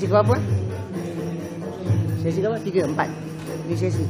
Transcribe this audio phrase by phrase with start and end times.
[0.00, 0.36] Sesi ke berapa?
[2.24, 2.56] Sesi ke berapa?
[2.64, 3.12] Tiga, empat.
[3.68, 4.00] Ini sesi.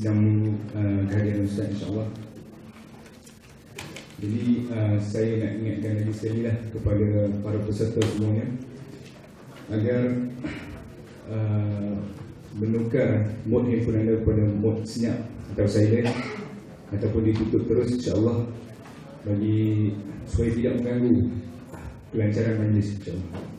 [0.00, 2.08] Sedang uh, kehadiran Ustaz insyaAllah
[4.16, 7.08] jadi uh, saya nak ingatkan lagi sekali lah kepada
[7.44, 8.48] para peserta semuanya
[9.68, 10.00] agar
[11.36, 12.00] uh,
[12.56, 15.20] menukar mod handphone anda kepada mod senyap
[15.52, 16.08] atau silent
[16.96, 18.48] ataupun ditutup terus insyaAllah
[19.28, 21.28] bagi supaya tidak mengganggu
[22.08, 23.49] kelancaran majlis insyaAllah.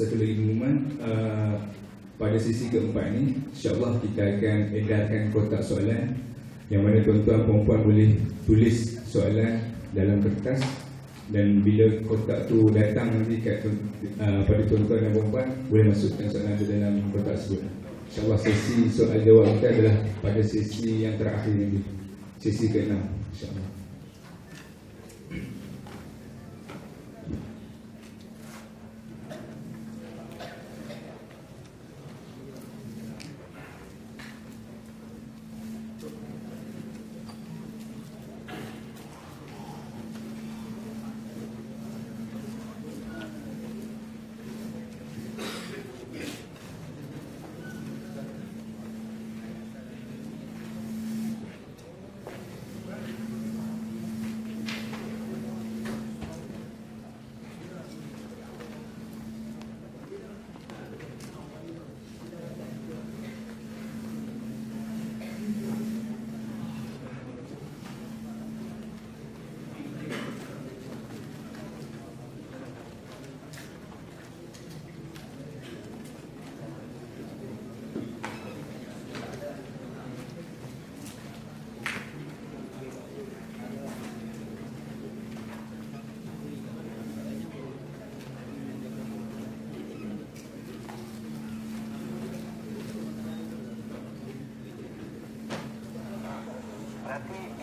[0.00, 1.60] Satu lagi pengumuman uh,
[2.16, 6.16] pada sesi keempat ni insyaAllah kita akan edarkan kotak soalan
[6.72, 8.16] yang mana tuan-tuan perempuan boleh
[8.48, 9.60] tulis soalan
[9.92, 10.64] dalam kertas.
[11.28, 13.60] Dan bila kotak tu datang nanti kat,
[14.24, 17.60] uh, pada tuan-tuan dan perempuan boleh masukkan soalan tu dalam kotak tersebut.
[18.08, 21.84] insyaAllah sesi soal jawab kita adalah pada sesi yang terakhir nanti
[22.40, 22.96] sesi ke-6
[23.36, 23.69] insyaAllah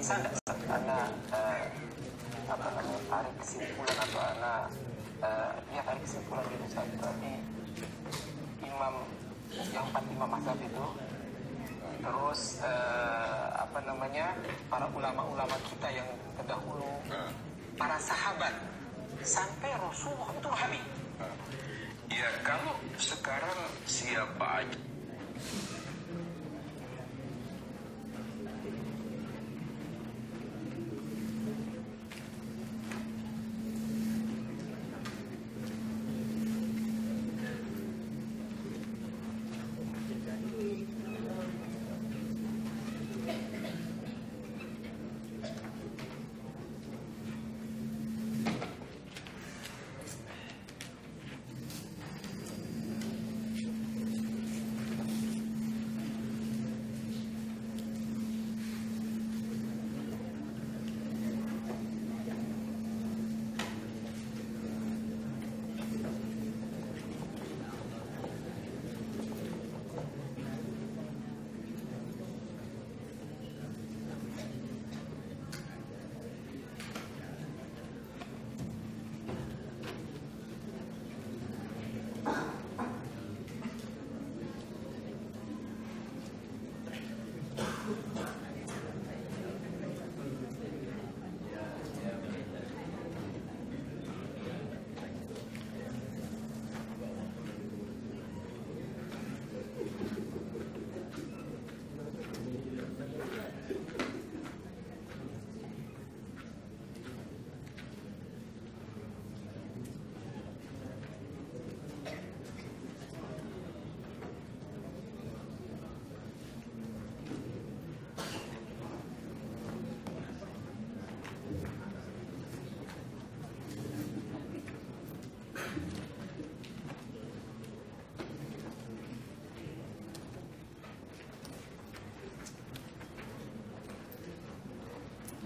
[0.08, 1.64] anak eh,
[2.48, 4.62] apa namanya tarik kesimpulan atau anak
[5.20, 6.88] eh, ya tarik kesimpulan gitu Ustaz.
[6.96, 7.34] Berarti
[8.64, 8.94] imam
[9.76, 10.86] yang empat imam mazhab itu
[12.00, 14.32] terus eh, apa namanya
[14.72, 16.08] para ulama-ulama kita yang
[16.40, 16.88] terdahulu
[17.76, 18.56] para sahabat
[19.28, 20.82] sampai Rasulullah itu Wahabi.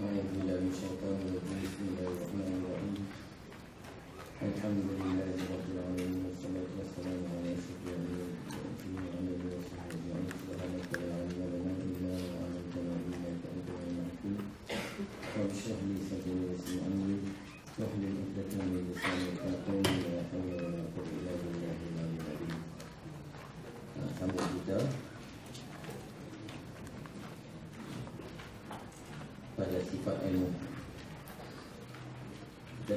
[0.02, 2.96] أعوذ بالله من الشيطان الرجيم بسم الله الرحمن الرحيم.
[4.48, 10.26] الحمد لله رب العالمين والصلاة والسلام على أشرف الأنبياء والمرسلين وعلى آله وصحبه أجمعين.
[10.42, 14.36] سبحانك لا علم لنا إلا ما علمتنا إنك أنت العليم الحكيم
[15.38, 17.18] رب اشرح لي صدري ويسر أمري
[17.78, 18.81] واحلل عقدة من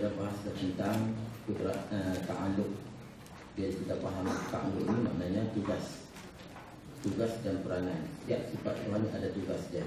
[0.06, 1.18] kita bahas tentang
[1.50, 2.78] kudrat uh, ta'aluk
[3.58, 6.06] Biar kita faham ta'aluk ini maknanya tugas.
[7.02, 8.06] Tugas dan peranan.
[8.22, 9.82] Setiap sifat Tuhan ada tugas dia.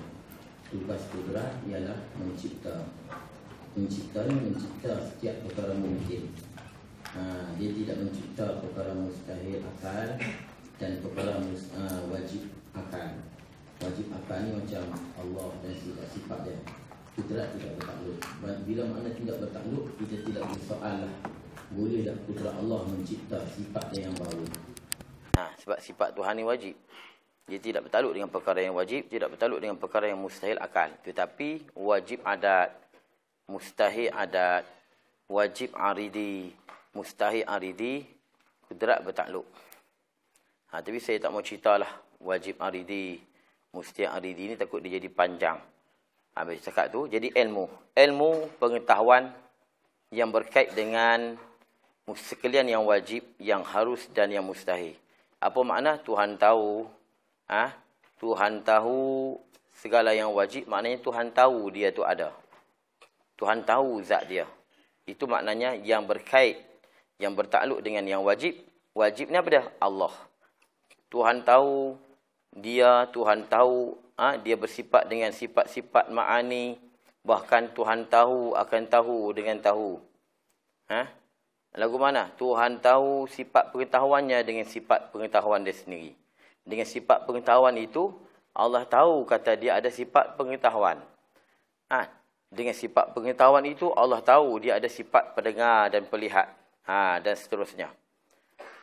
[0.75, 2.91] Tugas kudrat ialah mencipta.
[3.79, 6.35] Mencipta mencipta setiap perkara mungkin.
[7.15, 10.19] Ha, Dia tidak mencipta perkara mustahil akal
[10.82, 11.38] Dan perkara
[11.79, 13.23] uh, wajib akal.
[13.87, 14.82] Wajib akal ni macam
[15.15, 16.59] Allah dan sifat-sifat dia
[17.19, 18.19] Kudrat tidak bertakluk
[18.62, 21.15] Bila makna tidak bertakluk Kita tidak bersoal lah
[21.75, 24.47] Boleh tak kudrat Allah mencipta sifat yang baru
[25.38, 26.75] Ha, sebab sifat Tuhan ni wajib.
[27.47, 30.91] Dia tidak bertaluk dengan perkara yang wajib, tidak bertaluk dengan perkara yang mustahil akal.
[31.06, 32.75] Tetapi wajib adat,
[33.47, 34.67] mustahil adat,
[35.31, 36.50] wajib aridi,
[36.91, 38.03] mustahil aridi,
[38.67, 39.47] kudrat bertakluk.
[40.75, 41.88] Ha, tapi saya tak mau ceritalah
[42.19, 43.23] wajib aridi,
[43.70, 45.78] mustahil aridi ni takut dia jadi panjang.
[46.37, 47.69] Habis cakap tu, jadi ilmu.
[47.97, 49.32] Ilmu pengetahuan
[50.08, 51.37] yang berkait dengan
[52.17, 54.97] sekalian yang wajib, yang harus dan yang mustahil.
[55.39, 56.89] Apa makna Tuhan tahu?
[57.49, 57.77] Ah, ha?
[58.19, 59.37] Tuhan tahu
[59.79, 62.35] segala yang wajib, maknanya Tuhan tahu dia tu ada.
[63.39, 64.49] Tuhan tahu zat dia.
[65.06, 66.58] Itu maknanya yang berkait,
[67.23, 68.58] yang bertakluk dengan yang wajib.
[68.93, 69.65] Wajib ni apa dia?
[69.79, 70.11] Allah.
[71.08, 71.94] Tuhan tahu
[72.58, 76.77] dia, Tuhan tahu ha, dia bersifat dengan sifat-sifat ma'ani.
[77.22, 80.03] Bahkan Tuhan tahu akan tahu dengan tahu.
[80.91, 81.06] Ha?
[81.79, 82.32] Lagu mana?
[82.34, 86.19] Tuhan tahu sifat pengetahuannya dengan sifat pengetahuan dia sendiri.
[86.67, 88.10] Dengan sifat pengetahuan itu,
[88.56, 90.98] Allah tahu kata dia ada sifat pengetahuan.
[91.93, 92.10] Ha?
[92.48, 96.48] Dengan sifat pengetahuan itu, Allah tahu dia ada sifat pendengar dan pelihat.
[96.89, 97.20] Ha?
[97.20, 97.93] Dan seterusnya.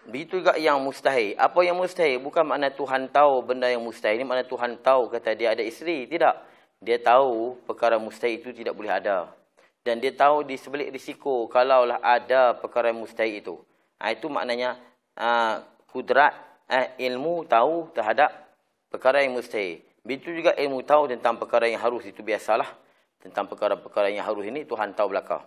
[0.06, 1.34] Begitu juga yang mustahil.
[1.34, 2.22] Apa yang mustahil?
[2.22, 4.22] Bukan makna Tuhan tahu benda yang mustahil.
[4.22, 6.06] Ini makna Tuhan tahu kata dia ada isteri.
[6.06, 6.36] Tidak.
[6.86, 9.34] Dia tahu perkara mustahil itu tidak boleh ada.
[9.82, 13.56] Dan dia tahu di sebelik risiko kalaulah ada perkara mustahil itu.
[13.98, 14.78] Ha, itu maknanya
[15.18, 16.34] uh, kudrat
[16.70, 18.30] eh, ilmu tahu terhadap
[18.94, 19.82] perkara yang mustahil.
[20.06, 22.70] Begitu juga ilmu tahu tentang perkara yang harus itu biasalah.
[23.26, 25.42] Tentang perkara-perkara yang harus ini Tuhan tahu belakang.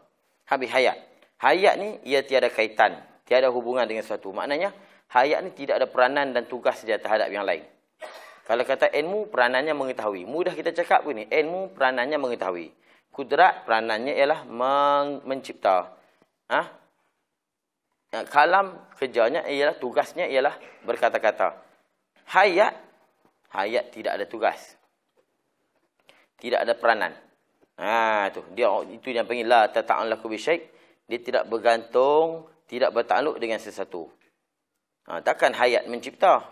[0.51, 0.99] Habis hayat.
[1.39, 4.33] Hayat ni ia tiada kaitan tiada hubungan dengan sesuatu.
[4.33, 4.73] Maknanya,
[5.13, 7.61] hayat ni tidak ada peranan dan tugas dia terhadap yang lain.
[8.49, 10.25] Kalau kata ilmu, peranannya mengetahui.
[10.25, 12.73] Mudah kita cakap begini, ilmu peranannya mengetahui.
[13.13, 15.93] Kudrat peranannya ialah men mencipta.
[16.49, 16.63] Ha?
[18.33, 20.57] Kalam kerjanya ialah, tugasnya ialah
[20.89, 21.61] berkata-kata.
[22.33, 22.73] Hayat,
[23.53, 24.81] hayat tidak ada tugas.
[26.41, 27.13] Tidak ada peranan.
[27.77, 28.41] Ha, itu.
[28.57, 30.73] Dia, itu yang panggil la tata'an laku bisyaik.
[31.05, 34.13] Dia tidak bergantung tidak bertakluk dengan sesuatu.
[35.09, 36.45] Ha, takkan hayat mencipta.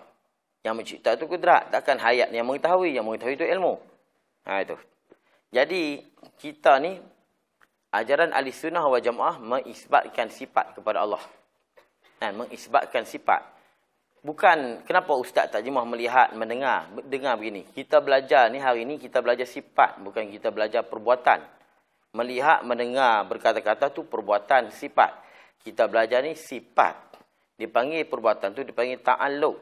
[0.64, 1.68] Yang mencipta itu kudrat.
[1.68, 2.96] Takkan hayat yang mengetahui.
[2.96, 3.76] Yang mengetahui itu ilmu.
[4.48, 4.76] Ha, itu.
[5.52, 6.00] Jadi,
[6.40, 6.96] kita ni,
[7.92, 11.20] ajaran ahli sunnah wa jamaah mengisbatkan sifat kepada Allah.
[12.16, 13.44] Dan mengisbatkan sifat.
[14.24, 16.88] Bukan, kenapa Ustaz tak jemaah melihat, mendengar.
[17.04, 17.68] Dengar begini.
[17.76, 20.00] Kita belajar ni, hari ni kita belajar sifat.
[20.00, 21.44] Bukan kita belajar perbuatan.
[22.16, 25.25] Melihat, mendengar, berkata-kata tu perbuatan, sifat
[25.62, 27.16] kita belajar ni sifat.
[27.56, 29.56] Dipanggil perbuatan tu dipanggil ta'alluq.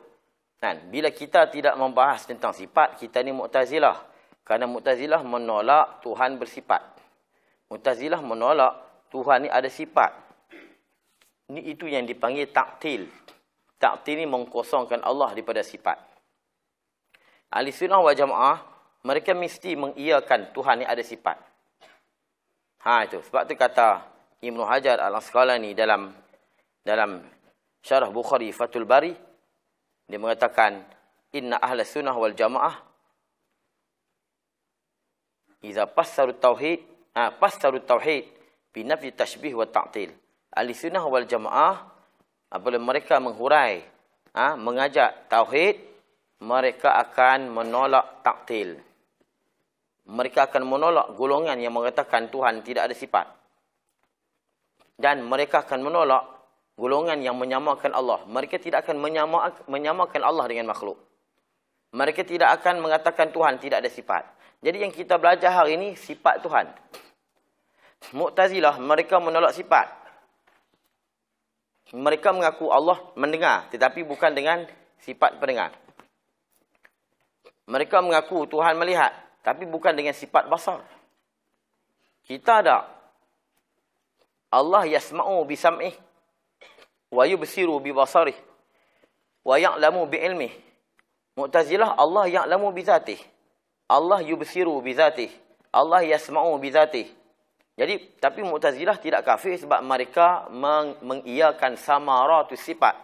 [0.58, 0.90] Kan?
[0.90, 4.00] Bila kita tidak membahas tentang sifat, kita ni mu'tazilah.
[4.42, 6.82] Kerana mu'tazilah menolak Tuhan bersifat.
[7.70, 10.10] Mu'tazilah menolak Tuhan ni ada sifat.
[11.52, 13.06] Ini itu yang dipanggil taktil.
[13.76, 16.00] Taktil ni mengkosongkan Allah daripada sifat.
[17.52, 18.58] Ahli sunnah wa jamaah,
[19.04, 21.36] mereka mesti mengiyakan Tuhan ni ada sifat.
[22.84, 23.20] Ha itu.
[23.20, 24.13] Sebab tu kata
[24.44, 26.12] Ibn Hajar al-Asqalani dalam
[26.84, 27.24] dalam
[27.80, 29.16] syarah Bukhari Fathul Bari
[30.04, 30.84] dia mengatakan
[31.32, 32.76] inna ahla sunnah wal jamaah
[35.64, 36.84] idza passaru tauhid
[37.16, 38.28] ah passaru tauhid
[38.68, 40.12] bi nafi tashbih wa ta'til.
[40.52, 41.80] Ahli sunnah wal jamaah
[42.52, 43.80] apabila mereka menghurai
[44.36, 45.80] ah mengajak tauhid
[46.44, 48.76] mereka akan menolak ta'til.
[50.04, 53.43] Mereka akan menolak golongan yang mengatakan Tuhan tidak ada sifat
[54.98, 56.22] dan mereka akan menolak
[56.78, 58.22] golongan yang menyamakan Allah.
[58.26, 58.98] Mereka tidak akan
[59.66, 60.98] menyamakan Allah dengan makhluk.
[61.94, 64.26] Mereka tidak akan mengatakan Tuhan tidak ada sifat.
[64.58, 66.66] Jadi yang kita belajar hari ini sifat Tuhan.
[68.18, 69.86] Mu'tazilah mereka menolak sifat.
[71.94, 74.66] Mereka mengaku Allah mendengar tetapi bukan dengan
[74.98, 75.70] sifat pendengar.
[77.70, 79.14] Mereka mengaku Tuhan melihat
[79.46, 80.82] tapi bukan dengan sifat basar.
[82.24, 82.88] Kita ada
[84.54, 85.94] Allah yasma'u bi sam'ih
[87.10, 88.38] wa yubsiru bi basarih
[89.42, 90.54] wa ya'lamu bi ilmih
[91.34, 93.18] Mu'tazilah Allah ya'lamu bi zatih.
[93.90, 95.30] Allah yubsiru bi zatih.
[95.74, 97.10] Allah yasma'u bi zatih.
[97.74, 102.94] Jadi tapi Mu'tazilah tidak kafir sebab mereka meng mengiyakan samaratu sifat.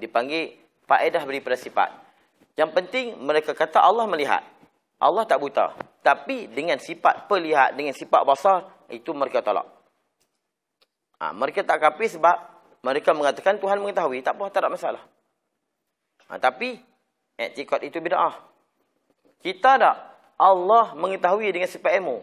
[0.00, 0.56] Dipanggil
[0.88, 1.92] faedah daripada sifat.
[2.56, 4.40] Yang penting mereka kata Allah melihat.
[4.96, 5.76] Allah tak buta.
[6.00, 9.68] Tapi dengan sifat perlihat, dengan sifat basar, itu mereka tolak.
[11.24, 12.36] Ha, mereka tak kafir sebab
[12.84, 14.20] mereka mengatakan Tuhan mengetahui.
[14.20, 15.00] Tak apa, tak ada masalah.
[16.28, 16.76] Ha, tapi
[17.34, 18.38] Iktikad itu bid'ah.
[19.42, 19.96] Kita tak
[20.38, 22.22] Allah mengetahui dengan sifat ilmu.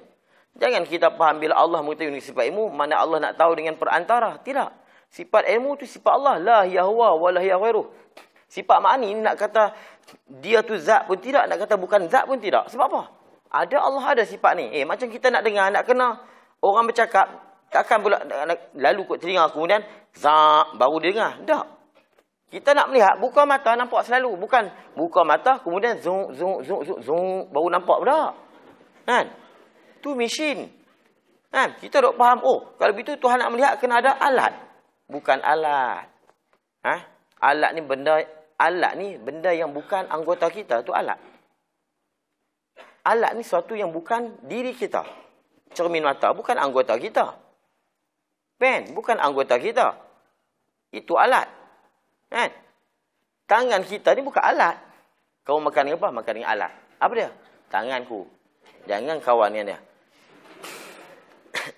[0.55, 4.39] Jangan kita faham bila Allah mengetahui dengan sifat ilmu, mana Allah nak tahu dengan perantara.
[4.39, 4.69] Tidak.
[5.11, 6.35] Sifat ilmu itu sifat Allah.
[6.39, 7.91] La yahwa wa la yahwiruh.
[8.47, 9.75] Sifat makni nak kata
[10.39, 11.47] dia tu zat pun tidak.
[11.51, 12.71] Nak kata bukan zat pun tidak.
[12.71, 13.01] Sebab apa?
[13.51, 14.71] Ada Allah ada sifat ni.
[14.71, 16.23] Eh macam kita nak dengar, nak kena
[16.63, 17.50] orang bercakap.
[17.71, 18.19] Takkan pula
[18.75, 19.79] lalu kot telinga kemudian
[20.11, 21.33] zat baru dia dengar.
[21.47, 21.65] Tak.
[22.51, 24.35] Kita nak melihat, buka mata nampak selalu.
[24.35, 24.67] Bukan
[24.99, 28.35] buka mata, kemudian zoom, zoom, zoom, zoom, zoom baru nampak pula.
[29.07, 29.31] Kan?
[30.03, 30.67] Tu mesin.
[31.47, 31.79] Kan?
[31.79, 34.51] Kita tak faham, oh, kalau begitu Tuhan nak melihat, kena ada alat.
[35.07, 36.11] Bukan alat.
[36.83, 36.95] Ha?
[37.39, 38.19] Alat ni benda,
[38.59, 41.15] alat ni benda yang bukan anggota kita, tu alat.
[43.07, 45.07] Alat ni sesuatu yang bukan diri kita.
[45.71, 47.31] Cermin mata, bukan anggota kita.
[48.61, 49.97] Pen, bukan anggota kita.
[50.93, 51.49] Itu alat.
[52.29, 52.53] Kan?
[53.49, 54.77] Tangan kita ni bukan alat.
[55.41, 56.13] Kau makan apa?
[56.13, 56.69] Makan dengan alat.
[57.01, 57.33] Apa dia?
[57.73, 58.29] Tanganku.
[58.85, 59.79] Jangan kawan dengan dia.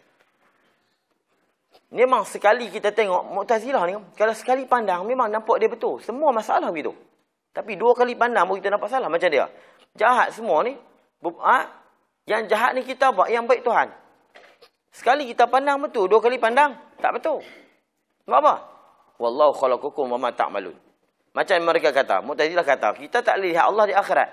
[2.03, 3.95] memang sekali kita tengok Mu'tazilah ni.
[4.19, 6.03] Kalau sekali pandang memang nampak dia betul.
[6.03, 6.91] Semua masalah begitu.
[7.55, 9.07] Tapi dua kali pandang baru kita nampak salah.
[9.07, 9.47] Macam dia.
[9.95, 10.75] Jahat semua ni.
[11.23, 11.59] Ha?
[12.27, 13.31] Yang jahat ni kita buat.
[13.31, 14.02] Yang baik Tuhan.
[14.93, 16.05] Sekali kita pandang betul.
[16.05, 16.77] Dua kali pandang.
[17.01, 17.41] Tak betul.
[18.29, 18.55] Sebab apa?
[19.17, 20.77] Wallahu khalaqakum wa ma ta'malun.
[21.33, 24.29] Macam mereka kata, Mu'tazilah kata, kita tak boleh lihat Allah di akhirat.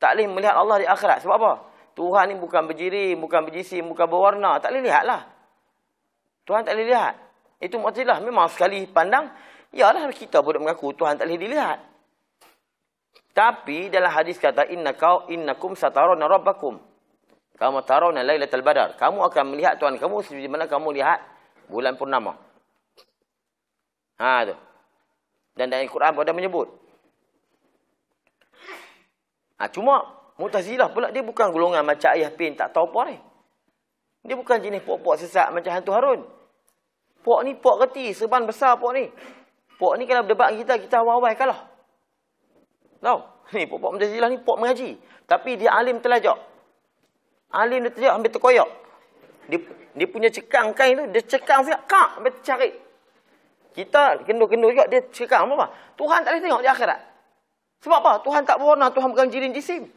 [0.00, 1.20] Tak boleh melihat Allah di akhirat.
[1.20, 1.52] Sebab apa?
[1.92, 4.56] Tuhan ni bukan berjiri, bukan berjisim, bukan berwarna.
[4.56, 5.28] Tak boleh lihatlah.
[6.48, 7.14] Tuhan tak boleh lihat.
[7.60, 8.24] Itu Mu'tazilah.
[8.24, 9.28] Memang sekali pandang,
[9.76, 11.78] yalah kita boleh mengaku Tuhan tak boleh dilihat.
[13.36, 16.80] Tapi dalam hadis kata, inna kau innakum sataruna rabbakum.
[17.62, 18.98] Kamu tarawna lailatul badar.
[18.98, 21.22] Kamu akan melihat Tuhan kamu seperti mana kamu lihat
[21.70, 22.34] bulan purnama.
[24.18, 24.58] Ha tu.
[25.54, 26.66] Dan dalam Al-Quran pun ada menyebut.
[29.62, 30.02] Ha, cuma
[30.42, 33.16] Mu'tazilah pula dia bukan golongan macam ayah pin tak tahu apa ni.
[34.26, 36.20] Dia bukan jenis pok-pok sesak macam hantu Harun.
[37.22, 39.06] Pok ni pok reti, serban besar pok ni.
[39.78, 41.70] Pok ni kalau berdebat kita, kita awal-awal kalah.
[42.98, 43.18] Tahu?
[43.54, 44.98] Ni pok-pok Mu'tazilah ni pok mengaji.
[45.30, 46.51] Tapi dia alim telajak.
[47.52, 48.68] Alim dia telajak ambil terkoyak.
[49.52, 49.58] Dia,
[49.92, 52.72] dia punya cekang kain tu, dia cekang siap, kak, ambil cari.
[53.72, 55.68] Kita kendur-kendur juga dia cakap apa?
[55.96, 57.00] Tuhan tak boleh tengok di akhirat.
[57.84, 58.12] Sebab apa?
[58.24, 59.88] Tuhan tak berwarna, Tuhan bukan jirin jisim.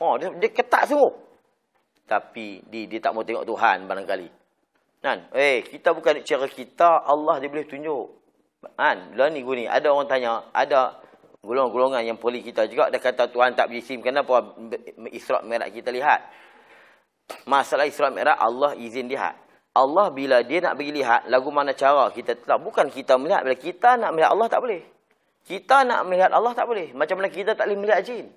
[0.00, 1.12] Oh, dia, dia ketat semua.
[2.04, 4.28] Tapi dia, dia tak mau tengok Tuhan barangkali.
[5.04, 5.28] Kan?
[5.36, 8.06] Eh, kita bukan cara kita, Allah dia boleh tunjuk.
[8.76, 9.12] Kan?
[9.16, 11.00] Lah ni gini, ada orang tanya, ada
[11.44, 14.00] golongan-golongan yang poli kita juga dia kata Tuhan tak berjisim.
[14.00, 14.56] Kenapa
[15.12, 16.24] Isra' Mi'raj kita lihat?
[17.48, 19.36] Masalah Isra' Mi'raj Allah izin lihat.
[19.74, 23.58] Allah bila dia nak bagi lihat lagu mana cara kita tak bukan kita melihat bila
[23.58, 24.82] kita nak melihat Allah tak boleh.
[25.44, 26.94] Kita nak melihat Allah tak boleh.
[26.96, 28.32] Macam mana kita tak boleh melihat jin.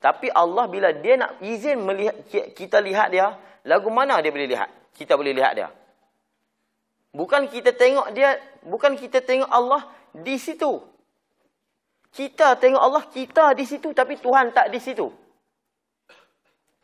[0.00, 2.16] Tapi Allah bila dia nak izin melihat
[2.56, 3.36] kita lihat dia,
[3.68, 4.72] lagu mana dia boleh lihat?
[4.96, 5.68] Kita boleh lihat dia.
[7.12, 9.84] Bukan kita tengok dia, bukan kita tengok Allah
[10.16, 10.80] di situ.
[12.10, 15.12] Kita tengok Allah kita di situ tapi Tuhan tak di situ.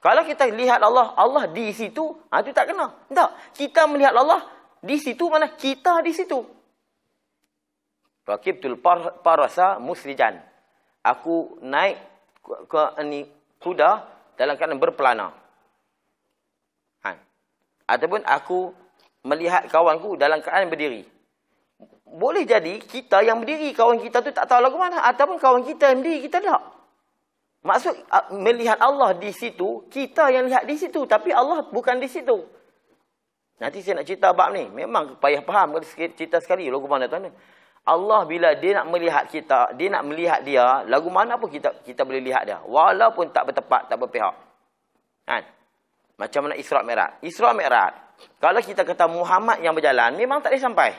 [0.00, 2.93] Kalau kita lihat Allah, Allah di situ, ha, itu tak kena.
[3.09, 3.57] Tak.
[3.57, 4.45] Kita melihat Allah
[4.85, 6.45] di situ, mana kita di situ.
[8.26, 10.43] Rakibtul par parasa musrijan.
[11.00, 11.97] Aku naik
[12.43, 13.25] ke, ke ini
[13.62, 14.05] kuda
[14.37, 15.33] dalam keadaan berpelana.
[17.07, 17.11] Ha.
[17.87, 18.75] Ataupun aku
[19.25, 21.07] melihat kawanku dalam keadaan berdiri.
[22.07, 25.03] Boleh jadi kita yang berdiri, kawan kita tu tak tahu lagu mana.
[25.09, 26.75] Ataupun kawan kita yang berdiri, kita tak.
[27.66, 27.94] Maksud
[28.38, 31.02] melihat Allah di situ, kita yang lihat di situ.
[31.02, 32.46] Tapi Allah bukan di situ.
[33.58, 34.70] Nanti saya nak cerita bab ni.
[34.70, 35.75] Memang payah faham.
[35.82, 36.70] Cerita sekali.
[36.70, 37.26] Lagu mana tuan
[37.87, 42.02] Allah bila dia nak melihat kita, dia nak melihat dia, lagu mana pun kita kita
[42.02, 42.58] boleh lihat dia.
[42.66, 44.35] Walaupun tak bertepat, tak berpihak.
[45.23, 45.46] Kan?
[46.18, 47.23] Macam mana Isra' Mi'raj.
[47.23, 47.94] Isra' Mi'raj,
[48.42, 50.90] kalau kita kata Muhammad yang berjalan, memang tak boleh sampai.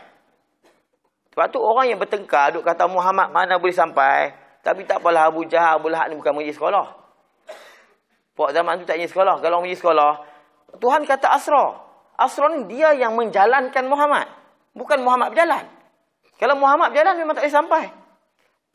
[1.36, 4.32] Sebab tu orang yang bertengkar, duk kata Muhammad mana boleh sampai.
[4.68, 6.86] Tapi tak apalah Abu Jahal, Abu Lahab ni bukan pergi sekolah.
[8.36, 9.40] Pok zaman tu tak pergi sekolah.
[9.40, 10.12] Kalau pergi sekolah,
[10.76, 11.66] Tuhan kata Asra.
[12.20, 14.28] Asra ni dia yang menjalankan Muhammad.
[14.76, 15.64] Bukan Muhammad berjalan.
[16.36, 17.84] Kalau Muhammad berjalan memang tak boleh sampai.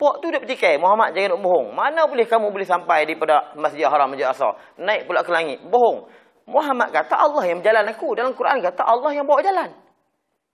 [0.00, 1.68] Pok tu dia petikai, Muhammad jangan nak bohong.
[1.76, 4.48] Mana boleh kamu boleh sampai daripada Masjid Haram, Masjid Aqsa?
[4.81, 5.61] Naik pula ke langit.
[5.61, 6.09] Bohong.
[6.48, 8.16] Muhammad kata Allah yang berjalan aku.
[8.16, 9.68] Dalam Quran kata Allah yang bawa jalan.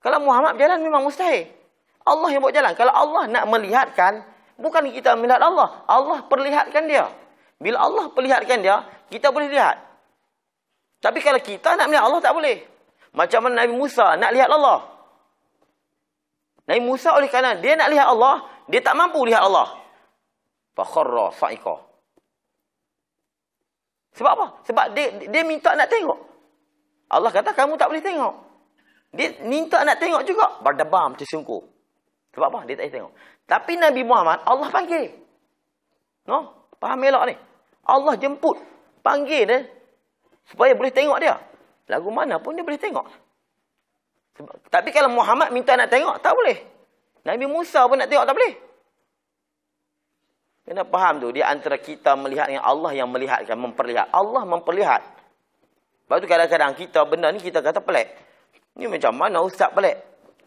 [0.02, 1.46] Kalau Muhammad berjalan memang mustahil.
[2.02, 2.72] Allah yang bawa jalan.
[2.74, 4.26] Kalau Allah nak melihatkan,
[4.58, 5.86] bukan kita melihat Allah.
[5.86, 7.08] Allah perlihatkan dia.
[7.58, 9.78] Bila Allah perlihatkan dia, kita boleh lihat.
[10.98, 12.58] Tapi kalau kita nak melihat Allah, tak boleh.
[13.14, 14.84] Macam mana Nabi Musa nak lihat Allah.
[16.68, 19.78] Nabi Musa oleh kerana dia nak lihat Allah, dia tak mampu lihat Allah.
[20.76, 21.88] Fakharra sa'iqa.
[24.18, 24.46] Sebab apa?
[24.66, 26.18] Sebab dia dia minta nak tengok.
[27.08, 28.34] Allah kata kamu tak boleh tengok.
[29.16, 30.60] Dia minta nak tengok juga.
[30.60, 31.64] Berdebam tersungkur.
[32.36, 32.60] Sebab apa?
[32.68, 33.12] Dia tak boleh tengok.
[33.48, 35.08] Tapi Nabi Muhammad, Allah panggil.
[36.28, 36.68] No?
[36.76, 37.34] Faham elok ni?
[37.88, 38.60] Allah jemput.
[39.00, 39.64] Panggil dia.
[40.52, 41.40] Supaya boleh tengok dia.
[41.88, 43.08] Lagu mana pun dia boleh tengok.
[44.68, 46.60] Tapi kalau Muhammad minta nak tengok, tak boleh.
[47.24, 48.54] Nabi Musa pun nak tengok, tak boleh.
[50.68, 54.12] Kena faham tu, di antara kita melihat dengan Allah yang melihatkan, memperlihat.
[54.12, 55.00] Allah memperlihat.
[56.04, 58.12] Lepas tu kadang-kadang kita, benda ni kita kata pelik.
[58.76, 59.96] Ni macam mana ustaz pelik?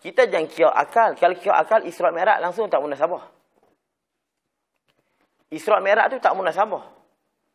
[0.01, 1.13] Kita jangan kira akal.
[1.13, 3.21] Kalau kira akal, Isra' Mi'raj langsung tak munasabah.
[5.53, 6.89] Isra' Mi'raj tu tak munasabah.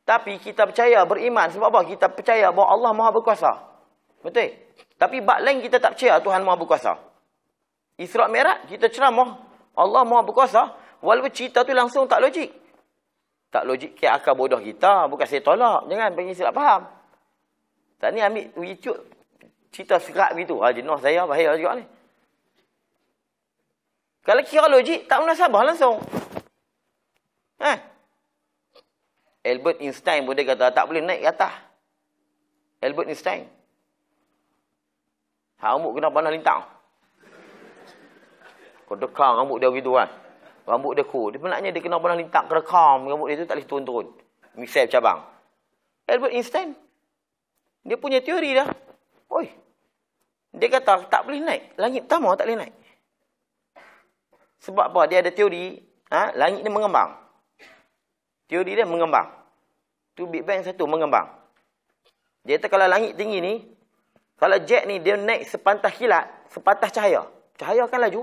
[0.06, 1.50] Tapi kita percaya, beriman.
[1.50, 1.82] Sebab apa?
[1.90, 3.52] Kita percaya bahawa Allah maha berkuasa.
[4.22, 4.66] Betul?
[4.96, 6.92] Tapi bak lain kita tak percaya Tuhan Maha Berkuasa.
[8.00, 9.40] Isra' Mi'raj kita ceramah
[9.76, 10.72] Allah Maha Berkuasa
[11.04, 12.48] walaupun cerita tu langsung tak logik.
[13.52, 15.88] Tak logik ke akal bodoh kita, bukan saya tolak.
[15.88, 16.82] Jangan bagi silap faham.
[17.96, 19.00] Tak ni ambil YouTube
[19.72, 20.60] cerita serak gitu.
[20.60, 21.84] Ha jenuh saya bahaya juga ni.
[24.26, 26.02] Kalau kira logik tak munasabah langsung.
[27.62, 27.78] Eh?
[29.46, 31.54] Albert Einstein pun dia kata tak boleh naik ke atas.
[32.82, 33.46] Albert Einstein.
[35.62, 36.66] Rambut kena panas lintang.
[38.90, 40.10] Kau dekang rambut dia begitu kan.
[40.66, 41.30] Rambut dia ku.
[41.30, 43.06] Dia sebenarnya dia kena panas lintang kerekam.
[43.06, 44.06] Rambut dia tu tak boleh turun-turun.
[44.58, 45.22] Misal cabang.
[46.10, 46.74] Albert Einstein.
[47.86, 48.66] Dia punya teori dah.
[49.30, 49.46] Oi.
[50.50, 51.78] Dia kata tak boleh naik.
[51.78, 52.74] Langit pertama tak boleh naik.
[54.66, 55.00] Sebab apa?
[55.06, 55.78] Dia ada teori.
[56.10, 56.34] Ha?
[56.34, 57.14] Langit dia mengembang.
[58.50, 59.30] Teori dia mengembang.
[60.18, 61.30] Tu Big Bang satu mengembang.
[62.42, 63.54] Dia kata kalau langit tinggi ni,
[64.38, 67.26] kalau jet ni dia naik sepantah kilat, sepantah cahaya.
[67.58, 68.22] Cahaya akan laju.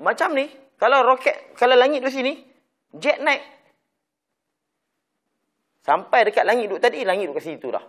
[0.00, 2.32] Macam ni, kalau roket, kalau langit di sini,
[2.92, 3.40] jet naik.
[5.80, 7.84] Sampai dekat langit duduk tadi, langit duduk kat situ dah.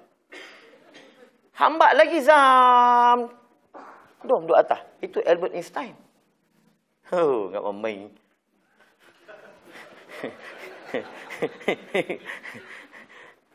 [1.60, 3.28] Hambat lagi zam.
[4.24, 4.80] Dom duduk atas.
[5.04, 6.07] Itu Albert Einstein.
[7.16, 8.12] Oh, enggak main.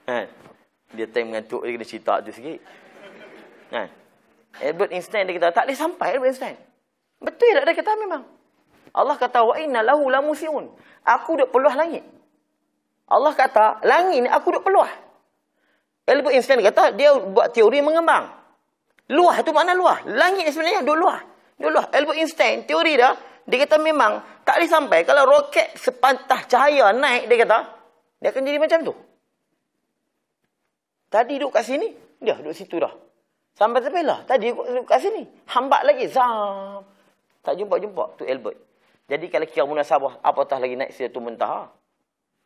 [0.09, 0.19] ha.
[0.93, 2.61] Dia time mengantuk dia kena cerita tu sikit.
[3.73, 3.89] Kan?
[4.61, 6.57] Albert Einstein dia kata tak boleh sampai Albert Einstein.
[7.21, 8.25] Betul tak dia kata memang.
[8.93, 10.69] Allah kata wa inna lahu lamusiun.
[11.09, 12.05] Aku duk peluah langit.
[13.09, 14.89] Allah kata langit ni aku duk peluah.
[16.09, 18.29] Albert Einstein kata dia buat teori mengembang.
[19.13, 20.05] Luah tu makna luah.
[20.09, 21.21] Langit ni sebenarnya duk luah.
[21.57, 21.89] Duk luah.
[21.89, 23.17] Albert Einstein teori dia
[23.49, 27.59] dia kata memang tak boleh sampai kalau roket sepantah cahaya naik dia kata
[28.23, 28.95] dia akan jadi macam tu.
[31.11, 31.91] Tadi duduk kat sini,
[32.23, 32.95] dia duduk situ dah.
[33.53, 34.25] Sampai terbelah.
[34.25, 34.49] Tadi
[34.87, 35.27] kat sini.
[35.51, 36.09] Hambat lagi.
[36.09, 36.87] Zam.
[37.43, 38.17] Tak jumpa-jumpa.
[38.17, 38.57] Tu Albert.
[39.11, 41.69] Jadi kalau kira munasabah, apatah lagi naik tu mentah.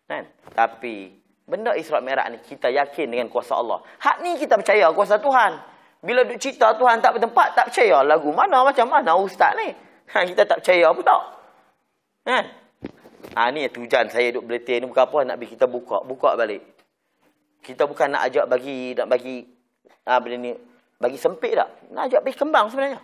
[0.09, 0.27] Kan?
[0.51, 1.15] Tapi,
[1.47, 3.85] benda Isra' Merah ni, kita yakin dengan kuasa Allah.
[4.03, 5.53] Hak ni kita percaya kuasa Tuhan.
[6.03, 8.03] Bila duk cerita Tuhan tak bertempat, tak percaya.
[8.03, 9.71] Lagu mana, macam mana ustaz ni?
[10.15, 11.23] Ha, kita tak percaya pun tak.
[12.27, 12.45] Kan?
[13.35, 16.07] Ha, ni tujuan saya duk berletir ni bukan apa, nak bagi kita buka.
[16.07, 16.63] Buka balik.
[17.63, 19.43] Kita bukan nak ajak bagi, nak bagi,
[20.07, 20.53] ha, benda ni,
[20.97, 21.69] bagi sempit tak?
[21.91, 23.01] Nak ajak pergi kembang sebenarnya.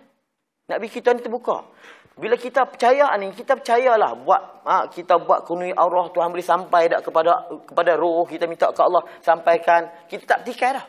[0.70, 1.66] Nak bagi kita ni terbuka.
[2.12, 6.92] Bila kita percaya ni, kita percayalah buat ha, kita buat kunui Allah Tuhan boleh sampai
[6.92, 9.88] tak kepada kepada roh kita minta ke Allah sampaikan.
[10.06, 10.86] Kita tak tikai dah.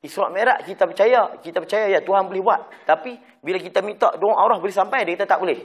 [0.00, 2.60] Isra' Mi'raj kita percaya, kita percaya ya Tuhan boleh buat.
[2.88, 5.60] Tapi bila kita minta doa Allah boleh sampai, dia kata tak boleh.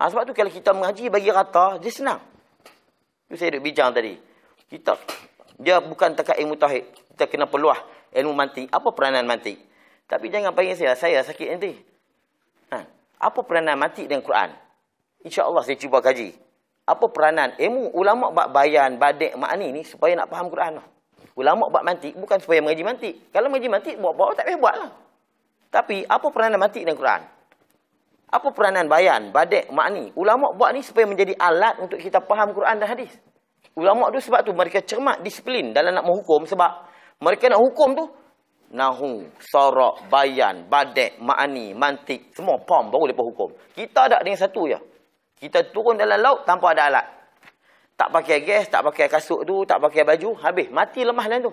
[0.00, 2.24] Ha, sebab tu kalau kita mengaji bagi rata, dia senang.
[3.28, 4.16] Tu saya duk bincang tadi.
[4.64, 4.96] Kita
[5.60, 6.88] dia bukan tekat ilmu tauhid.
[7.12, 7.76] Kita kena peluah
[8.16, 8.72] ilmu mantik.
[8.72, 9.60] Apa peranan mantik?
[10.08, 11.76] Tapi jangan panggil saya, saya sakit nanti.
[12.72, 12.80] Ha.
[13.20, 14.56] Apa peranan mantik dengan Quran?
[15.20, 16.32] InsyaAllah saya cuba kaji.
[16.88, 20.84] Apa peranan ilmu ulama bayan, badik, makni ni supaya nak faham Quran tu.
[21.40, 23.14] Ulama bab mantik bukan supaya mengaji mantik.
[23.32, 24.90] Kalau mengaji mantik, buat-buat tak payah buat lah.
[25.72, 27.22] Tapi apa peranan mantik dengan Quran?
[28.28, 30.12] Apa peranan bayan, badik, makni?
[30.20, 33.16] Ulama buat ni supaya menjadi alat untuk kita faham Quran dan hadis.
[33.72, 36.84] Ulama tu sebab tu mereka cermat disiplin dalam nak menghukum sebab
[37.24, 38.04] mereka nak hukum tu
[38.76, 43.50] nahu, sorak, bayan, badek, ma'ani, mantik, semua pom baru lepas hukum.
[43.72, 44.78] Kita ada dengan satu je.
[45.40, 47.06] Kita turun dalam laut tanpa ada alat.
[48.00, 50.72] Tak pakai gas, tak pakai kasut tu, tak pakai baju, habis.
[50.72, 51.52] Mati lemah dalam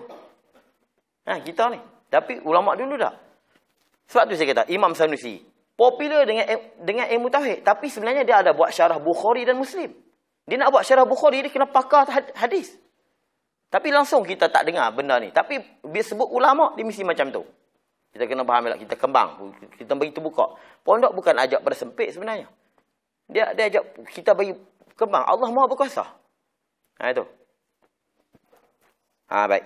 [1.28, 1.76] Ha, kita ni.
[2.08, 3.12] Tapi ulama dulu dah.
[4.08, 5.44] Sebab tu saya kata, Imam Sanusi.
[5.76, 6.48] Popular dengan
[6.80, 7.60] dengan ilmu tauhid.
[7.60, 9.92] Tapi sebenarnya dia ada buat syarah Bukhari dan Muslim.
[10.48, 12.08] Dia nak buat syarah Bukhari, dia kena pakar
[12.40, 12.72] hadis.
[13.68, 15.28] Tapi langsung kita tak dengar benda ni.
[15.28, 17.44] Tapi bila sebut ulama, dia mesti macam tu.
[18.08, 18.80] Kita kena faham lah.
[18.80, 19.52] Kita kembang.
[19.76, 20.56] Kita bagi terbuka.
[20.80, 22.48] Pondok bukan ajak pada sempit sebenarnya.
[23.28, 24.56] Dia dia ajak kita bagi
[24.96, 25.28] kembang.
[25.28, 26.17] Allah Maha berkuasa.
[26.98, 27.24] Ha itu.
[29.30, 29.64] Ha baik.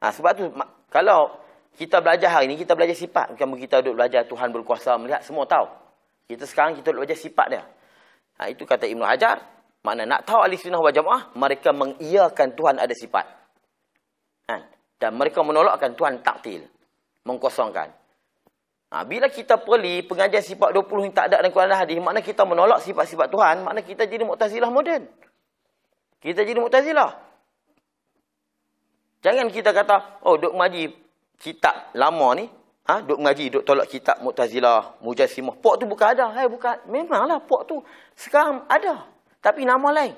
[0.00, 0.44] Ha sebab tu
[0.88, 1.36] kalau
[1.76, 5.44] kita belajar hari ni kita belajar sifat bukan kita duduk belajar Tuhan berkuasa melihat semua
[5.44, 5.68] tahu.
[6.28, 7.62] Kita sekarang kita duduk belajar sifat dia.
[8.40, 9.40] Ha itu kata Ibnu Hajar,
[9.84, 13.26] makna nak tahu ahli sunnah wal jamaah mereka mengiyakan Tuhan ada sifat.
[14.48, 14.56] Ha
[15.02, 16.62] dan mereka menolakkan Tuhan taktil,
[17.26, 17.90] mengkosongkan.
[18.94, 22.22] Ha, bila kita perli pengajian sifat 20 yang tak ada dalam Quran dan hadis, makna
[22.22, 25.10] kita menolak sifat-sifat Tuhan, makna kita jadi Mu'tazilah moden.
[26.22, 27.10] Kita jadi Mu'tazilah.
[29.26, 30.94] Jangan kita kata, oh duk mengaji
[31.42, 32.46] kitab lama ni,
[32.86, 35.58] ha, duk mengaji, duk tolak kitab Mu'tazilah, Mujassimah.
[35.58, 36.30] Pok tu bukan ada.
[36.30, 36.86] Hai, bukan.
[36.86, 37.82] Memanglah pok tu
[38.14, 39.10] sekarang ada.
[39.42, 40.14] Tapi nama lain.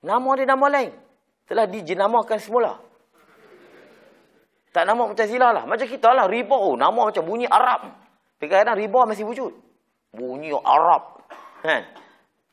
[0.00, 0.96] Nama dia nama lain.
[1.44, 2.80] Telah dijenamakan semula.
[4.72, 5.64] Tak nama Mu'tazilah lah.
[5.68, 6.24] Macam kita lah.
[6.24, 6.56] Riba.
[6.56, 7.90] Oh, nama macam bunyi Arab.
[8.40, 9.52] Tapi kadang riba masih wujud.
[10.16, 11.20] Bunyi Arab.
[11.60, 11.84] Kan?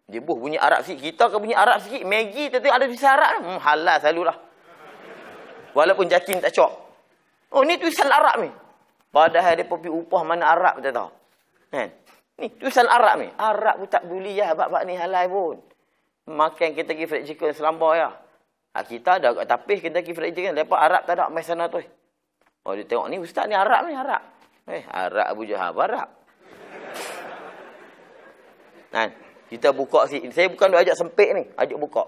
[0.07, 1.03] Dia buh bunyi Arab sikit.
[1.03, 2.07] Kita ke bunyi Arab sikit.
[2.07, 3.43] Maggi tu ada tulisan Arab.
[3.43, 4.37] Hmm, halal selalu lah.
[5.75, 6.71] Walaupun jakin tak cok.
[7.51, 8.49] Oh, ni tulisan Arab ni.
[9.11, 11.11] Padahal dia pergi upah mana Arab tak tahu.
[11.75, 11.91] Kan?
[12.39, 13.27] Ni tulisan Arab ni.
[13.35, 14.55] Arab pun tak boleh ya.
[14.55, 15.59] Bab-bab ni halal pun.
[16.27, 18.09] Makan kita pergi fried chicken selamba ya.
[18.79, 20.55] Ha, kita ada kat tapis kita pergi fried chicken.
[20.55, 21.27] Lepas Arab tak ada.
[21.27, 21.83] Mai sana tu.
[22.63, 24.23] Oh dia tengok ni ustaz ni Arab ni Arab.
[24.71, 26.07] Eh Arab Abu Jahal Arab.
[28.87, 29.26] Kan?
[29.47, 32.03] Kita buka si saya bukan duk ajak sempit ni, ajak buka.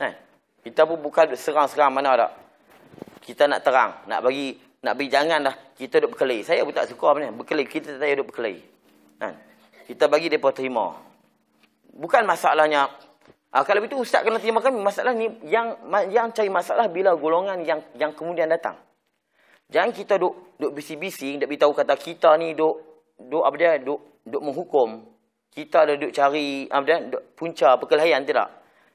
[0.00, 0.16] Kan?
[0.64, 2.28] Kita pun bukan serang-serang mana ada.
[3.20, 6.42] Kita nak terang, nak bagi nak bagi jangan dah kita duk berkelahi.
[6.42, 7.66] Saya pun tak suka apa ni, berkelahi.
[7.68, 8.60] Kita tak duk berkelahi.
[9.20, 9.34] Kan?
[9.86, 10.96] Kita bagi depa terima.
[11.92, 12.88] Bukan masalahnya
[13.52, 15.76] Ah, kalau itu ustaz kena terima kami masalah ni yang
[16.08, 18.80] yang cari masalah bila golongan yang yang kemudian datang.
[19.68, 22.80] Jangan kita duk duk bisi-bisi nak beritahu kata kita ni duk
[23.20, 25.04] duk apa dia duk duk menghukum.
[25.52, 28.48] Kita ada duk cari apa duk punca perkelahian tidak.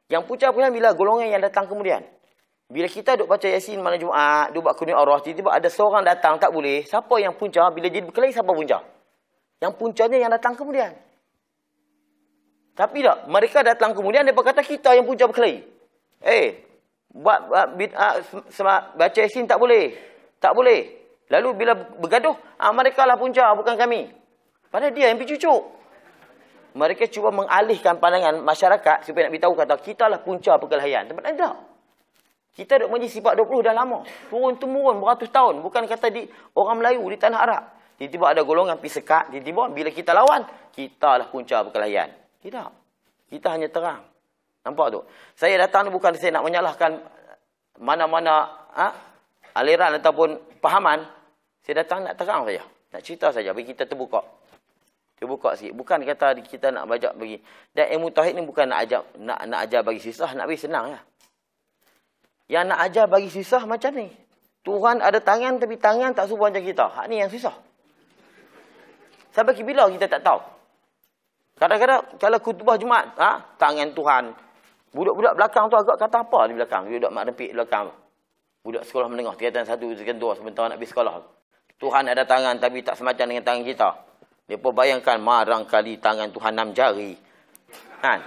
[0.10, 2.02] Yang punca perkelahian bila golongan yang datang kemudian.
[2.68, 6.36] Bila kita duk baca Yasin malam Jumaat, duk buat kuning Allah, tiba-tiba ada seorang datang
[6.36, 6.84] tak boleh.
[6.84, 7.70] Siapa yang punca?
[7.72, 8.84] Bila jadi berkelahi siapa punca?
[9.62, 10.92] Yang puncanya yang datang kemudian.
[12.76, 15.64] Tapi tak, mereka datang kemudian mereka kata kita yang punca berkelahi.
[16.26, 16.48] Eh,
[17.14, 18.14] buat, buat bid'ah
[18.98, 19.94] baca Yasin tak boleh.
[20.42, 20.98] Tak boleh.
[21.30, 24.10] Lalu bila bergaduh, ah, mereka lah punca, bukan kami.
[24.68, 25.77] Padahal dia yang pergi cucuk.
[26.78, 31.10] Mereka cuba mengalihkan pandangan masyarakat supaya nak beritahu kata kita lah punca perkelahian.
[31.10, 31.56] Tempat lain tak.
[32.54, 34.06] Kita duduk majlis sifat 20 dah lama.
[34.30, 35.66] Turun-temurun beratus tahun.
[35.66, 37.64] Bukan kata di orang Melayu di tanah Arab.
[37.98, 39.34] Tiba-tiba ada golongan pergi sekat.
[39.34, 42.14] Tiba-tiba bila kita lawan, kita lah punca perkelahian.
[42.46, 42.70] Tidak.
[43.34, 44.06] Kita hanya terang.
[44.62, 45.02] Nampak tu?
[45.34, 46.92] Saya datang ni bukan saya nak menyalahkan
[47.82, 48.88] mana-mana ha?
[49.58, 51.06] aliran ataupun pahaman,
[51.66, 52.62] saya datang nak terang saja.
[52.94, 54.37] Nak cerita saja bagi kita terbuka.
[55.18, 55.74] Terbuka sikit.
[55.74, 57.42] Bukan kata kita nak bajak bagi.
[57.74, 60.94] Dan ilmu tauhid ni bukan nak ajar nak nak ajar bagi susah, nak bagi senang
[60.94, 61.00] ya.
[62.48, 64.14] Yang nak ajar bagi susah macam ni.
[64.62, 66.86] Tuhan ada tangan tapi tangan tak suruh macam kita.
[66.86, 67.56] Hak ni yang susah.
[69.34, 70.42] Sampai bila kita tak tahu.
[71.58, 74.24] Kadang-kadang kalau kutubah Jumaat, ha, tangan Tuhan.
[74.94, 76.90] Budak-budak belakang tu agak kata apa di belakang?
[76.90, 77.90] Budak mak rempik belakang.
[78.62, 81.14] Budak sekolah menengah, tingkatan satu, tingkatan dua, sebentar nak pergi sekolah.
[81.78, 83.90] Tuhan ada tangan tapi tak semacam dengan tangan kita.
[84.48, 87.20] Mereka bayangkan marang kali tangan Tuhan enam jari.
[88.00, 88.24] Kan?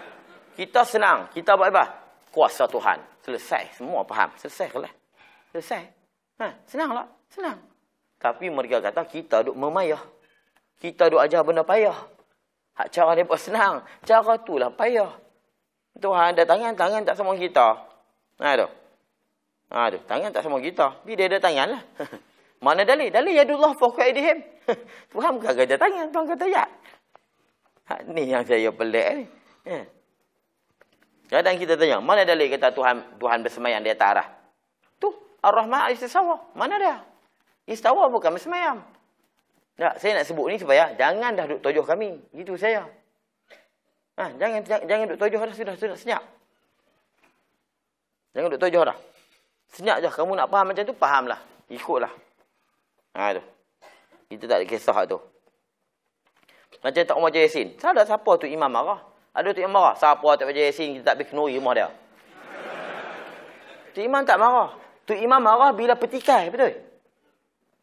[0.52, 1.32] Kita senang.
[1.32, 1.84] Kita buat apa?
[2.28, 3.00] Kuasa Tuhan.
[3.24, 3.80] Selesai.
[3.80, 4.28] Semua faham.
[4.36, 4.92] Selesai ke lah?
[5.56, 5.82] Selesai.
[6.44, 7.08] Ha, senanglah.
[7.32, 7.56] Senang.
[8.20, 10.00] Tapi mereka kata kita duk memayah.
[10.76, 11.96] Kita duk ajar benda payah.
[12.76, 13.80] Hak cara mereka senang.
[14.04, 15.08] Cara tu lah payah.
[15.96, 17.80] Tuhan ada tangan, tangan tak sama kita.
[18.44, 18.68] Ha, tu.
[19.72, 19.98] Ha, tu.
[20.04, 21.00] Tangan tak sama kita.
[21.00, 21.82] Tapi dia ada tangan lah.
[22.60, 23.08] Mana dalil?
[23.08, 24.44] Dalil yadullah fawqa aidihim.
[25.12, 26.12] Tuhan bukan kerja tangan.
[26.12, 26.64] Tuhan kata ya.
[27.88, 29.24] Ha, ni yang saya pelik ni.
[29.64, 29.82] Ya.
[31.30, 34.26] Kadang kita tanya, mana dalil kata Tuhan Tuhan bersemayam di atas arah?
[34.98, 35.08] Tu,
[35.40, 36.52] Ar-Rahman istisawa.
[36.52, 37.00] Mana dia?
[37.70, 38.82] Istawa bukan bersemayam.
[39.80, 42.20] Tak, saya nak sebut ni supaya jangan dah duk tojoh kami.
[42.36, 42.84] Gitu saya.
[44.20, 46.22] Ha, jangan jangan, jangan duk tojoh dah sudah sudah senyap.
[48.36, 48.98] Jangan duk tojoh dah.
[49.72, 51.40] Senyap je kamu nak faham macam tu fahamlah.
[51.70, 52.12] Ikutlah.
[53.14, 53.42] Ha tu.
[54.30, 55.18] Kita tak ada kisah tu.
[56.80, 57.76] Macam tak Umar Yasin.
[57.76, 59.04] Salah siapa tu imam marah?
[59.36, 59.94] Ada tu imam marah.
[59.98, 61.88] Siapa tak baca Yasin kita tak pergi kenuri rumah dia.
[63.92, 64.72] Tu imam tak marah.
[65.04, 66.72] Tu imam marah bila petikai, betul?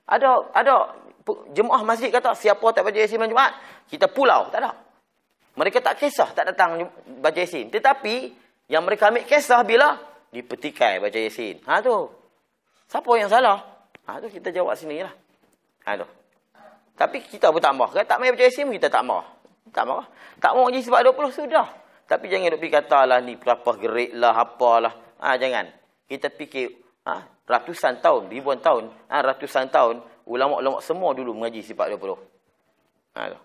[0.08, 0.76] Ada ada
[1.52, 3.54] jemaah masjid kata siapa tak baca Yasin malam Jumaat,
[3.92, 4.72] kita pulau, tak ada.
[5.60, 6.88] Mereka tak kisah tak datang
[7.20, 7.70] baca Yasin.
[7.70, 8.34] Tetapi
[8.72, 10.00] yang mereka ambil kisah bila
[10.32, 11.62] dipetikai baca Yasin.
[11.70, 12.08] Ha tu.
[12.88, 13.77] Siapa yang salah?
[14.08, 15.12] Ha tu kita jawab sinilah.
[15.84, 16.08] Ha tu.
[16.98, 17.92] Tapi kita pun tak marah.
[17.94, 19.28] Kalau tak main baca Yasin kita tak marah.
[19.70, 20.08] Tak marah.
[20.40, 21.68] Tak mau je sebab 20 sudah.
[22.08, 24.96] Tapi jangan duk fikir katalah ni berapa gerik lah apalah.
[25.20, 25.68] Ha jangan.
[26.08, 26.72] Kita fikir
[27.04, 32.16] ha, ratusan tahun, ribuan tahun, ha, ratusan tahun ulama-ulama semua dulu mengaji sifat 20.
[33.20, 33.40] Ha tu.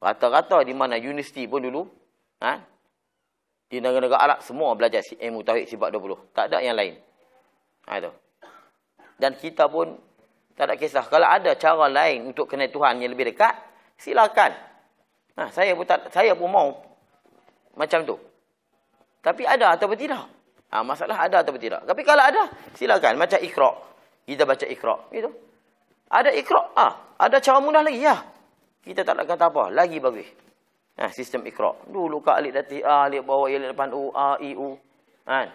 [0.00, 1.82] Rata-rata di mana universiti pun dulu
[2.40, 2.62] ha,
[3.66, 6.30] di negara-negara Arab semua belajar ilmu tauhid sifat 20.
[6.30, 6.94] Tak ada yang lain.
[7.90, 8.29] Ha itu.
[9.20, 9.92] Dan kita pun
[10.56, 11.04] tak ada kisah.
[11.04, 13.52] Kalau ada cara lain untuk kenal Tuhan yang lebih dekat,
[14.00, 14.56] silakan.
[15.36, 16.68] Ha, saya pun tak, saya pun mau
[17.76, 18.16] macam tu.
[19.20, 20.24] Tapi ada atau tidak?
[20.72, 21.84] Ha, masalah ada atau tidak.
[21.84, 23.20] Tapi kalau ada, silakan.
[23.20, 23.70] Macam ikhra.
[24.24, 24.96] Kita baca ikhra.
[25.12, 25.30] Gitu.
[26.08, 26.62] Ada ikhra.
[26.80, 26.86] Ha,
[27.20, 28.00] ada cara mudah lagi.
[28.00, 28.24] Ya.
[28.80, 29.68] Kita tak nak kata apa.
[29.68, 30.28] Lagi bagus.
[30.96, 31.72] Ha, sistem ikra.
[31.88, 34.76] Dulu kat alik dati A, alik bawah alik depan U, A, I, U.
[35.24, 35.48] Kan?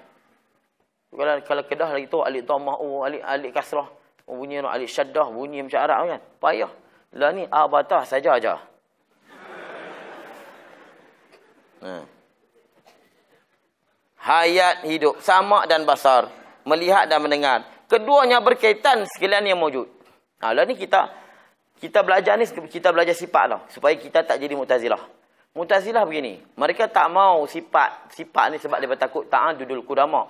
[1.15, 3.87] Kalau kalau kedah lagi tu alik dhamma U, alik alik kasrah.
[4.25, 6.21] Oh, bunyi no alik syaddah, bunyi macam Arab kan.
[6.41, 6.71] Payah.
[7.15, 8.59] Lah ni A batah saja aja.
[11.85, 11.91] Ha.
[14.25, 16.33] Hayat hidup sama dan basar,
[16.65, 17.61] melihat dan mendengar.
[17.85, 19.85] Keduanya berkaitan sekalian yang wujud.
[20.41, 21.13] Ha, lah ni kita
[21.77, 24.99] kita belajar ni kita belajar sifat lah supaya kita tak jadi mutazilah.
[25.55, 26.41] Mutazilah begini.
[26.59, 28.11] Mereka tak mau sifat.
[28.11, 30.27] Sifat ni sebab mereka takut ta'adudul kudama.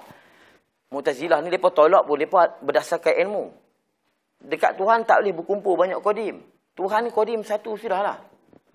[0.93, 2.19] Mutazilah ni mereka tolak pun.
[2.19, 3.51] Mereka berdasarkan ilmu.
[4.45, 6.43] Dekat Tuhan tak boleh berkumpul banyak kodim.
[6.75, 8.19] Tuhan kodim satu sudahlah.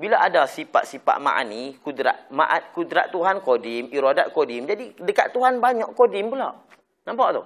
[0.00, 4.64] Bila ada sifat-sifat ma'ani, kudrat, ma'at, kudrat Tuhan kodim, iradat kodim.
[4.64, 6.56] Jadi dekat Tuhan banyak kodim pula.
[7.04, 7.42] Nampak tu?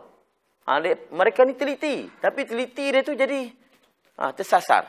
[0.64, 0.78] Ha,
[1.10, 2.06] mereka ni teliti.
[2.22, 3.50] Tapi teliti dia tu jadi
[4.22, 4.86] ha, tersasar.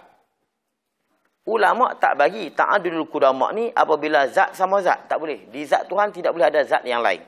[1.45, 5.45] Ulama tak bagi ta'adudul qudama ni apabila zat sama zat tak boleh.
[5.49, 7.21] Di zat Tuhan tidak boleh ada zat yang lain.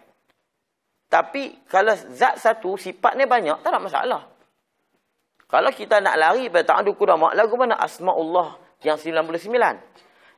[1.08, 4.22] Tapi kalau zat satu sifatnya banyak tak ada masalah.
[5.48, 9.48] Kalau kita nak lari pada ta'adudul qudama lagu mana asmaullah yang 99.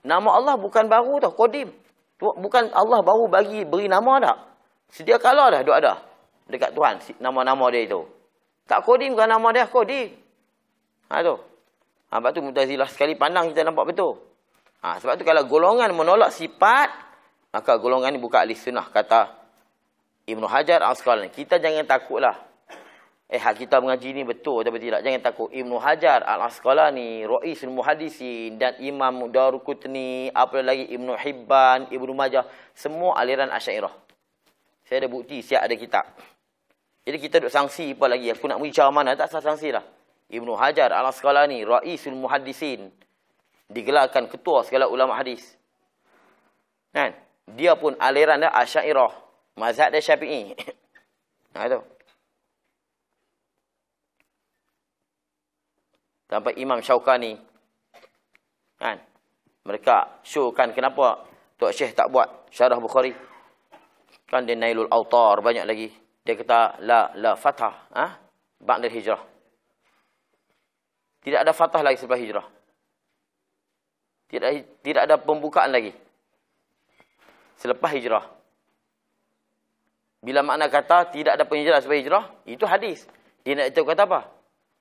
[0.05, 1.73] Nama Allah bukan baru tau, qadim.
[2.21, 4.37] Bukan Allah baru bagi beri nama dah.
[4.93, 6.05] Sedia kala dah duk ada
[6.45, 8.05] dekat Tuhan nama-nama dia itu.
[8.69, 10.13] Tak qadim kan nama dia qadim.
[11.09, 11.35] Ha tu.
[12.09, 14.17] Ha, sebab tu mutazilah sekali pandang kita nampak betul.
[14.85, 16.89] Ha, sebab tu kalau golongan menolak sifat,
[17.49, 19.38] maka golongan ni buka ahli sunnah kata
[20.29, 21.33] Ibn Hajar al-Asqalani.
[21.33, 22.37] Kita jangan takutlah.
[23.29, 25.05] Eh, hak kita mengaji ni betul atau tidak.
[25.05, 25.49] Jangan takut.
[25.53, 32.49] Ibn Hajar al-Asqalani, Ra'isul Muhadisin dan Imam Darukutni, apa lagi Ibn Hibban, Ibn Majah.
[32.73, 33.93] Semua aliran Asyairah.
[34.89, 36.05] Saya ada bukti, siap ada kitab.
[37.05, 38.33] Jadi kita duduk sangsi apa lagi.
[38.33, 39.85] Aku nak bicara mana, tak sah sangsi lah.
[40.29, 42.89] Ibnu Hajar Al-Asqalani, Ra'isul Muhaddisin.
[43.69, 45.53] Digelarkan ketua segala ulama hadis.
[46.89, 47.13] Kan?
[47.53, 49.28] Dia pun aliran dia Asy'ariyah,
[49.59, 50.55] mazhab dia Syafi'i.
[51.49, 51.81] Nah itu.
[56.29, 57.41] Sampai Imam Syaukani.
[58.77, 59.01] Kan?
[59.65, 61.25] Mereka showkan kenapa
[61.59, 63.11] Tok Syekh tak buat syarah Bukhari.
[64.29, 65.89] Kan dia Nailul Autar banyak lagi.
[66.23, 68.07] Dia kata la la fatah, ah, ha?
[68.61, 69.19] ba'da hijrah.
[71.25, 72.45] Tidak ada fatah lagi selepas hijrah.
[74.29, 74.49] Tidak
[74.85, 75.91] tidak ada pembukaan lagi.
[77.57, 78.38] Selepas hijrah.
[80.19, 83.07] Bila makna kata tidak ada penghijrah selepas hijrah, itu hadis.
[83.47, 84.19] Dia nak tahu kata apa?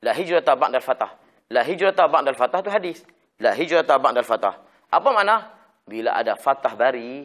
[0.03, 1.14] La hijrata ba'dal fatah.
[1.51, 2.98] La hijrata ba'dal fatah itu hadis.
[3.38, 4.59] La hijrata ba'dal fatah.
[4.90, 5.55] Apa makna?
[5.87, 7.24] Bila ada fatah bari,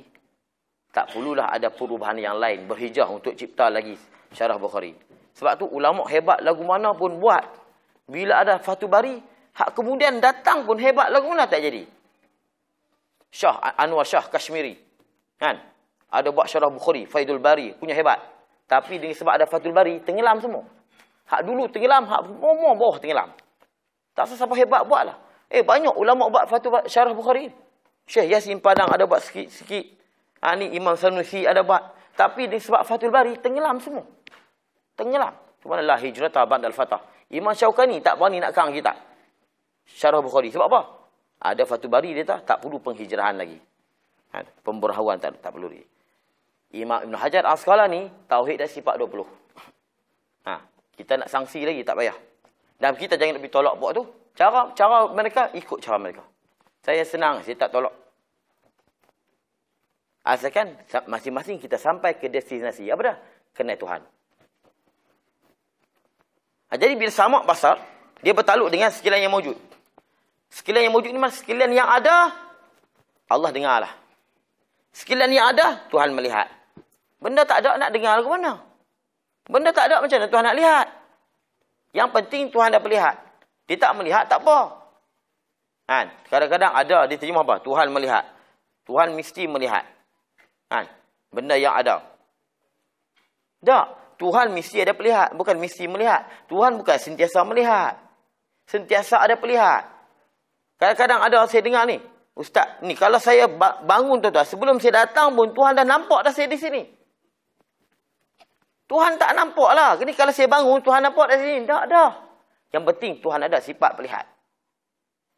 [0.93, 2.69] tak perlulah ada perubahan yang lain.
[2.69, 3.97] Berhijrah untuk cipta lagi
[4.29, 4.93] syarah Bukhari.
[5.33, 7.41] Sebab tu ulama hebat lagu mana pun buat.
[8.05, 9.17] Bila ada Fatu Bari,
[9.57, 11.81] hak kemudian datang pun hebat lagu mana tak jadi.
[13.33, 14.77] Syah Anwar Syah Kashmiri.
[15.41, 15.57] Kan?
[16.13, 18.21] Ada buat syarah Bukhari, Faidul Bari, punya hebat.
[18.69, 20.61] Tapi dengan sebab ada Fatul Bari, tenggelam semua.
[21.25, 23.33] Hak dulu tenggelam, hak semua bawah tenggelam.
[24.13, 25.17] Tak siapa hebat buatlah.
[25.49, 27.49] Eh banyak ulama buat Fatul syarah Bukhari.
[28.05, 29.85] Syekh Yasin Padang ada buat sikit-sikit.
[30.43, 31.81] Ha, ni Imam Sanusi ada buat.
[32.13, 34.05] Tapi di sebab Fathul Bari, tenggelam semua.
[34.93, 35.33] Tenggelam.
[35.63, 37.01] Subhanallah hijrah tabat al-fatah.
[37.31, 38.93] Imam Syaukani tak berani nak kang kita.
[39.87, 40.51] Syarah Bukhari.
[40.51, 40.81] Sebab apa?
[41.41, 43.57] Ada Fathul Bari dia tak, tak perlu penghijrahan lagi.
[44.35, 45.92] Ha, pemberahuan tak, tak perlu lagi.
[46.73, 49.21] Imam Ibn Hajar Asqalani, Tauhid dah sifat 20.
[50.49, 50.53] Ha,
[50.97, 52.17] kita nak sanksi lagi, tak payah.
[52.81, 54.03] Dan kita jangan lebih tolak buat tu.
[54.33, 56.25] Cara cara mereka, ikut cara mereka.
[56.81, 57.93] Saya senang, saya tak tolak.
[60.25, 60.73] Asalkan
[61.05, 62.89] masing-masing kita sampai ke destinasi.
[62.89, 63.17] Apa dah?
[63.53, 64.01] Kenal Tuhan.
[66.67, 67.77] Ha, jadi bila samak basar,
[68.25, 69.53] dia bertaluk dengan sekalian yang wujud.
[70.49, 71.29] Sekalian yang wujud ni mana?
[71.29, 72.33] Sekalian yang ada,
[73.29, 73.93] Allah dengarlah.
[74.89, 76.62] Sekalian yang ada, Tuhan melihat.
[77.23, 78.59] Benda tak ada, nak dengar ke mana?
[79.47, 80.87] Benda tak ada, macam mana Tuhan nak lihat?
[81.95, 83.15] Yang penting Tuhan dah melihat.
[83.71, 84.83] Dia tak melihat, tak apa.
[85.87, 86.11] Kan?
[86.27, 87.63] Kadang-kadang ada dia terjemah apa?
[87.63, 88.27] Tuhan melihat.
[88.83, 89.87] Tuhan mesti melihat.
[90.67, 90.91] Kan?
[91.31, 92.03] Benda yang ada.
[93.63, 94.19] Tak.
[94.19, 95.31] Tuhan mesti ada pelihat.
[95.35, 96.27] Bukan mesti melihat.
[96.51, 97.99] Tuhan bukan sentiasa melihat.
[98.67, 99.87] Sentiasa ada pelihat.
[100.79, 101.99] Kadang-kadang ada saya dengar ni.
[102.33, 103.45] Ustaz, ni kalau saya
[103.85, 104.47] bangun tuan-tuan.
[104.47, 107.02] Sebelum saya datang pun Tuhan dah nampak dah saya di sini.
[108.93, 109.97] Tuhan tak nampak lah.
[109.97, 111.65] Ini kalau saya bangun Tuhan nampak dah sini.
[111.65, 112.13] Tak ada.
[112.69, 114.21] Yang penting Tuhan ada sifat pelihat.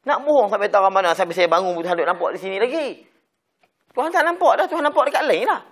[0.04, 3.08] Nak bohong sampai tahu mana sampai saya bangun Tuhan duduk nampak di sini lagi.
[3.96, 5.64] Tuhan tak nampak dah, Tuhan nampak dekat lain lah.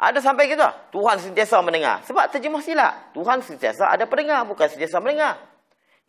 [0.00, 2.00] Ada sampai kita, Tuhan sentiasa mendengar.
[2.08, 3.12] Sebab terjemah silap.
[3.12, 5.36] Tuhan sentiasa ada pendengar, bukan sentiasa mendengar.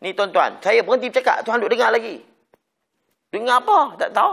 [0.00, 2.24] Ni tuan-tuan, saya berhenti bercakap, Tuhan duduk dengar lagi.
[3.28, 4.00] Dengar apa?
[4.00, 4.32] Tak tahu.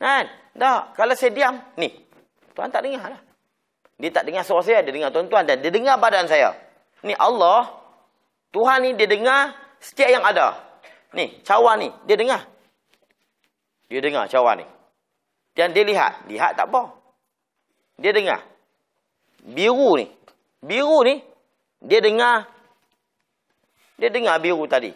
[0.00, 0.24] Kan?
[0.56, 0.96] Tak.
[0.96, 1.92] Kalau saya diam, ni.
[2.56, 3.20] Tuhan tak dengar lah.
[4.02, 5.46] Dia tak dengar suara saya, dia dengar tuan-tuan.
[5.46, 6.58] Dan dia dengar badan saya.
[7.06, 7.70] Ni Allah,
[8.50, 10.58] Tuhan ni dia dengar setiap yang ada.
[11.14, 12.42] Ni, cawan ni, dia dengar.
[13.86, 14.66] Dia dengar cawan ni.
[15.54, 16.26] Dan dia lihat.
[16.26, 16.98] Lihat tak apa.
[18.02, 18.42] Dia dengar.
[19.46, 20.10] Biru ni.
[20.58, 21.22] Biru ni,
[21.78, 22.50] dia dengar.
[24.02, 24.90] Dia dengar biru tadi.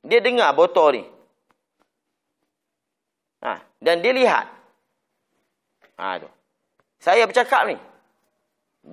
[0.00, 1.02] Dia dengar botol ni.
[3.44, 4.48] Ha, dan dia lihat.
[6.00, 6.30] Ha, tu.
[7.02, 7.74] Saya bercakap ni.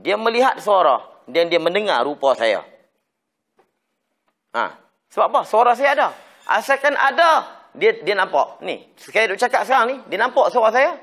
[0.01, 1.05] Dia melihat suara.
[1.30, 2.66] Dan dia mendengar rupa saya.
[4.57, 4.74] Ha,
[5.14, 5.41] sebab apa?
[5.45, 6.10] Suara saya ada.
[6.49, 7.45] Asalkan ada,
[7.78, 8.66] dia dia nampak.
[8.66, 10.97] Ni, saya duk cakap sekarang ni, dia nampak suara saya.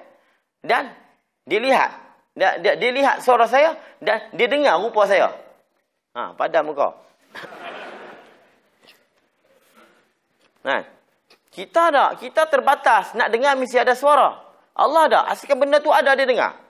[0.66, 0.90] Dan
[1.46, 1.90] dia lihat.
[2.34, 5.30] Dia, dia, dia lihat suara saya dan dia dengar rupa saya.
[6.18, 6.90] Ha, padam muka.
[10.66, 10.82] Nah,
[11.54, 14.34] kita ada, kita terbatas nak dengar mesti ada suara.
[14.74, 16.65] Allah ada, asalkan benda tu ada dia dengar.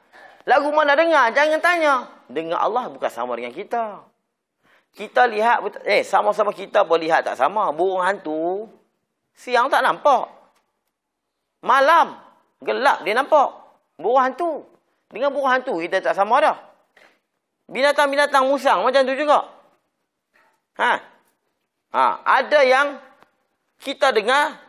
[0.46, 1.94] Lagu mana dengar, jangan tanya.
[2.30, 3.98] Dengar Allah bukan sama dengan kita.
[4.94, 7.74] Kita lihat, eh sama-sama kita boleh lihat tak sama.
[7.74, 8.70] Burung hantu,
[9.34, 10.30] siang tak nampak.
[11.66, 12.14] Malam,
[12.62, 13.50] gelap dia nampak.
[13.98, 14.62] Burung hantu.
[15.10, 16.56] Dengan burung hantu kita tak sama dah.
[17.66, 19.50] Binatang-binatang musang macam tu juga.
[20.78, 20.92] Ha?
[21.90, 23.02] Ha, ada yang
[23.82, 24.62] kita dengar,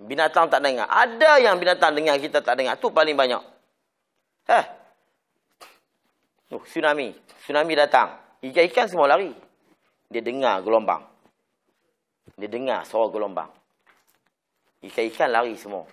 [0.00, 0.88] binatang tak dengar.
[0.88, 2.80] Ada yang binatang dengar, kita tak dengar.
[2.80, 3.44] Tu paling banyak.
[4.48, 4.77] Ha?
[6.48, 7.12] Uh, tsunami.
[7.44, 8.16] Tsunami datang.
[8.40, 9.32] Ikan-ikan semua lari.
[10.08, 11.04] Dia dengar gelombang.
[12.38, 13.52] Dia dengar suara gelombang.
[14.80, 15.84] Ikan-ikan lari semua.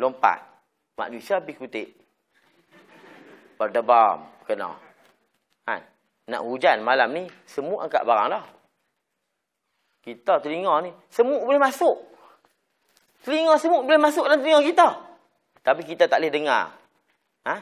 [0.00, 0.42] Lompat.
[0.98, 1.94] Manusia habis kutik.
[3.54, 4.26] Berdebam.
[4.42, 4.74] Kena.
[5.70, 5.74] Ha.
[6.26, 8.44] Nak hujan malam ni, semut angkat barang dah.
[10.02, 11.94] Kita telinga ni, semut boleh masuk.
[13.22, 14.88] Telinga semut boleh masuk dalam telinga kita.
[15.62, 16.74] Tapi kita tak boleh dengar.
[17.46, 17.54] Ha?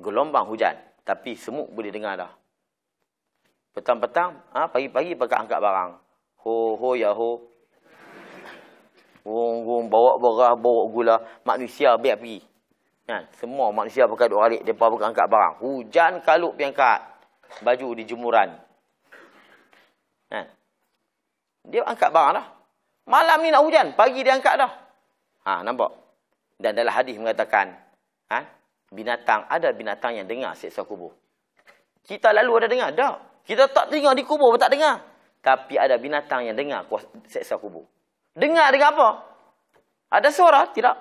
[0.00, 0.74] Gelombang hujan.
[1.04, 2.32] Tapi semut boleh dengar dah.
[3.74, 5.90] Petang-petang, ha, pagi-pagi pakai angkat barang.
[6.46, 7.42] Ho, ho, ya, ho.
[9.24, 11.16] Wong, wong, bawa beras, bawa gula.
[11.42, 12.38] Manusia biar pergi.
[13.04, 13.24] Kan?
[13.36, 14.64] Semua manusia pakai dua balik.
[14.64, 15.54] Mereka pakai angkat barang.
[15.60, 17.00] Hujan kalut pergi angkat.
[17.60, 18.48] Baju di jemuran.
[20.32, 20.46] Kan?
[21.68, 22.46] Dia angkat barang dah.
[23.04, 23.92] Malam ni nak hujan.
[23.92, 24.72] Pagi dia angkat dah.
[25.44, 25.92] Ha, nampak?
[26.56, 27.83] Dan dalam hadis mengatakan.
[28.94, 31.10] Binatang, ada binatang yang dengar seksa kubur.
[32.06, 32.94] Kita lalu ada dengar?
[32.94, 33.14] Tak.
[33.42, 35.02] Kita tak dengar di kubur pun tak dengar.
[35.42, 36.86] Tapi ada binatang yang dengar
[37.26, 37.84] seksa kubur.
[38.38, 39.08] Dengar dengan apa?
[40.14, 40.70] Ada suara?
[40.70, 40.96] Tidak.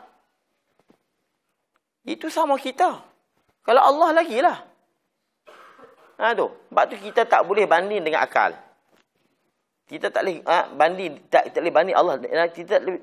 [2.10, 3.00] Itu sama kita.
[3.64, 4.58] Kalau Allah lagi lah.
[6.18, 6.50] Ha, tu.
[6.50, 8.58] Sebab tu kita tak boleh banding dengan akal.
[9.88, 11.30] Kita tak boleh ha, banding.
[11.30, 12.16] Tak, tak boleh banding Allah.
[12.52, 13.02] Kita tak boleh,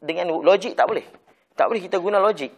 [0.00, 1.04] dengan logik tak boleh.
[1.52, 2.54] Tak boleh kita guna logik.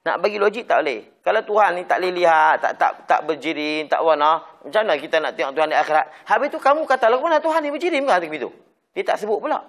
[0.00, 1.04] Nak bagi logik tak boleh.
[1.20, 5.20] Kalau Tuhan ni tak boleh lihat, tak tak tak berjirim, tak warna, macam mana kita
[5.20, 6.06] nak tengok Tuhan di akhirat?
[6.24, 8.48] Habis tu kamu kata lagu mana Tuhan ni berjirim ke begitu?
[8.96, 9.60] Dia tak sebut pula.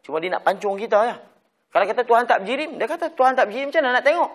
[0.00, 1.16] Cuma dia nak pancung kita ya.
[1.68, 4.30] Kalau kata Tuhan tak berjirim, dia kata Tuhan tak berjirim macam mana nak tengok?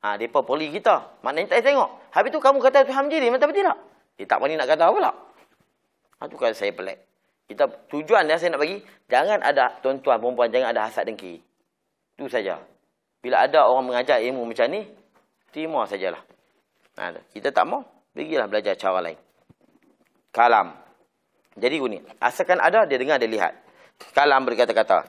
[0.00, 0.94] Ha, mereka poli kita.
[1.20, 1.90] Maknanya tak tengok.
[2.12, 3.76] Habis tu kamu kata Tuhan berjirim, betul tidak?
[4.16, 5.10] Dia tak berani nak kata apa pula.
[5.12, 6.98] Ha, tu kata saya pelik.
[7.44, 8.80] Kita tujuan yang saya nak bagi,
[9.12, 11.44] jangan ada tuan-tuan perempuan, jangan ada hasad dengki.
[12.16, 12.56] Itu saja.
[13.24, 14.84] Bila ada orang mengajar ilmu macam ni,
[15.48, 16.20] terima sajalah.
[17.00, 17.80] Ha, kita tak mau,
[18.12, 19.16] pergilah belajar cara lain.
[20.28, 20.76] Kalam.
[21.56, 23.56] Jadi gini, asalkan ada, dia dengar, dia lihat.
[24.12, 25.08] Kalam berkata-kata.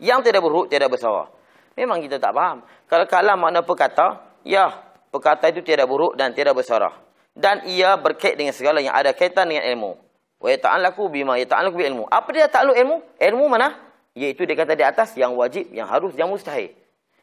[0.00, 1.28] Yang tidak berhuruf, tidak bersuara.
[1.76, 2.64] Memang kita tak faham.
[2.88, 4.72] Kalau kalam makna perkata, ya,
[5.12, 6.88] perkata itu tidak berhuruf dan tidak bersuara.
[7.36, 10.00] Dan ia berkait dengan segala yang ada kaitan dengan ilmu.
[10.40, 12.08] Wa yata'allaku bima yata'allaku bi ilmu.
[12.08, 12.96] Apa dia takluk ilmu?
[13.20, 13.76] Ilmu mana?
[14.16, 16.72] Iaitu dia kata di atas yang wajib, yang harus, yang mustahil.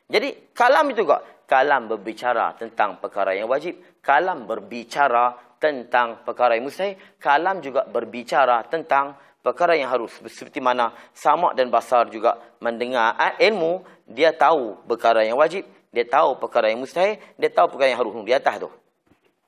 [0.10, 1.22] Jadi kalam itu juga.
[1.49, 3.78] Kalam berbicara tentang perkara yang wajib.
[4.05, 6.97] Kalam berbicara tentang perkara yang mustahil.
[7.18, 10.14] Kalam juga berbicara tentang perkara yang harus.
[10.30, 13.82] Seperti mana samak dan basar juga mendengar ilmu.
[14.05, 15.66] Dia tahu perkara yang wajib.
[15.89, 17.18] Dia tahu perkara yang mustahil.
[17.38, 18.14] Dia tahu perkara yang harus.
[18.14, 18.70] Di atas tu.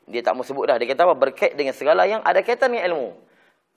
[0.09, 0.81] Dia tak mau sebut dah.
[0.81, 1.13] Dia kata apa?
[1.13, 3.07] Berkait dengan segala yang ada kaitan dengan ilmu.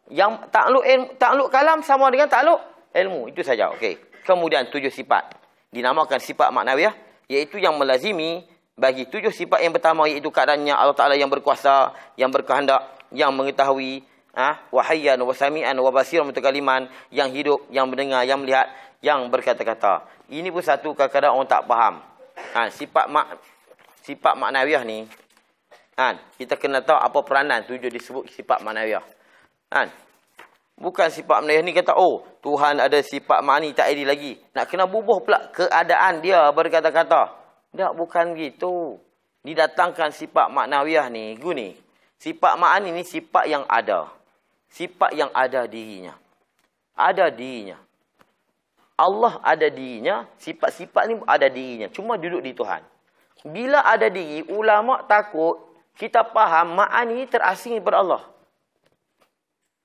[0.09, 2.61] Yang takluk ilmu, takluk kalam sama dengan takluk
[2.97, 3.29] ilmu.
[3.29, 3.69] Itu saja.
[3.77, 4.25] Okey.
[4.25, 5.44] Kemudian tujuh sifat
[5.75, 6.95] dinamakan sifat maknawiyah
[7.27, 8.47] iaitu yang melazimi
[8.79, 14.03] bagi tujuh sifat yang pertama iaitu keadaannya Allah Taala yang berkuasa, yang berkehendak, yang mengetahui,
[14.35, 18.71] ah ha, wahayyan wa sami'an wa basiran mutakaliman, yang hidup, yang mendengar, yang melihat,
[19.03, 20.07] yang berkata-kata.
[20.31, 21.95] Ini pun satu kadang-kadang orang tak faham.
[22.55, 23.39] Ha, sifat mak
[24.03, 25.07] sifat maknawiyah ni
[25.95, 29.07] kan kita kena tahu apa peranan tujuh disebut sifat maknawiyah.
[29.71, 29.91] Kan?
[30.75, 34.35] Bukan sifat Melayu ni kata, oh Tuhan ada sifat mani tak adil lagi.
[34.55, 37.31] Nak kena bubuh pula keadaan dia berkata-kata.
[37.75, 38.99] Tak, bukan gitu.
[39.47, 41.75] Didatangkan sifat maknawiyah ni, guni.
[42.19, 44.09] Sifat ma'ani ni sifat yang ada.
[44.71, 46.17] Sifat yang ada dirinya.
[46.97, 47.77] Ada dirinya.
[48.95, 51.91] Allah ada dirinya, sifat-sifat ni ada dirinya.
[51.91, 52.81] Cuma duduk di Tuhan.
[53.45, 55.61] Bila ada diri, ulama takut
[55.99, 58.23] kita faham ma'ani terasing daripada Allah.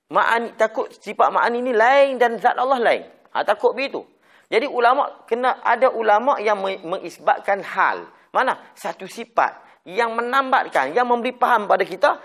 [0.09, 3.05] Ma'ani takut sifat ma'ani ni lain dan zat Allah lain.
[3.29, 4.01] Ha, takut begitu.
[4.49, 8.09] Jadi ulama kena ada ulama yang mengisbatkan hal.
[8.33, 8.73] Mana?
[8.73, 12.17] Satu sifat yang menambatkan, yang memberi faham pada kita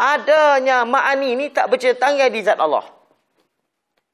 [0.00, 2.88] adanya ma'ani ni tak bercerita di zat Allah.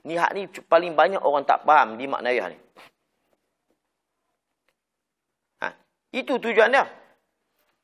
[0.02, 2.58] Ni hak ni paling banyak orang tak faham di makna ni.
[5.62, 5.66] Ha,
[6.10, 6.90] itu tujuan dia.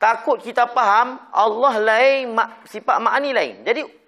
[0.03, 2.35] Takut kita faham Allah lain,
[2.67, 3.55] sifat ma'ani lain.
[3.63, 4.06] Jadi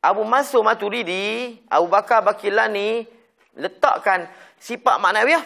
[0.00, 3.04] Abu Mansur Maturidi, Abu Bakar Bakilani
[3.52, 4.24] letakkan
[4.56, 5.44] sifat maknawiyah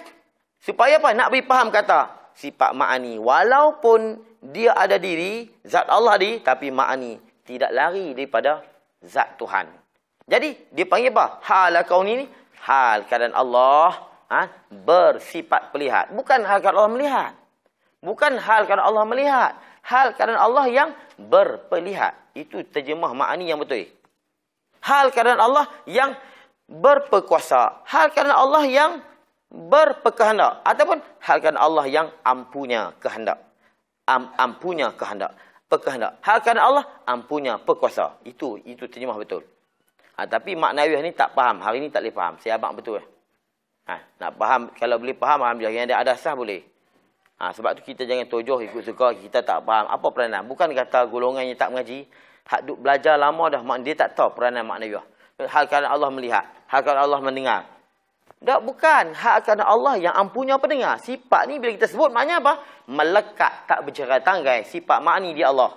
[0.63, 1.11] supaya apa?
[1.11, 3.19] Nak beri faham kata sifat ma'ani.
[3.19, 4.15] Walaupun
[4.55, 8.63] dia ada diri, zat Allah di, tapi ma'ani tidak lari daripada
[9.03, 9.67] zat Tuhan.
[10.31, 11.43] Jadi, dia panggil apa?
[11.43, 12.25] Hal kau ni,
[12.63, 16.15] hal keadaan Allah ha, bersifat pelihat.
[16.15, 17.33] Bukan hal keadaan Allah melihat.
[18.01, 19.53] Bukan hal keadaan Allah melihat.
[19.83, 22.15] Hal keadaan Allah yang berpelihat.
[22.39, 23.85] Itu terjemah ma'ani yang betul
[24.85, 26.13] hal keadaan Allah yang
[26.69, 28.91] berperkuasa, hal keadaan Allah yang
[29.49, 33.41] berperkehendak ataupun hal keadaan Allah yang ampunya kehendak.
[34.05, 35.33] Am, ampunya kehendak,
[35.73, 36.21] perkehendak.
[36.21, 38.21] Hal keadaan Allah ampunya perkuasa.
[38.29, 39.45] Itu itu terjemah betul.
[40.15, 41.59] Ha, tapi maknawiah ni tak faham.
[41.59, 42.35] Hari ni tak boleh faham.
[42.39, 43.03] Saya abang betul.
[43.89, 45.75] Ha, nak faham, kalau boleh faham, Alhamdulillah.
[45.75, 46.63] Yang ada ada sah boleh.
[47.41, 49.11] Ha, sebab tu kita jangan tojoh ikut suka.
[49.19, 49.91] Kita tak faham.
[49.91, 50.47] Apa peranan?
[50.47, 52.07] Bukan kata golongan yang tak mengaji.
[52.45, 55.05] Hak duk belajar lama dah mak dia tak tahu peranan maknawiyah.
[55.49, 57.67] Hal kerana Allah melihat, hal kerana Allah mendengar.
[58.45, 61.01] Tak bukan hak kerana Allah yang ampunya pendengar.
[61.01, 62.61] Sifat ni bila kita sebut maknanya apa?
[62.93, 65.73] Melekat tak bercerai tanggai sifat makni di Allah.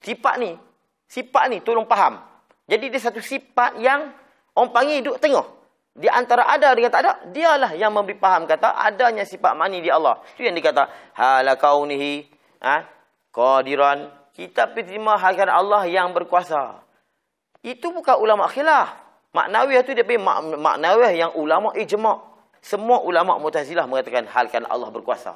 [0.00, 0.56] Sifat ni,
[1.04, 2.24] sifat ni tolong faham.
[2.64, 4.08] Jadi dia satu sifat yang
[4.56, 5.46] orang panggil duduk tengah.
[5.98, 9.92] Di antara ada dengan tak ada, dialah yang memberi faham kata adanya sifat makni di
[9.92, 10.24] Allah.
[10.32, 12.24] Itu yang dikata halakaunihi
[12.64, 12.88] ha
[13.34, 16.78] qadiran kita terima harga Allah yang berkuasa.
[17.58, 18.94] Itu bukan ulama khilaf.
[19.34, 22.22] Maknawiyah tu dia pergi mak maknawiyah yang ulama ijma'.
[22.62, 25.34] Semua ulama Mu'tazilah mengatakan halkan Allah berkuasa.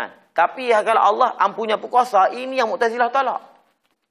[0.00, 0.32] Ha.
[0.32, 3.44] Tapi kalau Allah ampunya berkuasa, ini yang Mu'tazilah tolak.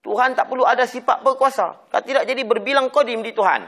[0.05, 1.89] Tuhan tak perlu ada sifat berkuasa.
[1.89, 3.65] Kalau tidak jadi berbilang kodim di Tuhan.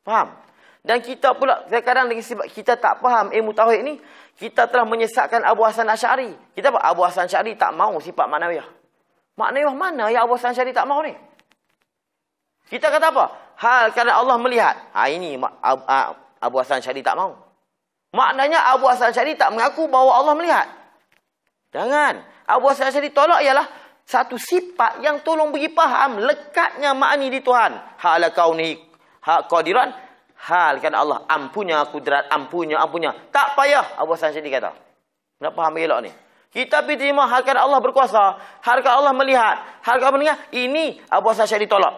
[0.00, 0.32] Faham?
[0.80, 4.00] Dan kita pula kadang dengan sebab kita tak faham ilmu tauhid ni,
[4.40, 6.32] kita telah menyesatkan Abu Hasan Asy'ari.
[6.56, 6.80] Kita apa?
[6.88, 8.77] Abu Hasan Asy'ari tak mau sifat maknawiyah.
[9.38, 11.14] Maknanya mana yang Abu Hasan Syari tak mahu ni?
[12.66, 13.24] Kita kata apa?
[13.54, 14.74] Hal kerana Allah melihat.
[14.90, 15.38] Ha, ini
[16.42, 17.38] Abu Hasan Syari tak mahu.
[18.18, 20.66] Maknanya Abu Hasan Syari tak mengaku bahawa Allah melihat.
[21.70, 22.18] Jangan.
[22.50, 23.62] Abu Hasan Syari tolak ialah
[24.02, 27.78] satu sifat yang tolong bagi faham lekatnya makni di Tuhan.
[28.02, 28.74] Hala kau ni
[29.22, 29.94] hak qadiran.
[30.38, 33.10] Halkan Allah ampunya kudrat, ampunya, ampunya.
[33.30, 34.74] Tak payah Abu Hasan Syadi kata.
[35.38, 36.10] Nak faham elok ni.
[36.48, 38.40] Kita pergi terima halkan Allah berkuasa.
[38.64, 39.84] Halkan Allah melihat.
[39.84, 40.38] Halkan Allah mendengar.
[40.48, 41.92] Ini Abu Hasan Syadi tolak.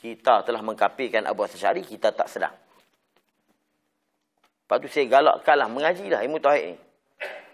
[0.00, 1.84] Kita telah mengkapirkan Abu Hasan Syadi.
[1.84, 2.56] Kita tak sedang.
[4.64, 6.76] Lepas tu saya galakkanlah mengaji dah ilmu tauhid ni.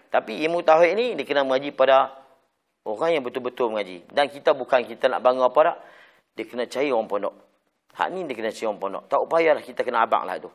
[0.07, 2.15] Tapi ilmu tauhid ni dia kena mengaji pada
[2.87, 4.07] orang yang betul-betul mengaji.
[4.07, 5.77] Dan kita bukan kita nak bangga apa tak.
[6.39, 7.35] Dia kena cari orang pondok.
[7.91, 9.03] Hak ni dia kena cari orang pondok.
[9.11, 10.47] Tak lah kita kena abang lah tu.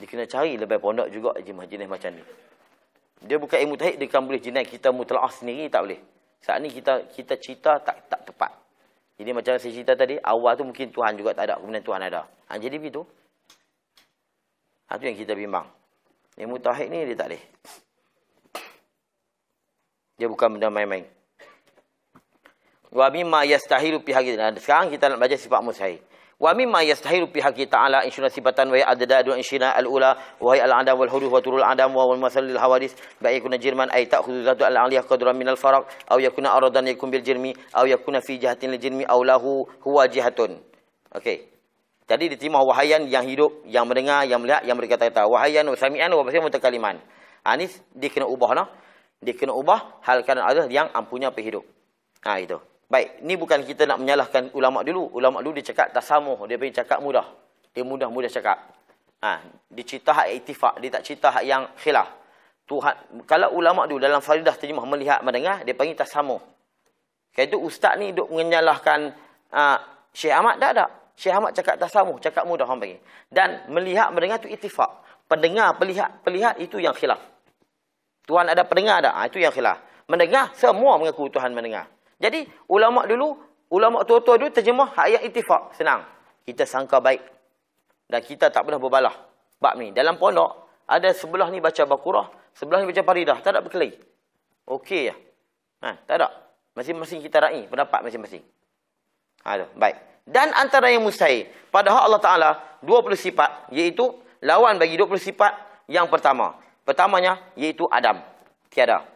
[0.00, 2.24] Dia kena cari lebih pondok juga jenis-jenis macam ni.
[3.24, 6.00] Dia bukan ilmu tahid, dia kan boleh jenis kita mutlaah sendiri, tak boleh.
[6.44, 8.52] Saat ni kita kita cerita tak tak tepat.
[9.16, 12.28] Jadi macam saya cerita tadi, awal tu mungkin Tuhan juga tak ada, kemudian Tuhan ada.
[12.52, 13.00] Ha, jadi begitu.
[14.86, 15.64] Ha, tu yang kita bimbang.
[16.36, 17.42] Ilmu tahid ni dia tak boleh.
[20.20, 21.08] Dia bukan benda main-main.
[22.92, 24.36] Wa mimma yastahilu fi haqqi.
[24.60, 26.00] Sekarang kita nak belajar sifat mustahil.
[26.36, 31.00] Wa mimma yastahilu fi haqqi ta'ala insyuna sifatan wa adadadu insyina al-ula wa hiya al-adam
[31.00, 32.92] wal hudud wa turul adam wa wal masal lil hawadis
[33.24, 37.24] ba yakuna jirman ay ta'khudhu zatu al-aliyah qadran min al-faraq aw yakuna aradan yakun bil
[37.24, 40.60] jirmi aw yakuna fi jihatin lil jirmi aw lahu huwa jihatun.
[41.16, 41.48] Okey.
[42.06, 45.26] Jadi diterima wahayan yang hidup, yang mendengar, yang melihat, yang berkata-kata.
[45.26, 47.00] Wahayan wa sami'an wa basir mutakaliman.
[47.42, 47.66] Ha, ini
[47.96, 48.66] dia kena ubah lah.
[49.24, 51.66] Dia kena ubah hal kan ada yang ampunya hidup.
[52.22, 52.60] Ha, itu.
[52.86, 55.10] Baik, ni bukan kita nak menyalahkan ulama dulu.
[55.18, 57.26] Ulama dulu dia cakap tasamuh, dia pergi cakap mudah.
[57.74, 58.62] Dia mudah-mudah cakap.
[59.26, 59.42] Ha,
[59.74, 62.06] dia cerita hak iktifak, dia tak cerita hak yang khilaf.
[62.66, 66.38] Tuhan, kalau ulama dulu dalam faridah terjemah melihat mendengar, dia panggil tasamuh.
[67.34, 69.14] Kayak itu ustaz ni duk menyalahkan
[69.50, 69.78] uh,
[70.14, 70.86] Syekh Ahmad, tak ada.
[71.18, 73.00] Syekh Ahmad cakap tasamuh, cakap mudah orang panggil.
[73.26, 75.02] Dan melihat mendengar tu itifak.
[75.26, 77.18] Pendengar, pelihat, pelihat itu yang khilaf.
[78.30, 79.82] Tuhan ada pendengar ada, ha, itu yang khilaf.
[80.06, 81.90] Mendengar, semua mengaku Tuhan mendengar.
[82.16, 83.36] Jadi ulama dulu,
[83.72, 85.76] ulama tua-tua dulu terjemah ayat itifak.
[85.76, 86.04] Senang.
[86.48, 87.20] Kita sangka baik.
[88.08, 89.14] Dan kita tak pernah berbalah.
[89.60, 89.92] Bab ni.
[89.92, 93.38] Dalam pondok, ada sebelah ni baca Bakurah, sebelah ni baca Paridah.
[93.42, 93.96] Tak ada berkelahi.
[94.66, 95.16] Okey ya.
[95.84, 96.28] Ha, tak ada.
[96.76, 98.44] Masing-masing kita raih pendapat masing-masing.
[99.44, 99.96] Ha, baik.
[100.26, 101.46] Dan antara yang mustahil.
[101.70, 102.50] Padahal Allah Ta'ala
[102.82, 103.70] 20 sifat.
[103.70, 104.10] Iaitu
[104.42, 105.52] lawan bagi 20 sifat
[105.86, 106.58] yang pertama.
[106.82, 108.18] Pertamanya iaitu Adam.
[108.70, 109.06] Tiada.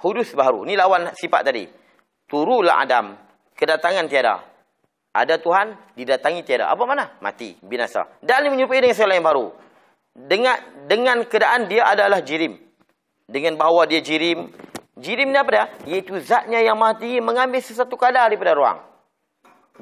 [0.00, 0.64] Hudus baru.
[0.68, 1.79] Ni lawan sifat tadi
[2.30, 3.18] turulah Adam.
[3.58, 4.40] Kedatangan tiada.
[5.10, 6.70] Ada Tuhan, didatangi tiada.
[6.70, 7.18] Apa mana?
[7.18, 8.06] Mati, binasa.
[8.22, 9.46] Dan ini menyerupai dengan sesuatu yang baru.
[10.14, 10.56] Dengan
[10.86, 12.54] dengan keadaan dia adalah jirim.
[13.26, 14.48] Dengan bahawa dia jirim.
[15.00, 15.64] Jirim ni apa dia?
[15.90, 18.78] Iaitu zatnya yang mati mengambil sesuatu kadar daripada ruang.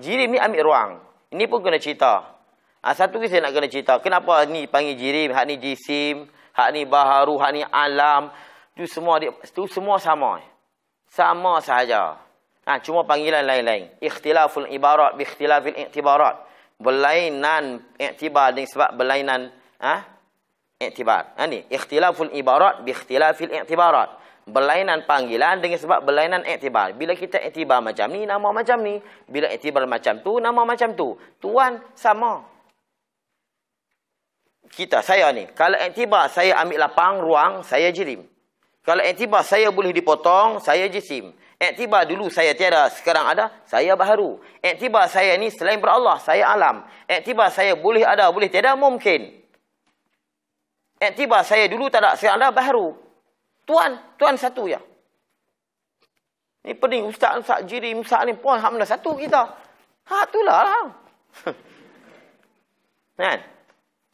[0.00, 0.90] Jirim ni ambil ruang.
[1.28, 2.38] Ini pun kena cerita.
[2.80, 3.98] Ha, satu kisah nak kena cerita.
[3.98, 5.34] Kenapa ni panggil jirim?
[5.34, 6.30] Hak ni jisim.
[6.54, 7.34] Hak ni baharu.
[7.36, 8.30] Hak ni alam.
[8.78, 10.38] Itu semua, itu semua sama.
[11.10, 12.27] Sama sahaja.
[12.68, 13.88] Ha, cuma panggilan lain-lain.
[13.96, 16.36] Ikhtilaful ibarat bi ikhtilafil i'tibarat.
[16.76, 19.48] Berlainan i'tibar dengan sebab berlainan
[19.80, 20.04] ha?
[20.76, 21.32] i'tibar.
[21.40, 24.20] Ha ni, ikhtilaful ibarat bi ikhtilafil i'tibarat.
[24.44, 26.92] Berlainan panggilan dengan sebab berlainan i'tibar.
[26.92, 29.00] Bila kita i'tibar macam ni, nama macam ni.
[29.24, 31.16] Bila i'tibar macam tu, nama macam tu.
[31.40, 32.44] Tuan sama.
[34.68, 35.48] Kita, saya ni.
[35.56, 38.28] Kalau i'tibar saya ambil lapang, ruang, saya jirim.
[38.84, 41.32] Kalau i'tibar saya boleh dipotong, saya jisim.
[41.58, 44.38] Iktibar dulu saya tiada, sekarang ada, saya baharu.
[44.62, 46.86] Iktibar saya ni selain berallah, saya alam.
[47.10, 49.42] Iktibar saya boleh ada, boleh tiada, mungkin.
[51.02, 52.94] Iktibar saya dulu tak ada, sekarang ada, baharu.
[53.66, 54.78] Tuan, tuan satu ya.
[56.62, 59.42] Ni pening, ustaz, ustaz, jiri, ustaz ni pun hamlah satu kita.
[60.14, 60.86] Ha, itulah lah.
[63.18, 63.38] kan?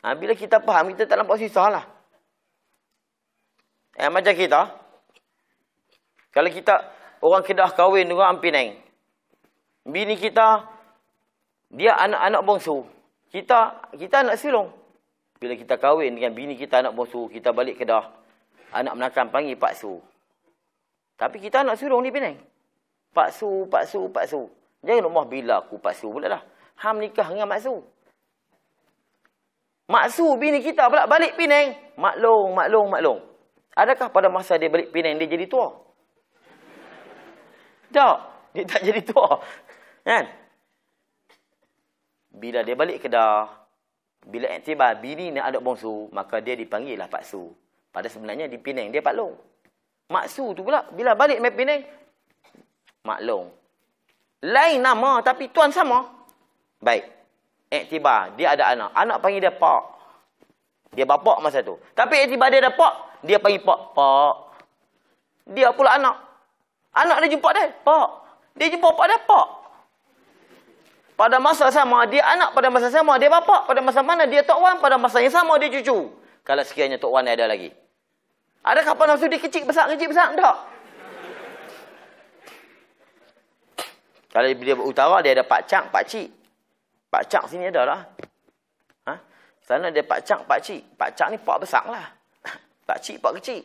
[0.00, 1.84] Ha, bila kita faham, kita tak nampak susah lah.
[4.00, 4.60] Eh, macam kita,
[6.34, 8.76] kalau kita orang Kedah kahwin dengan orang Penang.
[9.88, 10.68] Bini kita
[11.72, 12.84] dia anak-anak bongsu.
[13.32, 14.68] Kita kita anak sulung.
[15.40, 18.12] Bila kita kahwin dengan bini kita anak bongsu, kita balik Kedah.
[18.76, 20.02] Anak menakan panggil Pak Su.
[21.14, 22.36] Tapi kita anak sulung ni Penang.
[23.14, 24.50] Pak Su, Pak Su, Pak Su.
[24.84, 26.42] Jangan rumah bila aku Pak Su pula dah.
[26.82, 27.74] Ham nikah dengan Mak Su.
[29.86, 31.76] Mak Su bini kita pula balik Penang.
[31.94, 33.20] Maklong, maklong, maklong.
[33.74, 35.83] Adakah pada masa dia balik Penang dia jadi tua?
[37.94, 38.16] Tak.
[38.50, 39.38] Dia tak jadi tua.
[40.02, 40.26] Kan?
[42.34, 43.46] Bila dia balik Kedah,
[44.26, 47.54] bila iktibar bini ni anak bongsu, maka dia dipanggil lah Pak Su.
[47.94, 49.34] Pada sebenarnya di Penang, dia Pak Long.
[50.10, 51.82] Mak Su tu pula, bila balik main Penang,
[53.06, 53.46] Mak Long.
[54.44, 56.10] Lain nama tapi tuan sama.
[56.82, 57.06] Baik.
[57.70, 58.90] Iktibar, dia ada anak.
[58.92, 59.82] Anak panggil dia Pak.
[60.94, 61.78] Dia bapak masa tu.
[61.94, 63.80] Tapi iktibar dia ada Pak, dia panggil Pak.
[63.94, 64.34] Pak.
[65.54, 66.23] Dia pula anak.
[66.94, 68.08] Anak dia jumpa dia, pak.
[68.54, 69.46] Dia jumpa pak dia, pak.
[71.14, 74.58] Pada masa sama, dia anak pada masa sama, dia bapa pada masa mana, dia Tok
[74.58, 76.10] Wan pada masa yang sama, dia cucu.
[76.42, 77.70] Kalau sekiranya Tok Wan ada lagi.
[78.66, 80.34] Adakah pada masa dia kecil besar, kecil besar?
[80.34, 80.56] Tak.
[84.34, 86.26] Kalau dia utara, dia ada pak cak, pak cik.
[87.06, 88.00] Pak cak sini ada lah.
[89.06, 89.14] Ha?
[89.62, 90.98] Sana dia pak cak, pak cik.
[90.98, 92.10] Pak cak ni pak besar lah.
[92.90, 93.62] Pak cik, pak kecil.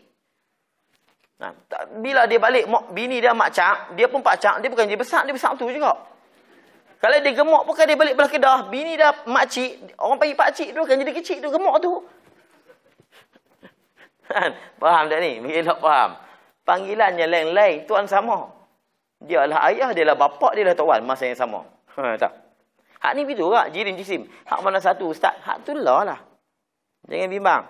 [1.39, 1.55] Nah,
[2.03, 5.23] bila dia balik, bini dia mak cak, dia pun pak cak, dia bukan dia besar,
[5.23, 5.95] dia besar tu juga.
[6.99, 8.59] Kalau dia gemuk pun dia balik belah kedah.
[8.67, 9.95] Bini dah makcik.
[9.95, 12.03] Orang panggil pakcik tu kan jadi kecil tu gemuk tu.
[14.27, 14.51] Kan?
[14.77, 15.39] faham tak ni?
[15.39, 16.19] Mungkin tak faham.
[16.67, 17.87] Panggilannya lain-lain.
[17.87, 18.51] Tuan sama.
[19.23, 20.99] Dia lah ayah, dia lah bapak, dia lah tuan.
[21.07, 21.63] Masa yang sama.
[21.95, 22.35] Ha, tak?
[22.99, 23.71] Hak ni begitu tak?
[23.71, 24.27] Jirim jisim.
[24.43, 25.39] Hak mana satu ustaz?
[25.39, 26.19] Hak tu lah lah.
[27.07, 27.63] Jangan bimbang.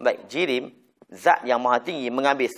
[0.00, 0.72] Baik, jirim.
[1.12, 2.48] Zat yang maha tinggi mengambil.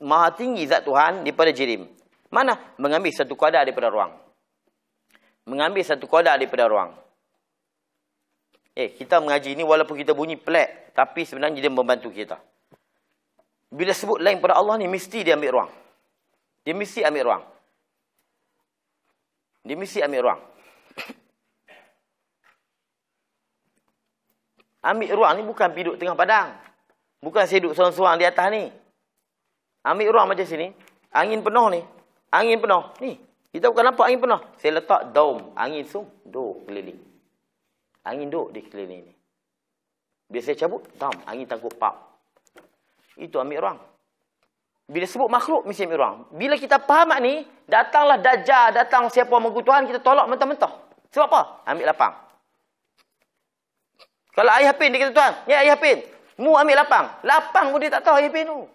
[0.00, 1.88] Maha tinggi zat Tuhan daripada jirim.
[2.32, 2.56] Mana?
[2.80, 4.26] Mengambil satu kadar daripada ruang
[5.46, 6.90] mengambil satu kodak daripada ruang.
[8.76, 12.36] Eh, kita mengaji ni walaupun kita bunyi pelik, tapi sebenarnya dia membantu kita.
[13.72, 15.70] Bila sebut lain pada Allah ni, mesti dia ambil ruang.
[16.66, 17.40] Dia mesti ambil ruang.
[19.64, 20.40] Dia mesti ambil ruang.
[24.92, 26.52] ambil ruang ni bukan duduk tengah padang.
[27.22, 28.68] Bukan duduk seorang-seorang di atas ni.
[29.86, 30.74] Ambil ruang macam sini.
[31.14, 31.80] Angin penuh ni.
[32.34, 32.82] Angin penuh.
[32.98, 33.14] Ni.
[33.54, 34.40] Kita bukan nampak angin pernah.
[34.58, 35.54] Saya letak daum.
[35.54, 36.10] Angin sum.
[36.26, 36.98] Duk keliling.
[38.02, 39.14] Angin duk di keliling ni.
[40.26, 41.14] Bila saya cabut, daum.
[41.22, 42.18] Angin tanggup pap.
[43.14, 43.78] Itu ambil orang.
[44.86, 46.16] Bila sebut makhluk, mesti ambil orang.
[46.34, 50.70] Bila kita faham ni, datanglah dajjal, datang siapa mengutuk Tuhan, kita tolak mentah-mentah.
[51.10, 51.40] Sebab apa?
[51.66, 52.14] Ambil lapang.
[54.36, 56.04] Kalau ayah pin, dia kata Tuhan, ya ayah pin,
[56.38, 57.08] mu ambil lapang.
[57.24, 58.68] Lapang pun dia tak tahu ayah pin tu.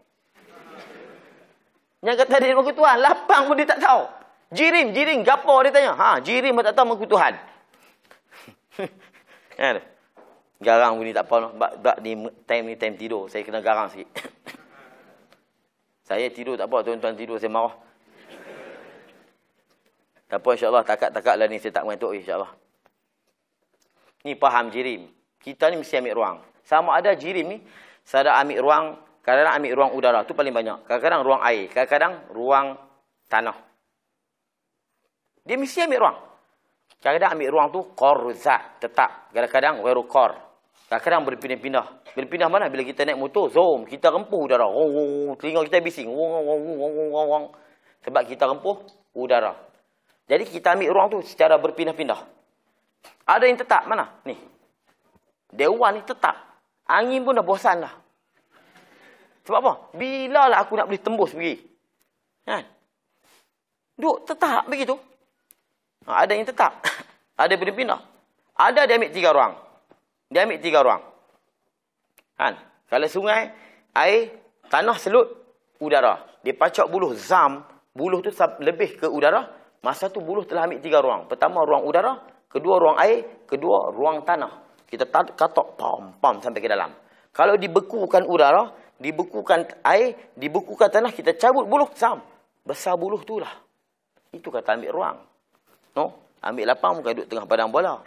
[2.02, 4.10] Yang kata dia mengutuk Tuhan, lapang pun dia tak tahu.
[4.52, 5.94] Jirim, jirim, gapo dia tanya.
[5.96, 7.34] Ha, jirim tak tahu mengaku Tuhan.
[9.62, 9.78] kan?
[10.62, 11.54] Garang pun ni tak apa.
[11.78, 13.30] Bak, ni time ni time tidur.
[13.30, 14.12] Saya kena garang sikit.
[16.10, 16.84] saya tidur tak apa.
[16.84, 17.74] Tuan-tuan tidur saya marah.
[20.30, 20.84] Tak apa insyaAllah.
[20.86, 22.52] Takat-takat lah ni saya tak mengantuk insyaAllah.
[24.26, 25.10] Ni faham jirim.
[25.42, 26.38] Kita ni mesti ambil ruang.
[26.62, 27.58] Sama ada jirim ni.
[28.06, 28.86] Saya ambil ruang.
[29.22, 30.20] Kadang-kadang ambil ruang udara.
[30.26, 30.90] tu paling banyak.
[30.90, 31.70] Kadang-kadang ruang air.
[31.70, 32.68] Kadang-kadang ruang
[33.30, 33.58] tanah.
[35.46, 36.18] Dia mesti ambil ruang.
[37.02, 39.30] Kadang-kadang ambil ruang tu korzat, tetap.
[39.30, 40.34] Kadang-kadang weru kor.
[40.90, 41.86] Kadang-kadang berpindah-pindah.
[42.18, 42.68] Berpindah mana?
[42.68, 44.68] Bila kita naik motor, zoom, kita rempuh udara.
[45.38, 46.10] Telinga kita bising.
[48.02, 48.76] Sebab kita rempuh
[49.14, 49.54] udara.
[50.26, 52.20] Jadi kita ambil ruang tu secara berpindah-pindah.
[53.30, 54.18] Ada yang tetap mana?
[54.26, 54.36] Ni.
[55.54, 56.36] Dewan ni tetap.
[56.90, 58.01] Angin pun dah bosan dah.
[59.46, 59.74] Sebab apa?
[59.98, 61.58] Bila lah aku nak boleh tembus pergi?
[62.46, 62.64] Kan?
[63.98, 64.98] Duk tetap begitu.
[66.06, 66.82] Ha, ada yang tetap.
[67.42, 68.02] ada yang pindah.
[68.58, 69.54] Ada dia ambil tiga ruang.
[70.30, 71.02] Dia ambil tiga ruang.
[72.38, 72.54] Kan?
[72.90, 73.50] Kalau sungai,
[73.98, 74.34] air,
[74.70, 75.28] tanah selut,
[75.82, 76.22] udara.
[76.46, 77.66] Dia pacak buluh, zam.
[77.92, 78.32] Buluh tu
[78.62, 79.46] lebih ke udara.
[79.82, 81.26] Masa tu buluh telah ambil tiga ruang.
[81.26, 82.22] Pertama ruang udara.
[82.46, 83.46] Kedua ruang air.
[83.50, 84.86] Kedua ruang tanah.
[84.86, 86.92] Kita katok pam pam sampai ke dalam.
[87.32, 88.68] Kalau dibekukan udara,
[89.02, 92.22] dibekukan air, dibekukan tanah, kita cabut buluh, zam.
[92.62, 93.50] Besar buluh tu lah.
[94.30, 95.18] Itu kata ambil ruang.
[95.98, 98.00] No, ambil lapang bukan duduk tengah padang bola.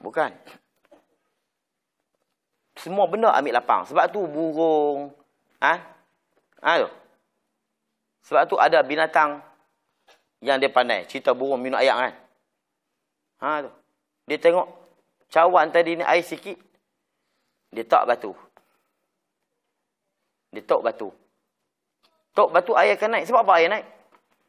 [0.00, 0.32] Bukan.
[2.78, 3.84] Semua benda ambil lapang.
[3.84, 5.12] Sebab tu burung.
[5.60, 5.74] Ha?
[6.62, 6.90] Ha tu.
[8.30, 9.42] Sebab tu ada binatang
[10.40, 11.04] yang dia pandai.
[11.06, 12.14] Cerita burung minum air kan.
[13.42, 13.70] Ha tu.
[14.30, 14.66] Dia tengok
[15.28, 16.58] cawan tadi ni air sikit.
[17.74, 18.32] Dia tak batu.
[20.58, 21.06] Dia tok batu.
[22.34, 23.30] Tok batu air akan naik.
[23.30, 23.86] Sebab apa air naik?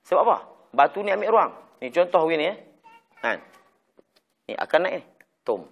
[0.10, 0.38] Sebab apa?
[0.74, 1.51] Batu ni ambil ruang.
[1.78, 2.57] Ni contoh begini eh.
[3.22, 3.38] Kan?
[4.49, 5.03] Ni akan naik ni.
[5.45, 5.70] Tom.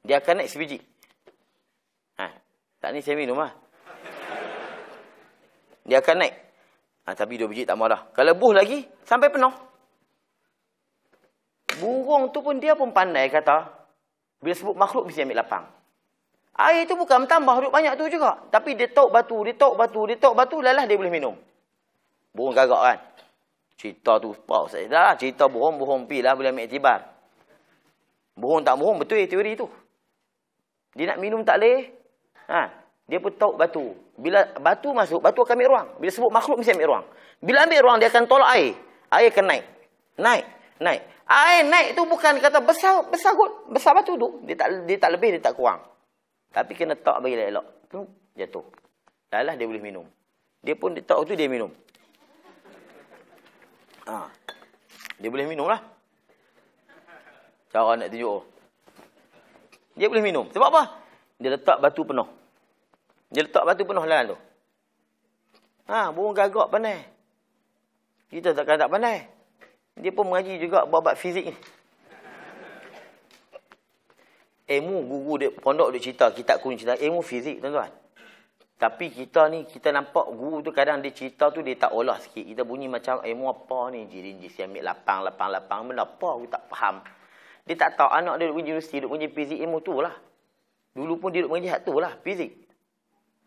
[0.00, 0.80] Dia akan naik sebiji.
[2.16, 2.32] Ha.
[2.80, 3.52] Tak ni saya minum lah.
[5.84, 6.34] Dia akan naik.
[7.04, 8.08] Ha, tapi dua biji tak marah.
[8.16, 9.52] Kalau buh lagi, sampai penuh.
[11.84, 13.76] Burung tu pun dia pun pandai kata.
[14.40, 15.68] Bila sebut makhluk, mesti ambil lapang.
[16.60, 18.36] Air tu bukan tambah duduk banyak tu juga.
[18.52, 21.32] Tapi dia tok batu, dia tok batu, dia tok batu, lelah dia boleh minum.
[22.36, 22.98] Burung gagak kan.
[23.80, 27.00] Cerita tu pak saya dah cerita bohong-bohong pi lah boleh ambil iktibar.
[28.36, 29.64] Bohong tak bohong betul teori tu.
[30.92, 31.88] Dia nak minum tak leh.
[32.52, 32.68] Ha,
[33.08, 33.96] dia pun tahu batu.
[34.20, 35.88] Bila batu masuk, batu akan ambil ruang.
[35.96, 37.04] Bila sebut makhluk mesti ambil ruang.
[37.40, 38.76] Bila ambil ruang dia akan tolak air.
[39.08, 39.64] Air akan naik.
[40.20, 40.44] Naik,
[40.76, 41.02] naik.
[41.24, 44.44] Air naik tu bukan kata besar besar kot, besar batu tu.
[44.44, 45.80] Dia tak dia tak lebih, dia tak kurang.
[46.50, 47.66] Tapi kena tak bagi elok.
[47.90, 48.02] Tu
[48.34, 48.66] jatuh.
[49.30, 50.06] Dalah dia boleh minum.
[50.60, 51.70] Dia pun dia tahu tu dia minum.
[54.10, 54.26] Ha.
[55.22, 55.80] Dia boleh minum lah.
[57.70, 58.42] Cara nak tunjuk.
[59.94, 60.50] Dia boleh minum.
[60.50, 60.82] Sebab apa?
[61.38, 62.26] Dia letak batu penuh.
[63.30, 64.38] Dia letak batu penuh dalam tu.
[65.86, 67.06] Ha, burung gagak pandai.
[68.30, 69.26] Kita takkan tak pandai.
[69.98, 71.54] Dia pun mengaji juga bab fizik ni.
[74.70, 77.90] Ilmu guru dia pondok dia cerita, kitab kuning cerita ilmu fizik tuan-tuan.
[78.78, 82.46] Tapi kita ni kita nampak guru tu kadang dia cerita tu dia tak olah sikit.
[82.46, 84.06] Kita bunyi macam ilmu apa ni?
[84.06, 87.02] Jadi dia ambil lapang lapang lapang benda apa aku tak faham.
[87.66, 90.14] Dia tak tahu anak dia duduk universiti duduk mengaji fizik ilmu tu lah.
[90.94, 92.50] Dulu pun dia duduk mengaji hak tu lah fizik.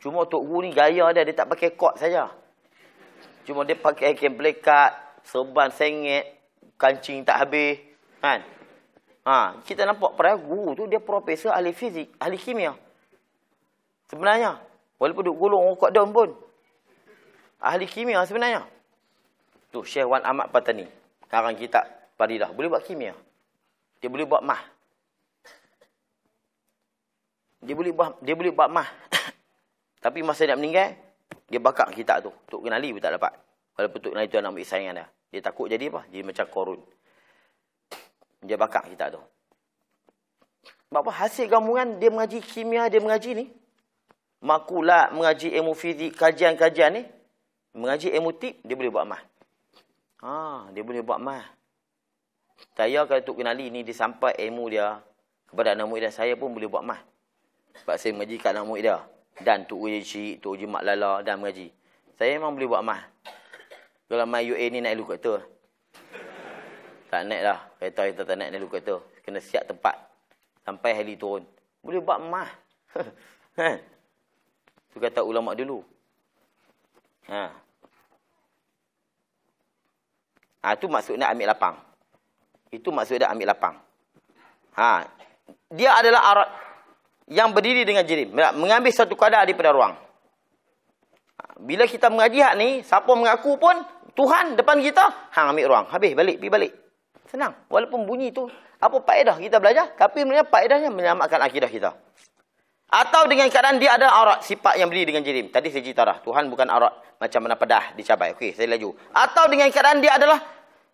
[0.03, 2.27] Cuma tok guru ni gaya dia dia tak pakai kod saja.
[3.47, 4.91] Cuma dia pakai kain blekat,
[5.23, 6.29] serban sengit,
[6.77, 7.79] kancing tak habis,
[8.19, 8.43] kan?
[9.23, 12.75] Ha, kita nampak para guru tu dia profesor ahli fizik, ahli kimia.
[14.11, 14.59] Sebenarnya,
[14.99, 16.35] walaupun duk gulung rokok daun pun
[17.63, 18.67] ahli kimia sebenarnya.
[19.71, 20.85] Tu Syekh Wan Ahmad Patani.
[21.31, 23.15] Karang kita Fadilah boleh buat kimia.
[24.03, 24.61] Dia boleh buat mah.
[27.63, 28.85] Dia boleh buat dia boleh buat mah.
[30.03, 30.93] Tapi masa dia meninggal,
[31.47, 32.31] dia bakar kitab tu.
[32.51, 33.33] Tok kenali pun tak dapat.
[33.79, 35.07] Walaupun Tok kenali tu nak ambil saingan dia.
[35.33, 36.05] Dia takut jadi apa?
[36.11, 36.79] Jadi macam korun.
[38.43, 39.21] Dia bakar kitab tu.
[40.91, 41.11] Sebab apa?
[41.25, 43.45] Hasil gabungan dia mengaji kimia, dia mengaji ni.
[44.43, 47.01] Makulat, mengaji ilmu fizik, kajian-kajian ni.
[47.73, 49.23] Mengaji ilmu tip, dia boleh buat mah.
[50.21, 51.41] Ha, dia boleh buat mah.
[52.77, 55.01] Saya kalau Tok kenali ni, dia sampai ilmu dia
[55.49, 57.01] kepada anak murid saya pun boleh buat mah.
[57.81, 59.01] Sebab saya mengaji kat anak murid dia.
[59.41, 61.73] Dan Tok Uji Cik, Tok Uji Mak Lala dan mengaji.
[62.13, 63.01] Saya memang boleh buat mah.
[64.05, 65.41] Kalau main UA ni naik helikopter.
[67.13, 67.59] Tak naik dah.
[67.77, 68.97] Kereta kita tak naik naik helikopter.
[69.21, 69.93] Kena siap tempat.
[70.65, 71.45] Sampai heli turun.
[71.85, 72.49] Boleh buat mah.
[74.89, 75.85] Itu kata ulama dulu.
[77.29, 77.53] Ha.
[80.63, 81.75] Ha, itu maksudnya ambil lapang.
[82.73, 83.75] Itu maksudnya ambil lapang.
[84.79, 85.05] Ha.
[85.69, 86.49] Dia adalah arat
[87.29, 88.33] yang berdiri dengan jirim.
[88.33, 89.93] Mengambil satu kadar daripada ruang.
[91.37, 93.75] Ha, bila kita mengaji hak ni, siapa mengaku pun,
[94.17, 95.85] Tuhan depan kita, hang ambil ruang.
[95.93, 96.82] Habis, balik, pergi balik.
[97.33, 97.57] Senang.
[97.65, 98.45] Walaupun bunyi tu,
[98.77, 99.89] apa faedah kita belajar?
[99.97, 101.97] Tapi sebenarnya faedahnya menyelamatkan akidah kita.
[102.93, 105.49] Atau dengan keadaan dia ada aurat, sifat yang berdiri dengan jirim.
[105.49, 108.37] Tadi saya cerita dah, Tuhan bukan aurat macam mana pedah dicabai.
[108.37, 108.93] Okey, saya laju.
[109.17, 110.37] Atau dengan keadaan dia adalah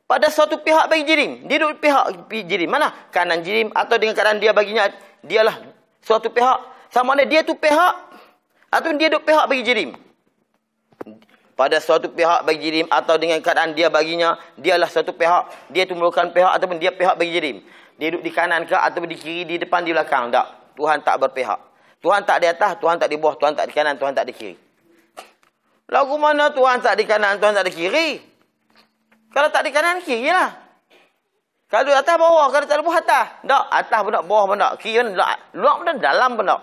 [0.08, 1.44] pada suatu pihak bagi jirim.
[1.44, 2.72] Dia duduk pihak jirim.
[2.72, 2.88] Mana?
[3.12, 3.68] Kanan jirim.
[3.76, 4.88] Atau dengan keadaan dia baginya,
[5.20, 5.60] dialah
[6.00, 6.88] suatu pihak.
[6.88, 7.94] Sama ada dia tu pihak,
[8.72, 9.92] atau dia duduk pihak bagi jirim.
[11.60, 15.68] Pada suatu pihak bagi jirim, atau dengan keadaan dia baginya, dialah suatu pihak.
[15.76, 17.58] Dia tu merupakan pihak, ataupun dia pihak bagi jirim.
[18.00, 20.32] Dia duduk di kanan ke, ataupun di kiri, di depan, di belakang.
[20.32, 20.80] Tak.
[20.80, 21.60] Tuhan tak berpihak.
[22.00, 24.32] Tuhan tak di atas, Tuhan tak di bawah, Tuhan tak di kanan, Tuhan tak di
[24.32, 24.56] kiri.
[25.92, 28.10] Lagu mana Tuhan tak di kanan, Tuhan tak di kiri?
[29.36, 30.56] Kalau tak di kanan, kiri lah.
[31.68, 32.48] Kalau atas, bawah.
[32.56, 33.26] Kalau tak di bawah, atas.
[33.44, 34.72] Tak, atas tak, bawah tak.
[34.80, 36.62] Kiri tak, luar tak, dalam tak.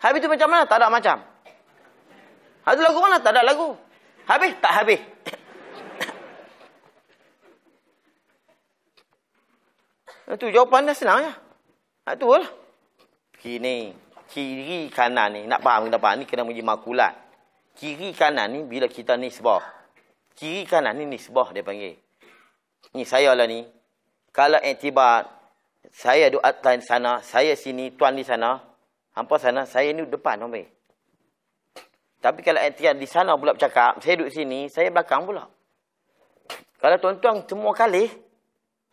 [0.00, 0.64] Habis tu macam mana?
[0.64, 1.31] Tak ada macam.
[2.62, 3.18] Habis lagu mana?
[3.18, 3.74] Tak ada lagu.
[4.26, 4.54] Habis?
[4.62, 5.00] Tak habis.
[10.38, 11.34] Itu jawapan dah senang ya.
[12.14, 12.46] Itu lah.
[13.42, 13.90] Kini,
[14.30, 17.18] kiri kanan ni, nak faham kita faham ni kena menjadi makulat.
[17.74, 19.66] Kiri kanan ni bila kita nisbah.
[20.38, 21.98] Kiri kanan ni nisbah dia panggil.
[22.94, 23.66] Ni saya lah ni.
[24.32, 25.28] Kalau iktibar,
[25.92, 28.62] saya duduk atas sana, saya sini, tuan di sana.
[29.12, 30.64] Hampa sana, saya ni depan sampai.
[32.22, 35.50] Tapi kalau iktibar di sana pula bercakap, saya duduk sini, saya belakang pula.
[36.78, 38.06] Kalau tuan-tuan semua kali,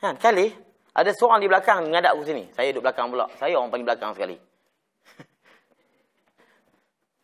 [0.01, 0.49] kan, kali,
[0.97, 2.49] ada seorang di belakang mengadap aku sini.
[2.57, 3.29] Saya duduk belakang pula.
[3.37, 4.33] Saya orang paling belakang sekali.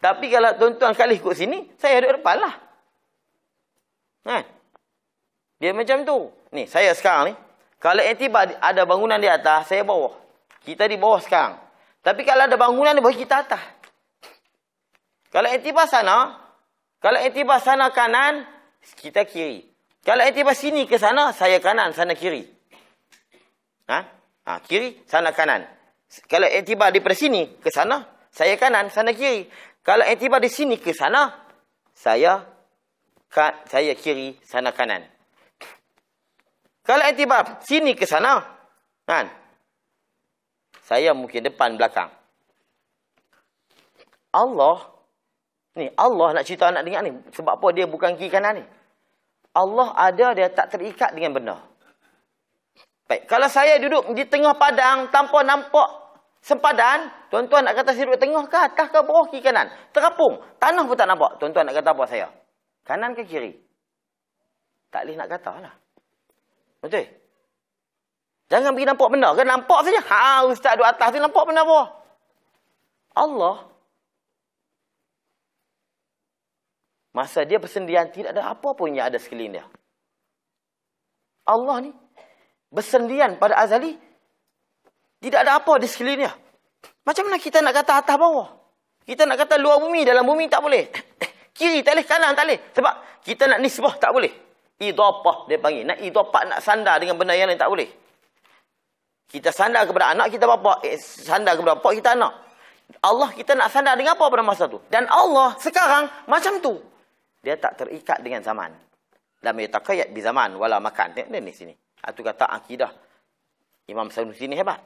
[0.05, 2.53] Tapi kalau tuan-tuan kali ikut sini, saya duduk depan lah.
[4.21, 4.45] Kan?
[5.57, 6.29] Dia macam tu.
[6.53, 7.33] Ni, saya sekarang ni.
[7.81, 10.13] Kalau etibar ada bangunan di atas, saya bawah.
[10.61, 11.57] Kita di bawah sekarang.
[12.05, 13.74] Tapi kalau ada bangunan di bawah, kita atas.
[15.35, 16.31] Kalau etibar sana,
[17.03, 18.47] kalau etibar sana kanan,
[18.95, 19.67] kita kiri.
[19.99, 22.47] Kalau etibar sini ke sana, saya kanan, sana kiri.
[23.91, 23.99] Ha?
[24.47, 24.53] ha?
[24.63, 25.67] Kiri, sana kanan.
[26.31, 29.51] Kalau etibar daripada sini ke sana, saya kanan, sana kiri.
[29.83, 31.35] Kalau etibar di sini ke sana,
[31.91, 32.39] saya
[33.27, 35.03] ka, saya kiri, sana kanan.
[36.79, 38.39] Kalau etibar sini ke sana,
[39.03, 39.27] kan?
[40.87, 42.07] Saya mungkin depan, belakang.
[44.31, 44.94] Allah,
[45.75, 47.11] ni Allah nak cerita anak dengar ni.
[47.35, 48.65] Sebab apa dia bukan kiri kanan ni?
[49.55, 51.55] Allah ada, dia tak terikat dengan benda.
[53.07, 58.19] Baik, kalau saya duduk di tengah padang tanpa nampak sempadan, tuan-tuan nak kata saya duduk
[58.19, 59.71] tengah ke atas ke bawah kiri kanan?
[59.95, 61.37] Terapung, tanah pun tak nampak.
[61.39, 62.27] Tuan-tuan nak kata apa saya?
[62.83, 63.55] Kanan ke kiri?
[64.91, 65.75] Tak boleh nak kata lah.
[66.83, 67.05] Betul?
[68.45, 69.29] Jangan pergi nampak benda.
[69.33, 70.01] Kan nampak saja.
[70.05, 71.79] Ha, ustaz duduk atas tu nampak benda apa?
[73.17, 73.74] Allah.
[77.15, 79.65] Masa dia bersendian, tidak ada apa pun yang ada sekeliling dia.
[81.47, 81.91] Allah ni
[82.67, 83.95] bersendian pada azali.
[85.23, 86.33] Tidak ada apa di sekeliling dia.
[87.07, 88.51] Macam mana kita nak kata atas bawah?
[89.07, 90.91] Kita nak kata luar bumi, dalam bumi tak boleh.
[91.57, 92.59] Kiri tak boleh, kanan tak boleh.
[92.75, 92.93] Sebab
[93.23, 94.33] kita nak nisbah tak boleh.
[94.75, 95.87] Idopah dia panggil.
[95.87, 97.87] Nak idopah, nak sandar dengan benda yang lain tak boleh.
[99.31, 102.33] Kita sandar kepada anak kita bapa, eh, sandar kepada bapa kita anak.
[103.01, 104.83] Allah kita nak sandar dengan apa pada masa tu?
[104.91, 106.75] Dan Allah sekarang macam tu.
[107.45, 108.73] Dia tak terikat dengan zaman.
[109.45, 111.13] Lam yataqayyad di zaman wala makan.
[111.13, 111.77] Dia ni sini.
[112.01, 112.89] Itu ha, kata akidah.
[113.85, 114.81] Imam Sanusi ni hebat.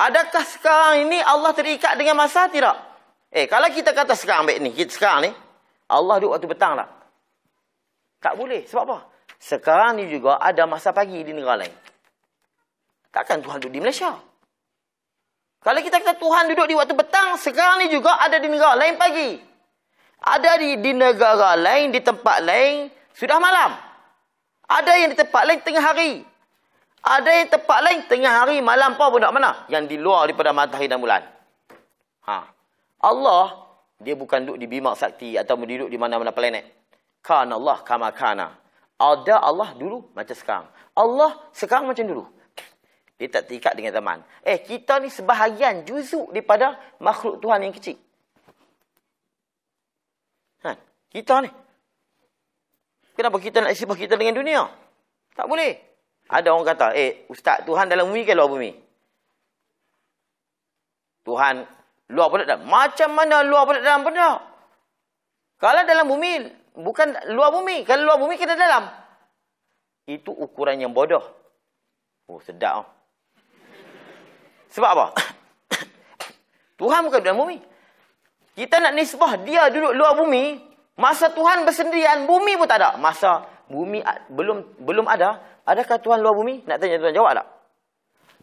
[0.00, 2.72] Adakah sekarang ini Allah terikat dengan masa tidak?
[3.28, 5.30] Eh, kalau kita kata sekarang baik ni, kita sekarang ni,
[5.92, 6.88] Allah duduk waktu petang tak?
[8.24, 8.64] Tak boleh.
[8.64, 8.98] Sebab apa?
[9.36, 11.74] Sekarang ni juga ada masa pagi di negara lain.
[13.12, 14.16] Takkan Tuhan duduk di Malaysia?
[15.58, 18.96] Kalau kita kata Tuhan duduk di waktu petang, sekarang ni juga ada di negara lain
[18.96, 19.57] pagi.
[20.28, 23.72] Ada di, di negara lain, di tempat lain, sudah malam.
[24.68, 26.20] Ada yang di tempat lain tengah hari.
[27.00, 29.64] Ada yang tempat lain tengah hari, malam apa pun tak mana.
[29.72, 31.24] Yang di luar daripada matahari dan bulan.
[32.28, 32.44] Ha.
[33.00, 33.46] Allah,
[33.96, 36.68] dia bukan duduk di bimak sakti atau duduk di mana-mana planet.
[37.24, 38.52] Kana Allah kama kana.
[39.00, 40.66] Ada Allah dulu macam sekarang.
[40.92, 42.24] Allah sekarang macam dulu.
[43.18, 44.18] Dia tak terikat dengan zaman.
[44.46, 47.98] Eh, kita ni sebahagian juzuk daripada makhluk Tuhan yang kecil.
[50.66, 50.74] Ha,
[51.12, 51.50] kita ni.
[53.18, 54.62] Kenapa kita nak isibah kita dengan dunia?
[55.34, 55.74] Tak boleh.
[56.28, 58.70] Ada orang kata, eh, Ustaz Tuhan dalam bumi ke luar bumi?
[61.24, 61.66] Tuhan
[62.12, 62.64] luar pada dalam.
[62.68, 64.40] Macam mana luar pada dalam benda?
[65.58, 66.32] Kalau dalam bumi,
[66.78, 67.82] bukan luar bumi.
[67.82, 68.86] Kalau luar bumi, kena dalam.
[70.06, 71.20] Itu ukuran yang bodoh.
[72.30, 72.86] Oh, sedap.
[74.72, 75.06] Sebab apa?
[76.80, 77.58] Tuhan bukan dalam bumi.
[78.58, 80.58] Kita nak nisbah dia duduk luar bumi,
[80.98, 82.98] masa Tuhan bersendirian, bumi pun tak ada.
[82.98, 84.02] Masa bumi
[84.34, 86.66] belum belum ada, adakah Tuhan luar bumi?
[86.66, 87.46] Nak tanya Tuhan jawab tak?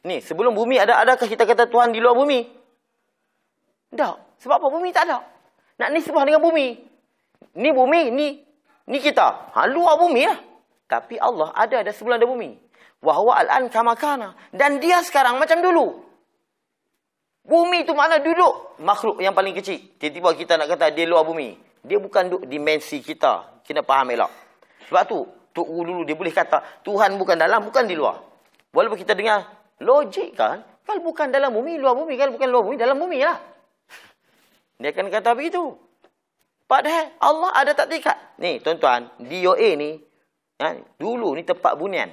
[0.08, 2.48] Ni, sebelum bumi ada, adakah kita kata Tuhan di luar bumi?
[3.92, 4.40] Tak.
[4.40, 4.68] Sebab apa?
[4.72, 5.20] Bumi tak ada.
[5.84, 6.80] Nak nisbah dengan bumi.
[7.60, 8.40] Ni bumi, ni
[8.88, 9.52] ni kita.
[9.52, 10.40] Ha, luar bumi lah.
[10.86, 12.56] Tapi Allah ada ada sebelah ada bumi.
[13.04, 14.32] Wahwa al-an kamakana.
[14.56, 16.05] Dan dia sekarang macam dulu.
[17.46, 19.78] Bumi itu mana duduk makhluk yang paling kecil.
[20.02, 21.54] Tiba-tiba kita nak kata dia luar bumi.
[21.86, 23.62] Dia bukan duduk dimensi kita.
[23.62, 24.34] Kena faham elok.
[24.90, 25.20] Sebab tu,
[25.56, 28.20] Tuk dulu dia boleh kata, Tuhan bukan dalam, bukan di luar.
[28.76, 29.48] Walaupun kita dengar,
[29.80, 30.60] logik kan?
[30.84, 32.20] Kalau bukan dalam bumi, luar bumi.
[32.20, 33.40] Kalau bukan luar bumi, dalam bumi lah.
[34.84, 35.80] Dia akan kata begitu.
[36.68, 38.20] Padahal Allah ada tak tingkat.
[38.36, 39.96] Ni, tuan-tuan, DOA ni,
[40.60, 42.12] ha, dulu ni tempat bunian.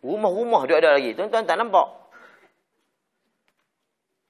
[0.00, 1.12] Rumah-rumah dia ada lagi.
[1.12, 1.88] Tuan-tuan tak nampak?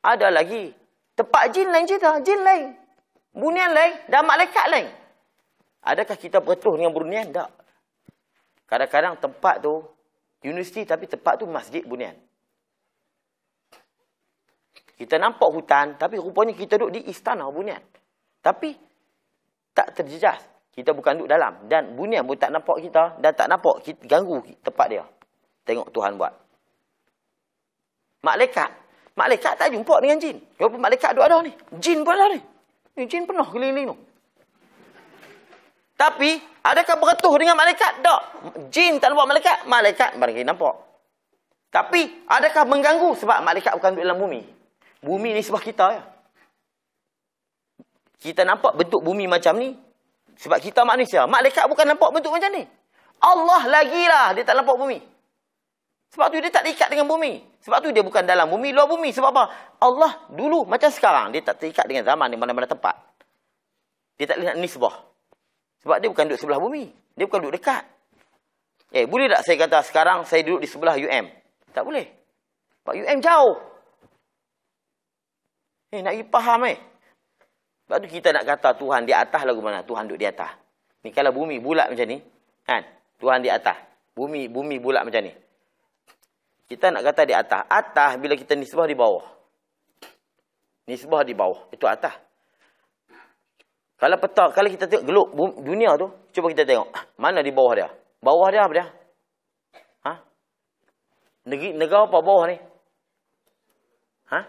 [0.02, 0.74] Ada lagi.
[1.14, 2.18] Tempat jin lain cerita.
[2.26, 2.74] Jin lain.
[3.30, 3.94] Bunian lain.
[4.10, 4.88] Dan malaikat lain.
[5.86, 7.30] Adakah kita betul dengan bunian?
[7.30, 7.50] Tak.
[8.66, 9.82] Kadang-kadang tempat tu
[10.42, 12.18] universiti tapi tempat tu masjid bunian.
[14.98, 17.80] Kita nampak hutan tapi rupanya kita duduk di istana bunian.
[18.42, 18.74] Tapi
[19.72, 20.44] tak terjejas.
[20.74, 21.70] Kita bukan duduk dalam.
[21.70, 25.04] Dan bunian pun tak nampak kita dan tak nampak kita ganggu tempat dia.
[25.70, 26.34] Tengok Tuhan buat.
[28.26, 28.70] Malaikat.
[29.14, 30.42] Malaikat tak jumpa dengan jin.
[30.58, 31.54] Walaupun malaikat ada ada ni.
[31.78, 32.42] Jin pun ada ni.
[32.98, 33.96] Ni jin penuh keliling tu.
[35.94, 38.02] Tapi, adakah beretuh dengan malaikat?
[38.02, 38.20] Tak.
[38.74, 39.58] Jin tak nampak malaikat.
[39.70, 40.74] Malaikat barangkali nampak.
[41.70, 43.14] Tapi, adakah mengganggu?
[43.14, 44.42] Sebab malaikat bukan duduk dalam bumi.
[45.06, 46.02] Bumi ni sebab kita ya.
[48.18, 49.78] Kita nampak bentuk bumi macam ni.
[50.34, 51.30] Sebab kita manusia.
[51.30, 52.66] Malaikat bukan nampak bentuk macam ni.
[53.20, 55.09] Allah lagi lah dia tak nampak bumi.
[56.10, 57.38] Sebab tu dia tak terikat dengan bumi.
[57.62, 59.14] Sebab tu dia bukan dalam bumi, luar bumi.
[59.14, 59.44] Sebab apa?
[59.78, 61.30] Allah dulu macam sekarang.
[61.30, 62.98] Dia tak terikat dengan zaman di mana-mana tempat.
[64.18, 65.06] Dia tak lihat nisbah.
[65.86, 66.90] Sebab dia bukan duduk sebelah bumi.
[67.14, 67.86] Dia bukan duduk dekat.
[68.90, 71.30] Eh, boleh tak saya kata sekarang saya duduk di sebelah UM?
[71.70, 72.06] Tak boleh.
[72.82, 73.56] Sebab UM jauh.
[75.94, 76.78] Eh, nak pergi faham eh.
[77.86, 79.86] Sebab tu kita nak kata Tuhan di atas lagu mana?
[79.86, 80.58] Tuhan duduk di atas.
[81.06, 82.18] Ni kalau bumi bulat macam ni.
[82.66, 82.82] Kan?
[83.22, 83.78] Tuhan di atas.
[84.10, 85.32] Bumi bumi bulat macam ni.
[86.70, 87.66] Kita nak kata di atas.
[87.66, 89.26] Atas bila kita nisbah di bawah.
[90.86, 91.66] Nisbah di bawah.
[91.74, 92.14] Itu atas.
[93.98, 95.28] Kalau peta, kalau kita tengok geluk
[95.66, 96.88] dunia tu, cuba kita tengok.
[97.18, 97.90] Mana di bawah dia?
[98.22, 98.86] Bawah dia apa dia?
[100.06, 100.12] Ha?
[101.50, 102.56] Negeri, negara apa bawah ni?
[104.30, 104.40] Ha?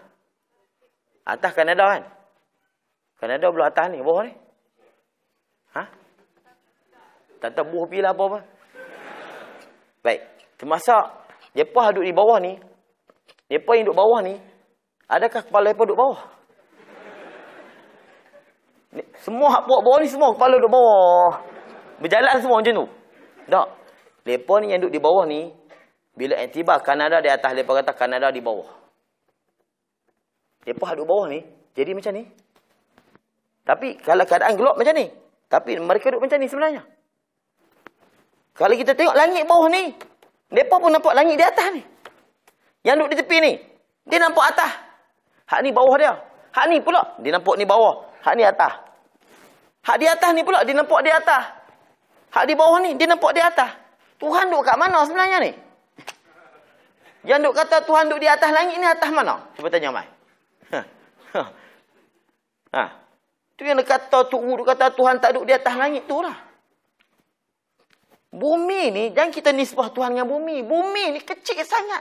[1.26, 2.02] Atas Kanada kan?
[3.18, 4.32] Kanada belah atas ni, bawah ni?
[5.74, 5.84] Ha?
[7.42, 8.40] Tak tahu buah pilah apa-apa.
[10.00, 10.20] Baik.
[10.56, 11.21] Termasak,
[11.52, 12.52] mereka duduk di bawah ni.
[13.52, 14.34] Mereka yang duduk bawah ni,
[15.08, 16.20] adakah kepala mereka duduk bawah?
[19.20, 21.40] Semua hak buat bawah ni semua kepala duduk bawah.
[22.00, 22.86] Berjalan semua macam tu.
[23.48, 23.68] Tak.
[24.24, 25.40] Mereka ni yang duduk di bawah ni,
[26.16, 28.68] bila iktibar Kanada di atas, mereka kata Kanada di bawah.
[30.64, 31.40] Mereka duduk bawah ni,
[31.76, 32.24] jadi macam ni.
[33.62, 35.06] Tapi kalau keadaan gelap macam ni.
[35.46, 36.82] Tapi mereka duduk macam ni sebenarnya.
[38.52, 40.11] Kalau kita tengok langit bawah ni.
[40.52, 41.82] Mereka pun nampak langit di atas ni.
[42.84, 43.52] Yang duduk di tepi ni.
[44.04, 44.72] Dia nampak atas.
[45.48, 46.12] Hak ni bawah dia.
[46.52, 47.16] Hak ni pula.
[47.24, 48.04] Dia nampak ni bawah.
[48.20, 48.72] Hak ni atas.
[49.80, 50.60] Hak di atas ni pula.
[50.68, 51.42] Dia nampak di atas.
[52.36, 52.92] Hak di bawah ni.
[53.00, 53.70] Dia nampak di atas.
[54.20, 55.52] Tuhan duduk kat mana sebenarnya ni?
[57.26, 59.34] Yang duduk kata Tuhan duduk di atas langit ni atas mana?
[59.56, 60.06] Cuba tanya Mai.
[60.70, 60.80] Ha.
[61.32, 61.42] Ha.
[62.76, 62.84] ha.
[63.56, 66.51] Tu yang kata tu kata Tuhan tak duduk di atas langit tu lah.
[68.32, 70.64] Bumi ni jangan kita nisbah Tuhan dengan bumi.
[70.64, 72.00] Bumi ni kecil sangat.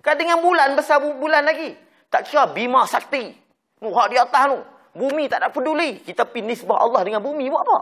[0.00, 1.76] Kan dengan bulan besar bulan lagi.
[2.08, 3.36] Tak kira bima sakti.
[3.84, 4.58] Muhak di atas tu.
[4.96, 6.00] Bumi tak ada peduli.
[6.00, 7.78] Kita pergi nisbah Allah dengan bumi buat apa?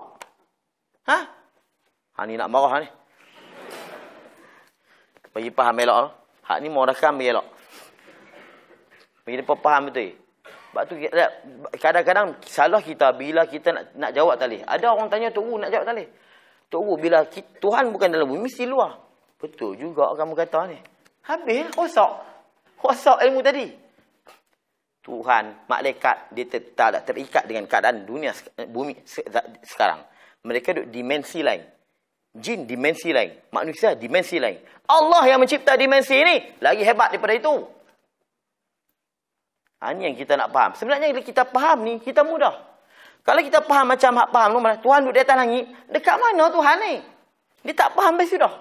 [1.08, 1.18] Ha?
[2.18, 2.88] Ha ni nak marah ni.
[5.30, 6.10] Bagi faham elok.
[6.50, 7.46] Hak ni mau rakam bagi elok.
[9.22, 10.10] Bagi dia faham betul.
[10.68, 10.94] Sebab tu
[11.80, 14.60] kadang-kadang salah kita bila kita nak nak jawab tali.
[14.66, 16.04] Ada orang tanya Tok nak jawab tali.
[16.68, 19.00] Tok bila kita, Tuhan bukan dalam bumi mesti luar.
[19.40, 20.76] Betul juga kamu kata ni.
[21.24, 22.12] Habis rosak.
[22.84, 23.72] Rosak ilmu tadi.
[25.00, 28.36] Tuhan, malaikat dia tak terikat dengan keadaan dunia
[28.68, 28.92] bumi
[29.64, 30.04] sekarang.
[30.44, 31.64] Mereka duduk dimensi lain.
[32.36, 33.32] Jin dimensi lain.
[33.48, 34.60] Manusia dimensi lain.
[34.84, 37.56] Allah yang mencipta dimensi ini lagi hebat daripada itu.
[39.80, 40.76] Ha, ini yang kita nak faham.
[40.76, 42.67] Sebenarnya bila kita faham ni, kita mudah.
[43.28, 46.94] Kalau kita faham macam hak faham, Tuhan duduk di atas langit, dekat mana Tuhan ni?
[47.60, 48.48] Dia tak faham habis sudah.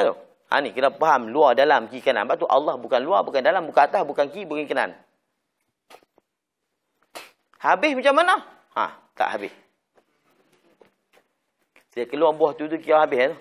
[0.00, 0.16] Aduh.
[0.48, 2.24] Ha ni kita faham luar dalam kiri kanan.
[2.24, 4.96] Sebab tu Allah bukan luar, bukan dalam, bukan atas, bukan kiri, bukan kanan.
[7.60, 8.34] Habis macam mana?
[8.80, 9.52] Ha, tak habis.
[11.92, 13.36] Dia keluar buah tu tu kira habis tu.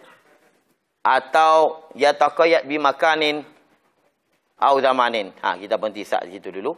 [1.00, 3.48] Atau ya taqayyad bi makanin
[4.60, 5.32] au zamanin.
[5.40, 6.76] Ha kita berhenti sat situ dulu.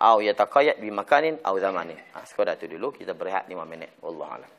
[0.00, 1.98] Au yataqayyad bi makanin au zamanin.
[2.14, 3.90] Ha sekadar tu dulu kita berehat 5 minit.
[4.02, 4.50] Wallahu a'lam.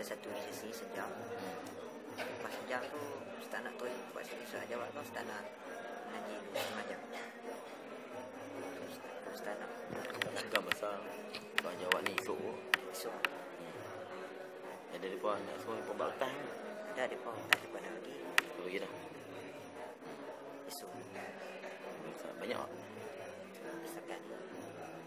[0.00, 1.12] Ada satu sesi sejam.
[2.16, 2.96] Lepas sejam tu
[3.36, 5.44] Ustaz nak tulis buat sesi soal jawab tu Ustaz nak
[6.08, 7.00] mengaji setengah jam.
[9.28, 9.68] Ustaz, nak
[10.40, 10.96] Bukan besar.
[11.60, 12.56] Soal jawab ni esok pun.
[12.96, 13.12] esok.
[14.96, 16.32] Ada depan nak semua depan barakah.
[16.96, 18.16] Ada ada pun tak ada lagi.
[18.40, 18.92] Tu lagi dah.
[20.64, 20.92] Esok.
[22.40, 22.70] Banyak tak?
[23.84, 24.20] Misalkan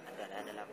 [0.05, 0.69] ada ada dalam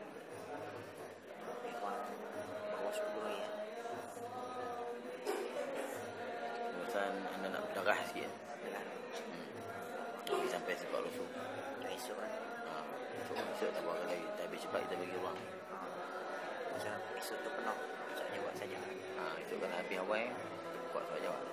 [7.10, 8.30] anda nak darah sikit.
[10.30, 11.28] Pergi sampai sebab rusuh.
[11.90, 12.32] esok kan.
[12.70, 12.72] Ha.
[13.18, 14.22] Esok, esok tak buat lagi.
[14.38, 15.38] Tak habis cepat kita bagi ruang.
[16.70, 17.78] Macam esok tu penuh
[18.14, 18.78] soal jawab saja.
[19.18, 19.24] Ha.
[19.42, 20.30] Esok kan habis awal.
[20.94, 21.49] Buat soal jawab.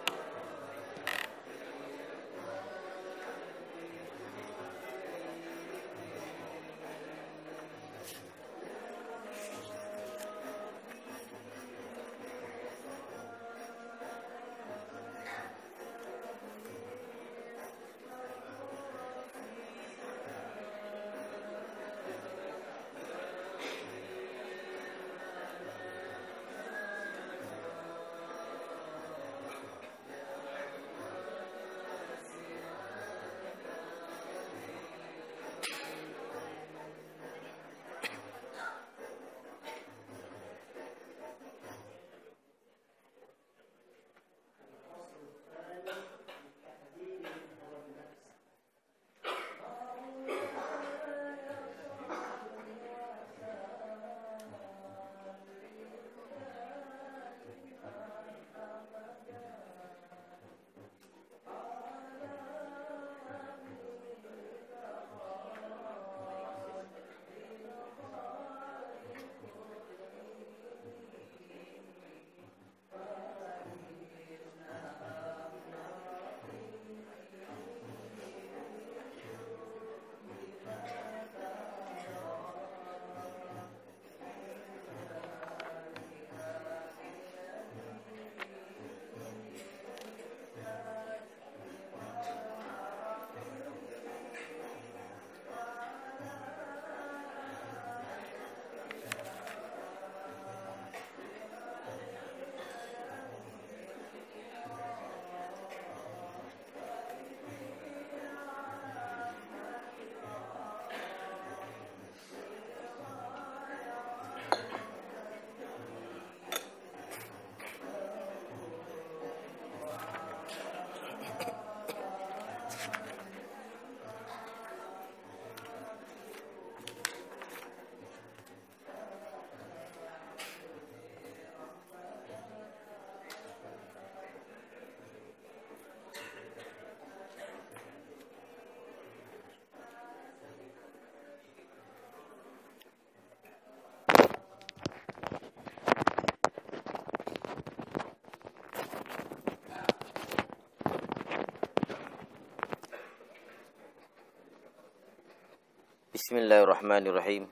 [156.27, 157.47] Bismillahirrahmanirrahim.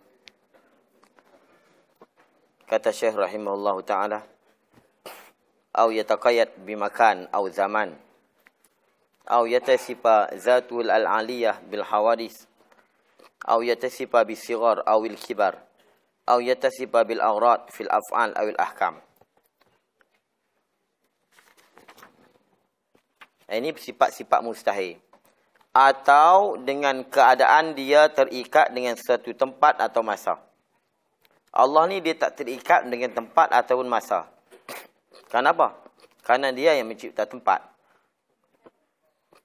[2.68, 4.28] Kata Syekh rahimahullahu taala,
[5.72, 7.96] "Au yataqayyad bimakan au zaman,
[9.32, 12.52] au yatasifa zatul al-aliyah bil hawadis,
[13.48, 15.56] au yatasifa bisighar au al kibar,
[16.28, 19.00] au yatasifa bil aghrad fil af'al au al ahkam."
[23.48, 25.00] Ini sifat-sifat mustahil
[25.76, 30.40] atau dengan keadaan dia terikat dengan satu tempat atau masa.
[31.52, 34.24] Allah ni dia tak terikat dengan tempat ataupun masa.
[35.32, 35.76] Kenapa?
[36.24, 37.60] Karena dia yang mencipta tempat.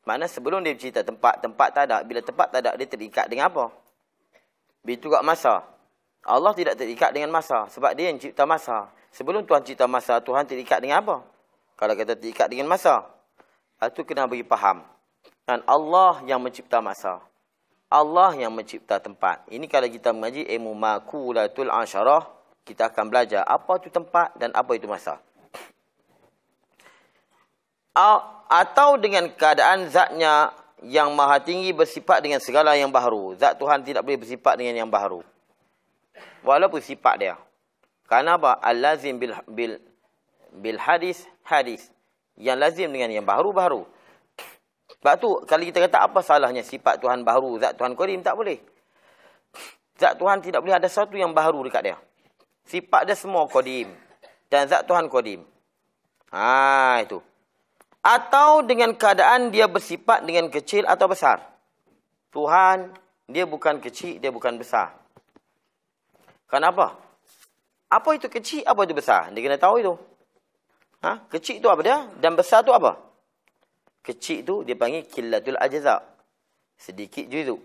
[0.06, 2.06] Mana sebelum dia mencipta tempat, tempat tak ada.
[2.06, 3.74] Bila tempat tak ada, dia terikat dengan apa?
[4.86, 5.66] Begitu juga masa.
[6.22, 7.66] Allah tidak terikat dengan masa.
[7.74, 8.86] Sebab dia yang cipta masa.
[9.10, 11.26] Sebelum Tuhan cipta masa, Tuhan terikat dengan apa?
[11.74, 13.02] Kalau kita terikat dengan masa.
[13.82, 14.99] Itu kena bagi faham.
[15.50, 17.18] Dan Allah yang mencipta masa.
[17.90, 19.42] Allah yang mencipta tempat.
[19.50, 22.22] Ini kalau kita mengaji ilmu makulatul asyarah,
[22.62, 25.18] kita akan belajar apa itu tempat dan apa itu masa.
[28.46, 30.54] Atau dengan keadaan zatnya
[30.86, 33.34] yang maha tinggi bersifat dengan segala yang baharu.
[33.34, 35.26] Zat Tuhan tidak boleh bersifat dengan yang baharu.
[36.46, 37.34] Walaupun sifat dia.
[38.06, 38.54] Karena apa?
[38.62, 39.82] Al-lazim bil, bil,
[40.62, 41.90] bil hadis, hadis.
[42.38, 43.98] Yang lazim dengan yang baharu-baharu.
[45.00, 48.60] Sebab tu kalau kita kata apa salahnya sifat Tuhan baharu, zat Tuhan qadim tak boleh.
[49.96, 51.96] Zat Tuhan tidak boleh ada sesuatu yang baharu dekat dia.
[52.68, 53.88] Sifat dia semua qadim
[54.52, 55.40] dan zat Tuhan qadim.
[56.36, 57.24] Ha itu.
[58.04, 61.48] Atau dengan keadaan dia bersifat dengan kecil atau besar.
[62.32, 62.92] Tuhan
[63.24, 65.00] dia bukan kecil, dia bukan besar.
[66.44, 66.96] Kenapa?
[67.88, 69.32] Apa itu kecil, apa itu besar?
[69.32, 69.94] Dia kena tahu itu.
[71.00, 71.24] Ha?
[71.32, 72.04] Kecil itu apa dia?
[72.20, 73.09] Dan besar itu apa?
[74.00, 76.00] Kecil itu dia panggil killatul ajza.
[76.80, 77.60] Sedikit juzuk.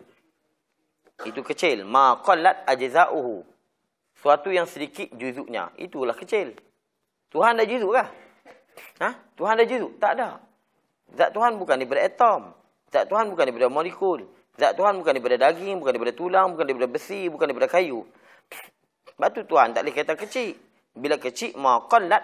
[1.23, 1.87] Itu kecil.
[1.87, 3.47] Ma qallat ajza'uhu.
[4.19, 5.71] Suatu yang sedikit juzuknya.
[5.79, 6.51] Itulah kecil.
[7.31, 8.11] Tuhan ada juzuk kah?
[8.99, 9.09] Ha?
[9.39, 9.95] Tuhan ada juzuk?
[9.99, 10.29] Tak ada.
[11.15, 12.51] Zat Tuhan bukan daripada atom.
[12.91, 14.27] Zat Tuhan bukan daripada molekul.
[14.59, 18.03] Zat Tuhan bukan daripada daging, bukan daripada tulang, bukan daripada besi, bukan daripada kayu.
[19.15, 20.59] Sebab tu Tuhan tak boleh kata kecil.
[20.95, 22.23] Bila kecil, ma qallat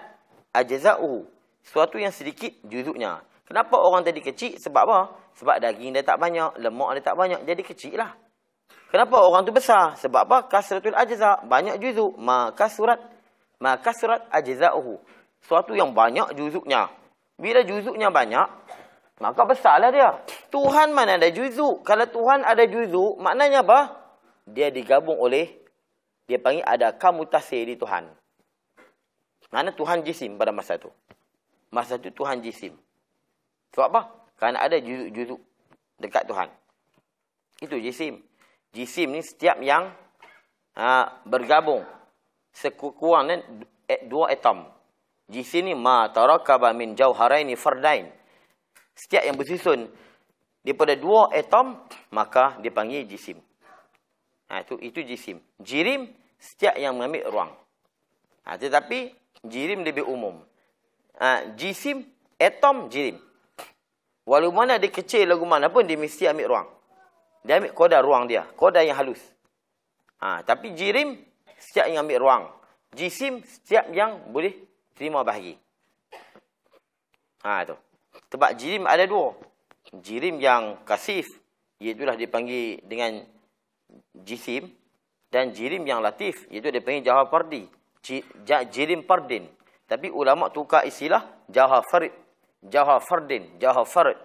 [0.52, 1.24] ajza'uhu.
[1.64, 3.20] Suatu yang sedikit juzuknya.
[3.52, 4.56] Kenapa orang tadi kecil?
[4.56, 5.12] Sebab apa?
[5.36, 8.16] Sebab daging dia tak banyak, lemak dia tak banyak, jadi kecil lah.
[8.88, 9.92] Kenapa orang tu besar?
[10.00, 10.48] Sebab apa?
[10.48, 12.16] Kasratul ajza, banyak juzuk.
[12.16, 12.96] Maka surat,
[13.60, 14.96] maka surat ajza'uhu.
[15.44, 16.88] Suatu yang banyak juzuknya.
[17.36, 18.48] Bila juzuknya banyak,
[19.20, 20.16] maka besarlah dia.
[20.48, 21.84] Tuhan mana ada juzuk?
[21.84, 24.00] Kalau Tuhan ada juzuk, maknanya apa?
[24.48, 25.60] Dia digabung oleh,
[26.24, 28.08] dia panggil ada kamutasi di Tuhan.
[29.52, 30.88] Mana Tuhan jisim pada masa itu?
[31.68, 32.72] Masa itu Tuhan jisim.
[33.72, 34.02] Sebab apa?
[34.36, 35.40] Kerana ada juzuk-juzuk
[36.00, 36.48] dekat Tuhan.
[37.62, 38.20] Itu jisim.
[38.72, 39.92] Jisim ni setiap yang
[40.76, 41.84] ha, bergabung
[42.52, 43.36] sekurang-kurangnya
[43.88, 44.68] eh, dua atom.
[45.28, 48.12] Jisim ni ma tarakaba min jauharaini fardain.
[48.92, 49.88] Setiap yang bersusun
[50.60, 51.80] daripada dua atom
[52.12, 53.40] maka dipanggil jisim.
[54.52, 55.40] Ha, itu itu jisim.
[55.56, 57.52] Jirim setiap yang mengambil ruang.
[58.44, 59.16] Ha, tetapi
[59.48, 60.44] jirim lebih umum.
[61.16, 62.04] Ha, jisim
[62.36, 63.16] atom jirim.
[64.22, 66.68] Walaupun mana dia kecil lagu mana pun dia mesti ambil ruang.
[67.42, 68.46] Dia ambil koda ruang dia.
[68.54, 69.18] Koda yang halus.
[70.22, 71.18] Ha, tapi jirim,
[71.58, 72.42] setiap yang ambil ruang.
[72.94, 74.54] Jisim, setiap yang boleh
[74.94, 75.58] terima bahagi.
[77.42, 77.74] Ha, tu.
[78.30, 79.34] Sebab jirim ada dua.
[79.90, 81.26] Jirim yang kasif,
[81.82, 83.26] iaitulah dipanggil dengan
[84.22, 84.70] jisim.
[85.32, 87.66] Dan jirim yang latif, iaitu dipanggil jawab pardi.
[88.70, 89.50] Jirim pardin.
[89.88, 92.14] Tapi ulama tukar istilah jawab farid.
[92.62, 94.18] Jawab fardin, jawab farid.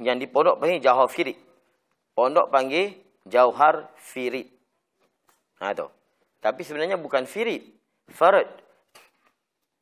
[0.00, 1.36] Yang di pondok panggil jawab firid.
[2.14, 4.46] Pondok panggil Jauhar Firid.
[5.58, 5.88] Ha tu.
[6.44, 7.64] Tapi sebenarnya bukan Firid.
[8.12, 8.44] Farad.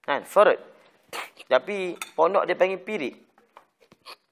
[0.07, 0.23] Kan?
[0.23, 0.63] Farad.
[1.51, 3.15] Tapi pondok dia panggil Pirid.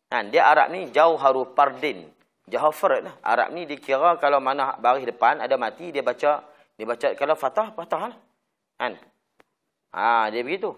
[0.06, 0.30] Kan?
[0.30, 2.06] Dia Arab ni Jauharu Pardin.
[2.46, 3.14] Jauhar Farad lah.
[3.26, 6.46] Arab ni dikira kalau mana baris depan ada mati dia baca
[6.78, 8.18] dia baca kalau fatah fatah lah.
[8.78, 8.94] Kan?
[9.90, 10.70] Ha dia begitu.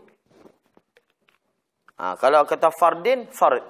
[2.01, 3.65] Ha kalau kata Fardin Farad.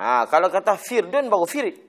[0.00, 1.84] Ha kalau kata Firdun baru Firid.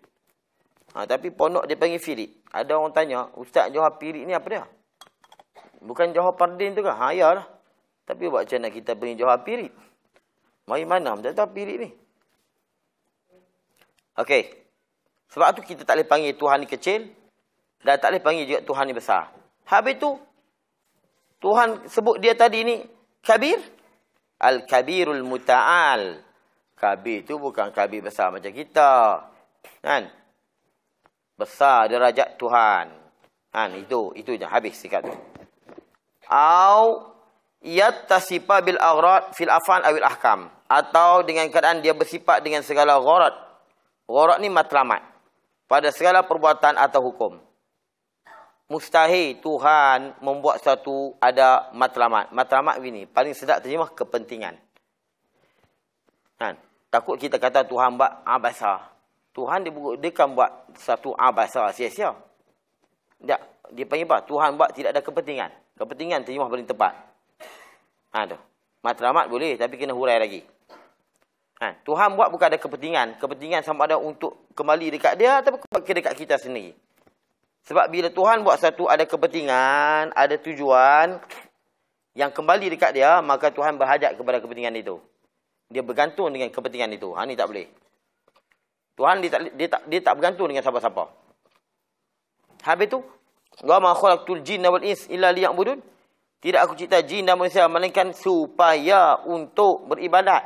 [0.96, 2.32] Ha, tapi pondok dia panggil firid.
[2.56, 4.64] Ada orang tanya, Ustaz Johor Pirid ni apa dia?
[5.84, 6.96] Bukan Johor Pardin tu kan?
[6.96, 7.44] Ha, ya lah.
[8.08, 9.76] Tapi buat macam mana kita panggil Johor Pirid?
[10.72, 11.20] Mari mana?
[11.20, 11.90] Tak tahu Pirid ni.
[14.16, 14.56] Okey.
[15.36, 17.12] Sebab tu kita tak boleh panggil Tuhan ni kecil.
[17.84, 19.36] Dan tak boleh panggil juga Tuhan ni besar.
[19.68, 20.16] Habis tu,
[21.44, 22.88] Tuhan sebut dia tadi ni,
[23.20, 23.60] Kabir.
[24.40, 26.24] Al-Kabirul Muta'al.
[26.76, 29.24] Kabir tu bukan kabir besar macam kita.
[29.80, 30.12] Kan?
[31.36, 32.88] besar derajat Tuhan.
[33.56, 35.16] Han itu itu je habis sikat tu.
[36.32, 37.16] Au
[37.64, 43.36] yattasifa bil aghrad fil afan awil ahkam atau dengan keadaan dia bersifat dengan segala gharad.
[44.08, 45.04] Gharad ni matlamat
[45.70, 47.40] pada segala perbuatan atau hukum.
[48.66, 52.34] Mustahil Tuhan membuat satu ada matlamat.
[52.34, 54.58] Matlamat ini paling sedap terjemah kepentingan.
[56.42, 56.58] Kan?
[56.90, 58.82] Takut kita kata Tuhan buat abasa.
[59.38, 59.72] Tuhan dia,
[60.02, 60.50] dia kan buat
[60.82, 62.18] satu abasa sia-sia.
[63.22, 63.38] Dia,
[63.70, 64.26] dia panggil apa?
[64.26, 65.52] Tuhan buat tidak ada kepentingan.
[65.78, 66.94] Kepentingan terjemah paling tepat.
[68.18, 68.38] Ha, tu.
[68.82, 70.42] Matlamat boleh tapi kena hurai lagi.
[71.62, 73.22] Ha, Tuhan buat bukan ada kepentingan.
[73.22, 76.74] Kepentingan sama ada untuk kembali dekat dia atau kembali dekat kita sendiri.
[77.66, 81.18] Sebab bila Tuhan buat satu ada kepentingan, ada tujuan
[82.14, 85.02] yang kembali dekat dia, maka Tuhan berhajat kepada kepentingan itu.
[85.74, 87.18] Dia bergantung dengan kepentingan itu.
[87.18, 87.66] Ha, ni tak boleh.
[88.96, 91.04] Tuhan dia tak dia tak dia tak bergantung dengan siapa-siapa.
[92.64, 93.00] Habis tu,
[93.66, 95.82] wa ma khalaqtul jinna wal ins illa liya'budun.
[96.46, 100.46] Tidak aku cipta jin dan manusia melainkan supaya untuk beribadat.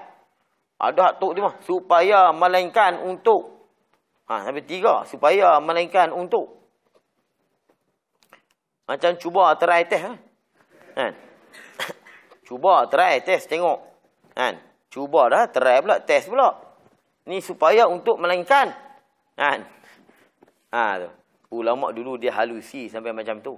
[0.80, 3.68] Ada hak tok dia mah, supaya melainkan untuk.
[4.32, 6.59] Ha, sampai tiga, supaya melainkan untuk.
[8.90, 10.14] Macam cuba try test ha?
[10.98, 11.14] kan.
[12.50, 13.78] cuba try test tengok.
[14.34, 14.58] Kan?
[14.90, 16.58] Cuba dah try pula test pula.
[17.30, 18.74] Ni supaya untuk melainkan.
[19.38, 19.62] Kan?
[20.74, 21.10] Ha, tu.
[21.62, 23.54] Ulama dulu dia halusi sampai macam tu.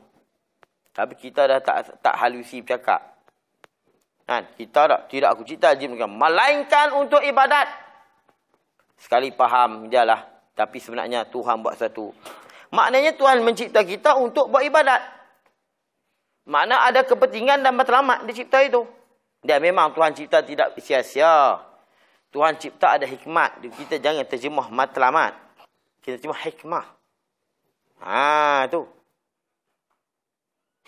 [0.92, 3.00] Tapi kita dah tak tak halusi bercakap.
[4.28, 4.52] Kan?
[4.60, 6.12] Kita tak, tidak aku cipta jin bukan.
[6.12, 7.72] Melainkan untuk ibadat.
[9.00, 10.28] Sekali faham je lah.
[10.52, 12.12] Tapi sebenarnya Tuhan buat satu.
[12.76, 15.21] Maknanya Tuhan mencipta kita untuk buat ibadat.
[16.50, 18.82] Makna ada kepentingan dan matlamat dicipta itu.
[19.42, 21.62] Dan memang Tuhan cipta tidak sia-sia.
[22.30, 23.62] Tuhan cipta ada hikmat.
[23.74, 25.34] Kita jangan terjemah matlamat.
[26.02, 26.86] Kita terjemah hikmah.
[28.02, 28.86] Ha, tu.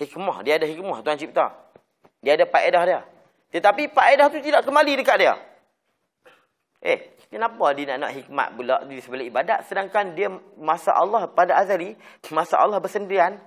[0.02, 0.42] Hikmah.
[0.42, 1.54] Dia ada hikmah Tuhan cipta.
[2.22, 3.02] Dia ada faedah dia.
[3.54, 5.34] Tetapi faedah tu tidak kembali dekat dia.
[6.84, 10.28] Eh, kenapa dia nak nak hikmat pula di sebelah ibadat sedangkan dia
[10.60, 11.96] masa Allah pada azali,
[12.28, 13.40] masa Allah bersendirian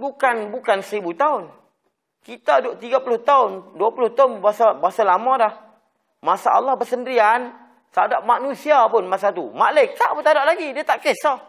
[0.00, 1.52] bukan bukan seribu tahun.
[2.24, 2.80] Kita duduk
[3.20, 5.54] 30 tahun, 20 tahun bahasa bahasa lama dah.
[6.20, 7.52] Masa Allah bersendirian,
[7.92, 9.48] tak ada manusia pun masa tu.
[9.52, 11.40] Malaikat pun tak ada lagi, dia tak kisah.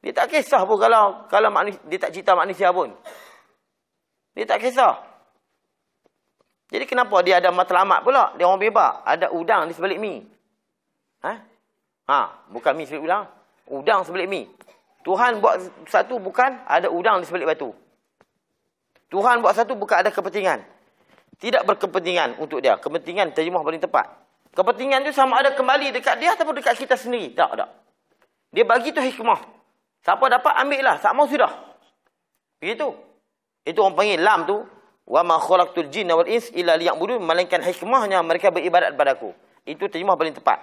[0.00, 2.92] Dia tak kisah pun kalau kalau manusia, dia tak cipta manusia pun.
[4.32, 5.08] Dia tak kisah.
[6.68, 8.36] Jadi kenapa dia ada matlamat pula?
[8.36, 9.00] Dia orang bebas.
[9.04, 10.20] Ada udang di sebalik mi.
[11.24, 11.32] Ha?
[12.08, 12.18] Ha,
[12.52, 13.24] bukan mi sebalik udang.
[13.72, 14.44] Udang sebalik mi.
[15.08, 17.72] Tuhan buat satu bukan ada udang di sebalik batu.
[19.08, 20.60] Tuhan buat satu bukan ada kepentingan.
[21.40, 22.76] Tidak berkepentingan untuk dia.
[22.76, 24.04] Kepentingan terjemah paling tepat.
[24.52, 27.32] Kepentingan tu sama ada kembali dekat dia ataupun dekat kita sendiri.
[27.32, 27.72] Tak, tak.
[28.52, 29.40] Dia bagi tu hikmah.
[30.04, 31.00] Siapa dapat ambil lah.
[31.00, 31.56] Tak mau sudah.
[32.60, 32.92] Begitu.
[33.64, 34.60] Itu orang panggil lam tu
[35.08, 39.32] wa ma khalaqtul jinna wal ins illa liya'budun melainkan hikmahnya mereka beribadat padaku
[39.64, 40.60] itu terjemah paling tepat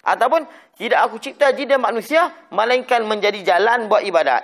[0.00, 0.48] ataupun
[0.80, 4.42] tidak aku cipta jin dan manusia melainkan menjadi jalan buat ibadat.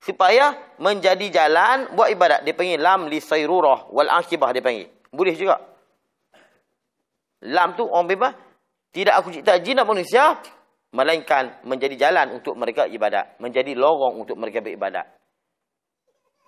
[0.00, 2.46] Supaya menjadi jalan buat ibadat.
[2.46, 4.88] Dia panggil lam li sayrurah wal akibah dia panggil.
[5.12, 5.60] Boleh juga.
[7.44, 8.32] Lam tu orang bebas.
[8.90, 10.40] Tidak aku cipta jin dan manusia
[10.90, 13.38] melainkan menjadi jalan untuk mereka ibadat.
[13.42, 15.06] Menjadi lorong untuk mereka beribadat.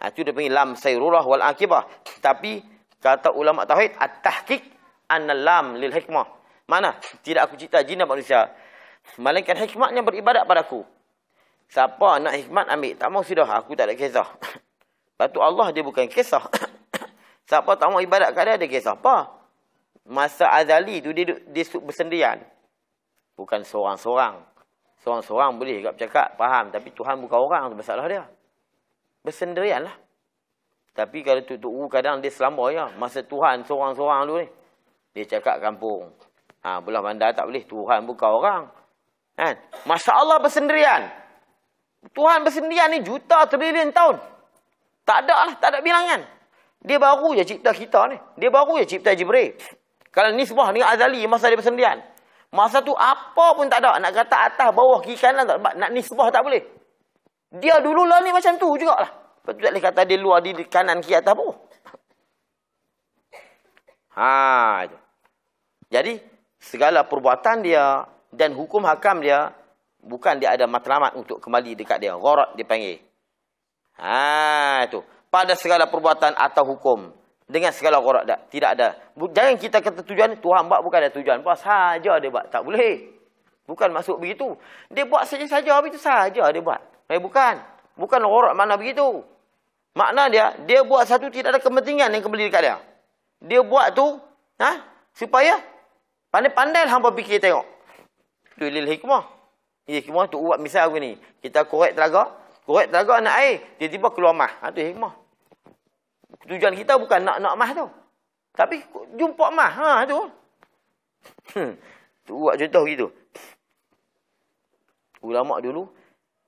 [0.01, 1.87] Ha, itu dia panggil lam sayrurah wal akibah.
[2.25, 2.59] Tapi
[2.99, 4.63] kata ulama tauhid at-tahqiq
[5.13, 6.42] anna lam lil hikmah.
[6.73, 6.97] Mana?
[7.21, 8.49] Tidak aku cipta jin dan manusia.
[9.21, 10.89] Melainkan hikmatnya beribadat padaku.
[11.69, 12.97] Siapa nak hikmat ambil.
[12.97, 13.45] Tak mau sudah.
[13.61, 14.25] Aku tak ada kisah.
[15.21, 16.49] Lepas Allah dia bukan kisah.
[17.53, 18.97] Siapa tak mau ibadat kat dia, dia kisah.
[18.97, 19.29] Apa?
[20.09, 22.41] Masa azali tu dia, dia bersendirian.
[23.37, 24.41] Bukan seorang-seorang.
[25.05, 26.73] Seorang-seorang boleh tak bercakap, faham.
[26.73, 28.25] Tapi Tuhan bukan orang tu masalah dia
[29.23, 29.97] bersendirian lah.
[30.93, 32.87] Tapi kalau tu tu kadang dia selamba ya.
[33.01, 34.49] Masa Tuhan seorang-seorang dulu ni.
[35.17, 36.13] Dia cakap kampung.
[36.63, 37.67] Ha, belah bandar tak boleh.
[37.67, 38.63] Tuhan bukan orang.
[39.35, 39.59] Kan?
[39.83, 41.11] Masa Allah bersendirian.
[42.15, 44.19] Tuhan bersendirian ni juta trilion tahun.
[45.03, 45.55] Tak ada lah.
[45.59, 46.23] Tak ada bilangan.
[46.83, 48.19] Dia baru je cipta kita ni.
[48.39, 49.55] Dia baru je cipta Jibril.
[50.15, 51.99] Kalau ni semua ni azali masa dia bersendirian.
[52.53, 53.97] Masa tu apa pun tak ada.
[53.99, 55.59] Nak kata atas, bawah, kiri, kanan tak.
[55.59, 56.61] Nak ni semua tak boleh.
[57.59, 59.09] Dia dulu lah ni macam tu jugalah.
[59.43, 61.51] Lepas tu tak boleh kata dia luar di kanan kiri atas pun.
[64.13, 64.85] Ha.
[65.89, 66.21] Jadi,
[66.63, 69.51] segala perbuatan dia dan hukum hakam dia,
[69.99, 72.15] bukan dia ada matlamat untuk kembali dekat dia.
[72.15, 73.03] Gharat dia panggil.
[73.99, 75.03] Ha, itu.
[75.29, 77.11] Pada segala perbuatan atau hukum.
[77.51, 78.41] Dengan segala gharat tak.
[78.49, 78.89] Tidak ada.
[79.19, 81.43] Jangan kita kata tujuan, Tuhan buat bukan ada tujuan.
[81.43, 82.49] Buat saja dia buat.
[82.49, 83.11] Tak boleh.
[83.67, 84.57] Bukan masuk begitu.
[84.89, 86.81] Dia buat saja-saja, itu saja dia buat.
[87.11, 87.61] Eh bukan.
[87.99, 89.21] Bukan gharat mana begitu.
[89.93, 92.77] Makna dia, dia buat satu tidak ada kepentingan yang kembali dekat dia.
[93.45, 94.17] Dia buat tu,
[94.57, 94.81] ha?
[95.13, 95.61] supaya
[96.33, 97.69] pandai-pandai hampa fikir tengok.
[98.57, 99.29] Tu lil hikmah.
[99.85, 101.21] Hikmah tu buat misal aku ni.
[101.45, 102.33] Kita korek telaga,
[102.65, 104.51] korek telaga nak air, tiba-tiba keluar mah.
[104.65, 105.13] Ha, tu hikmah.
[106.49, 107.87] Tujuan kita bukan nak nak mah tu.
[108.57, 108.81] Tapi
[109.15, 110.19] jumpa mah, ha tu.
[111.55, 111.77] Hmm.
[112.25, 113.07] Tu buat contoh gitu.
[115.23, 115.87] Ulama dulu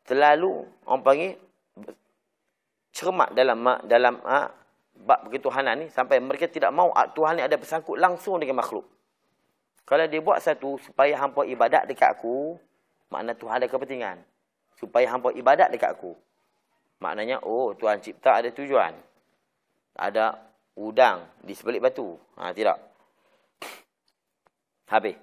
[0.07, 1.33] terlalu orang panggil
[2.95, 4.51] cermat dalam dalam ha,
[4.95, 8.87] bab ketuhanan ni sampai mereka tidak mau Tuhan ni ada bersangkut langsung dengan makhluk.
[9.85, 12.57] Kalau dia buat satu supaya hampa ibadat dekat aku,
[13.13, 14.17] makna Tuhan ada kepentingan.
[14.81, 16.17] Supaya hampa ibadat dekat aku.
[17.05, 18.97] Maknanya, oh Tuhan cipta ada tujuan.
[19.95, 20.41] Ada
[20.81, 22.17] udang di sebelik batu.
[22.41, 22.81] Ha, tidak.
[24.89, 25.21] Habis.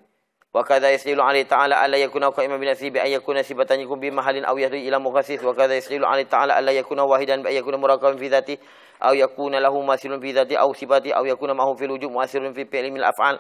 [0.52, 4.44] Wa kadza yasilu alai ta'ala alla yakuna qa'iman bi nasibi ay yakuna sibatanikum bi mahalin
[4.44, 7.80] aw yahdi ila mughassis wa kadza yasilu alai ta'ala alla yakuna wahidan bi ay yakuna
[7.80, 8.60] muraqaban fi dhati
[9.00, 12.68] aw yakuna lahu masilun fi dhati aw sibati aw yakuna mahu fil wujub masilun fi
[12.68, 13.40] fi'li min al af'al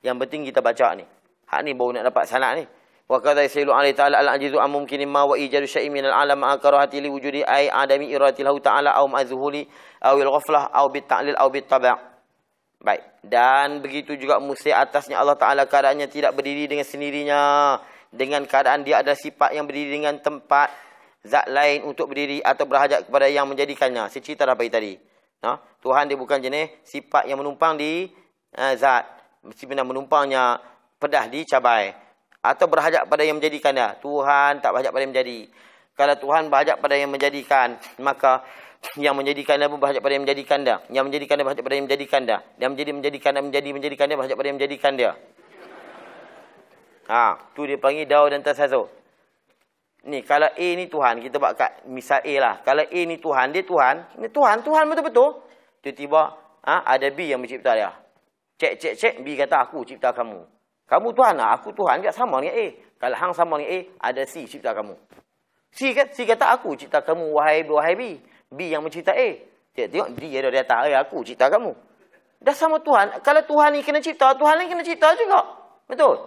[0.00, 1.04] yang penting kita baca ni.
[1.46, 2.64] Hak ni baru nak dapat sanad ni.
[3.10, 7.02] Wa qadha yasailu alaihi ta'ala al-ajizu am mumkin ma wa ijadu syai' min al-alam akarahati
[7.02, 9.66] li wujudi ay adami irati lahu ta'ala aw ma'zuhuli
[10.06, 11.98] aw al-ghaflah aw bit-ta'lil aw bit tab'a.
[12.80, 13.02] Baik.
[13.20, 17.42] Dan begitu juga musti atasnya Allah Ta'ala keadaannya tidak berdiri dengan sendirinya.
[18.10, 20.72] Dengan keadaan dia ada sifat yang berdiri dengan tempat
[21.20, 24.08] zat lain untuk berdiri atau berhajat kepada yang menjadikannya.
[24.08, 24.92] Saya cerita dah bagi tadi.
[25.44, 25.60] Ha?
[25.84, 28.08] Tuhan dia bukan jenis sifat yang menumpang di
[28.56, 29.19] uh, zat.
[29.40, 30.60] Mesti benar menumpangnya
[31.00, 31.96] pedah di cabai.
[32.40, 33.96] Atau berhajat pada yang menjadikan dia.
[34.00, 35.38] Tuhan tak berhajat pada yang menjadi.
[35.96, 38.40] Kalau Tuhan berhajat pada yang menjadikan, maka
[38.96, 40.76] yang menjadikan dia pun berhajat pada yang menjadikan dia.
[40.88, 42.38] Yang menjadikan dia berhajat pada yang menjadikan dia.
[42.56, 45.12] Yang menjadi menjadikan dia menjadi menjadikan dia berhajat pada yang menjadikan dia.
[47.10, 48.88] Ha, tu dia panggil daur dan tasazur.
[50.08, 52.54] Ni kalau A ni Tuhan, kita buat kat misal A lah.
[52.64, 55.44] Kalau A ni Tuhan, dia Tuhan, ni Tuhan, Tuhan betul-betul.
[55.84, 56.22] Tiba-tiba
[56.64, 57.92] ha, ada B yang mencipta dia.
[58.60, 60.44] Cek cek cek B kata aku cipta kamu.
[60.84, 62.66] Kamu Tuhan lah, aku Tuhan juga sama dengan A.
[63.00, 63.78] Kalau hang sama dengan A,
[64.12, 64.92] ada C cipta kamu.
[65.72, 68.02] C kata, C kata aku cipta kamu wahai wahai B.
[68.52, 69.28] B yang mencipta A.
[69.72, 71.72] Tengok, tengok dia dah datang, eh, aku cipta kamu.
[72.44, 73.24] Dah sama Tuhan.
[73.24, 75.40] Kalau Tuhan ni kena cipta, Tuhan ni kena cipta juga.
[75.88, 76.20] Betul?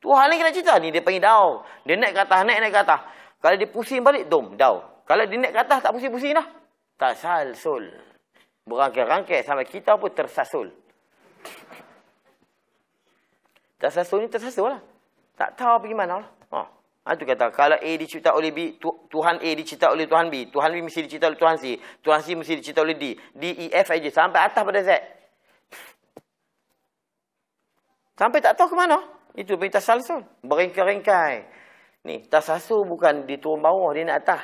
[0.00, 1.60] Tuhan ni kena cerita ni dia panggil daun.
[1.84, 3.00] Dia naik ke atas, naik naik ke atas.
[3.44, 4.80] Kalau dia pusing balik dom, daun.
[5.04, 6.46] Kalau dia naik ke atas tak pusing-pusing dah.
[6.96, 7.92] Tasalsul.
[8.64, 10.87] Berangkai-rangkai sampai kita pun tersasul.
[13.78, 14.82] Tersasul ni tersasul lah.
[15.38, 16.28] Tak tahu pergi mana lah.
[16.50, 16.60] Ha.
[17.08, 20.52] Ha, tu kata, kalau A dicipta oleh B, tu, Tuhan A dicipta oleh Tuhan B.
[20.52, 21.80] Tuhan B mesti dicipta oleh Tuhan C.
[22.04, 23.16] Tuhan C mesti dicipta oleh D.
[23.32, 24.90] D, E, F aja sampai atas pada Z.
[28.18, 28.98] Sampai tak tahu ke mana.
[29.38, 30.26] Itu perintah salsul.
[30.42, 31.48] Beringkai-ringkai.
[32.04, 34.42] Ni, tasasul bukan di turun bawah, dia nak atas.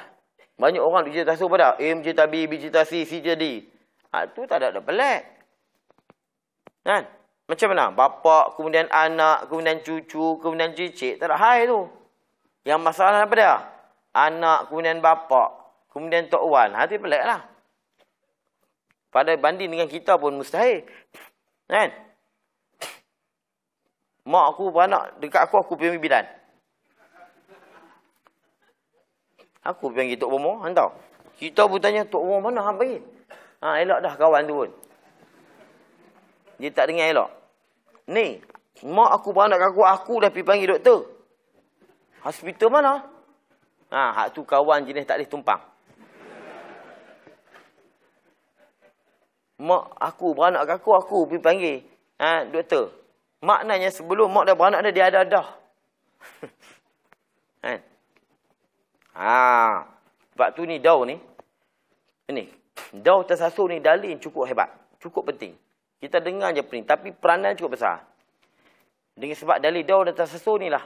[0.55, 3.67] Banyak orang dia tasasul pada A mencipta B, B mencipta C, C mencipta D.
[4.15, 5.34] Ha, tu tak ada, ada pelik.
[6.85, 7.09] Kan?
[7.49, 7.93] Macam mana?
[7.93, 11.17] Bapa, kemudian anak, kemudian cucu, kemudian cicit.
[11.17, 11.89] Tak ada hai tu.
[12.65, 13.55] Yang masalah apa dia?
[14.15, 15.53] Anak, kemudian bapa,
[15.93, 16.73] kemudian Tok Wan.
[16.73, 17.45] Ha, tu pelik lah.
[19.13, 20.85] Pada banding dengan kita pun mustahil.
[21.69, 21.93] Kan?
[24.25, 26.25] Mak aku beranak dekat aku, aku pergi bidan.
[29.65, 30.93] Aku pergi Tok Bomo, hantar.
[31.37, 33.01] Kita pun tanya, Tok Bomo mana hang pergi?
[33.61, 34.71] Ha, elok dah kawan tu pun.
[36.59, 37.31] Dia tak dengar elok.
[38.11, 38.39] Ni,
[38.85, 41.09] mak aku beranak aku, aku dah pergi panggil doktor.
[42.25, 42.93] Hospital mana?
[43.93, 45.63] Ha, hak tu kawan jenis tak boleh tumpang.
[49.63, 51.77] Mak aku beranak aku, aku pergi panggil
[52.21, 52.93] ha, doktor.
[53.45, 55.49] Maknanya sebelum mak dah beranak dia, dia ada dah.
[57.65, 57.81] kan?
[59.15, 59.95] Ha.
[60.35, 61.17] Sebab tu ni daun ni.
[62.29, 62.45] Ini.
[62.91, 64.71] Daun tersasul ni dalil cukup hebat.
[64.99, 65.55] Cukup penting.
[66.05, 66.85] Kita dengar je pening.
[66.85, 68.05] Tapi peranan cukup besar.
[69.17, 70.85] Dengan sebab dalil daun dan tersasul ni lah.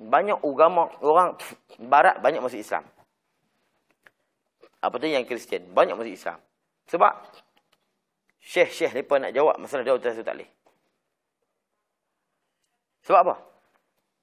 [0.00, 1.36] Banyak agama orang
[1.76, 2.88] barat banyak masuk Islam.
[4.80, 5.68] Apa tu yang Kristian?
[5.76, 6.40] Banyak masuk Islam.
[6.88, 7.12] Sebab
[8.40, 10.48] syekh-syekh mereka nak jawab masalah daun tersasul tak boleh.
[13.04, 13.36] Sebab apa?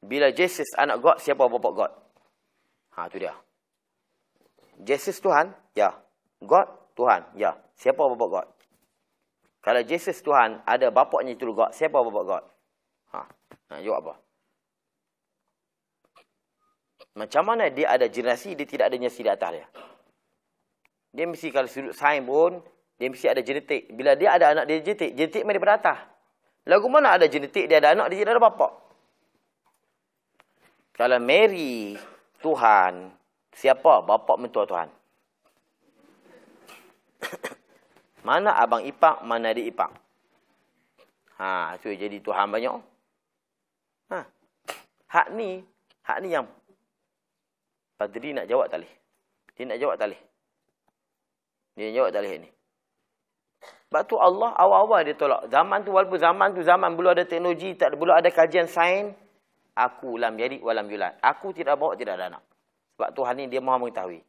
[0.02, 1.92] Bila Jesus anak God, siapa bapa God?
[2.98, 3.38] Ha, tu dia.
[4.82, 5.54] Jesus Tuhan?
[5.78, 5.94] Ya.
[6.42, 6.74] God?
[6.98, 7.22] Tuhan?
[7.38, 7.54] Ya.
[7.78, 8.48] Siapa bapa God?
[9.60, 12.44] Kalau Jesus Tuhan, ada bapaknya itu God, siapa bapa God?
[13.12, 13.20] Ha.
[13.70, 14.14] Nak jawab apa?
[17.20, 19.68] Macam mana dia ada generasi, dia tidak ada nyasi di atas dia.
[21.12, 22.64] Dia mesti kalau sudut sains pun,
[22.96, 23.92] dia mesti ada genetik.
[23.92, 26.00] Bila dia ada anak dia genetik, genetik memang daripada atas.
[26.70, 28.68] Lagu mana ada genetik dia ada anak dia tidak ada bapa.
[30.94, 31.96] Kalau Mary
[32.44, 33.12] Tuhan,
[33.56, 34.99] siapa bapa mentua Tuhan?
[38.24, 39.92] Mana abang ipak, mana adik ipak?
[41.40, 42.76] Ha, so jadi Tuhan banyak.
[44.12, 44.20] Ha.
[45.08, 45.64] Hak ni,
[46.04, 46.46] hak ni yang
[48.00, 48.92] Padri nak jawab boleh.
[49.60, 50.22] Dia nak jawab boleh.
[51.76, 52.50] Dia nak jawab boleh ni.
[53.92, 55.52] Sebab tu Allah awal-awal dia tolak.
[55.52, 59.12] Zaman tu walaupun zaman tu zaman belum ada teknologi, tak belum ada kajian sains,
[59.76, 61.20] aku lam jadi walam yulad.
[61.20, 62.44] Aku tidak bawa tidak ada anak.
[62.96, 64.24] Sebab Tuhan ni dia Maha mengetahui.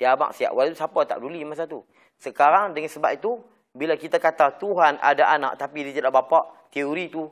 [0.00, 0.56] Dia abang siap.
[0.56, 1.84] Walaupun siapa tak peduli masa tu.
[2.20, 3.40] Sekarang dengan sebab itu
[3.72, 7.24] bila kita kata Tuhan ada anak tapi dia tidak bapa, teori tu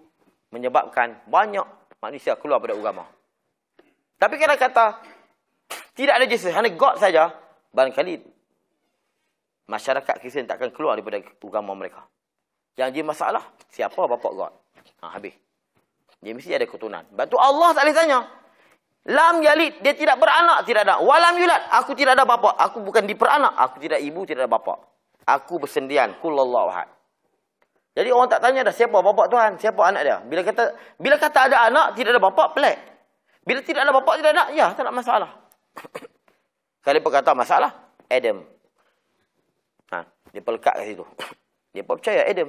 [0.48, 1.64] menyebabkan banyak
[2.00, 3.04] manusia keluar pada agama.
[4.16, 4.86] Tapi kalau kata
[5.92, 7.36] tidak ada Jesus, hanya God saja,
[7.76, 8.22] barangkali
[9.68, 12.08] masyarakat Kristian takkan keluar daripada agama mereka.
[12.78, 14.52] Yang dia masalah, siapa bapa God?
[15.04, 15.34] Ha, habis.
[16.22, 17.04] Dia mesti ada keturunan.
[17.12, 18.18] Sebab Allah tak boleh tanya.
[19.08, 21.00] Lam yalid, dia tidak beranak, tidak ada.
[21.00, 22.52] Walam yulad, aku tidak ada bapa.
[22.60, 24.84] Aku bukan diperanak, aku tidak ibu, tidak ada bapa.
[25.24, 26.92] Aku bersendian, kullallahu ahad.
[27.96, 30.16] Jadi orang tak tanya dah siapa bapa Tuhan, siapa anak dia.
[30.28, 32.76] Bila kata bila kata ada anak, tidak ada bapa, pelik.
[33.48, 35.30] Bila tidak ada bapa, tidak ada anak, ya, tak ada masalah.
[36.84, 37.70] Kalau kata masalah,
[38.12, 38.44] Adam.
[39.88, 40.04] Ha,
[40.36, 41.04] dia pelekat kat situ.
[41.76, 42.48] Dia percaya Adam.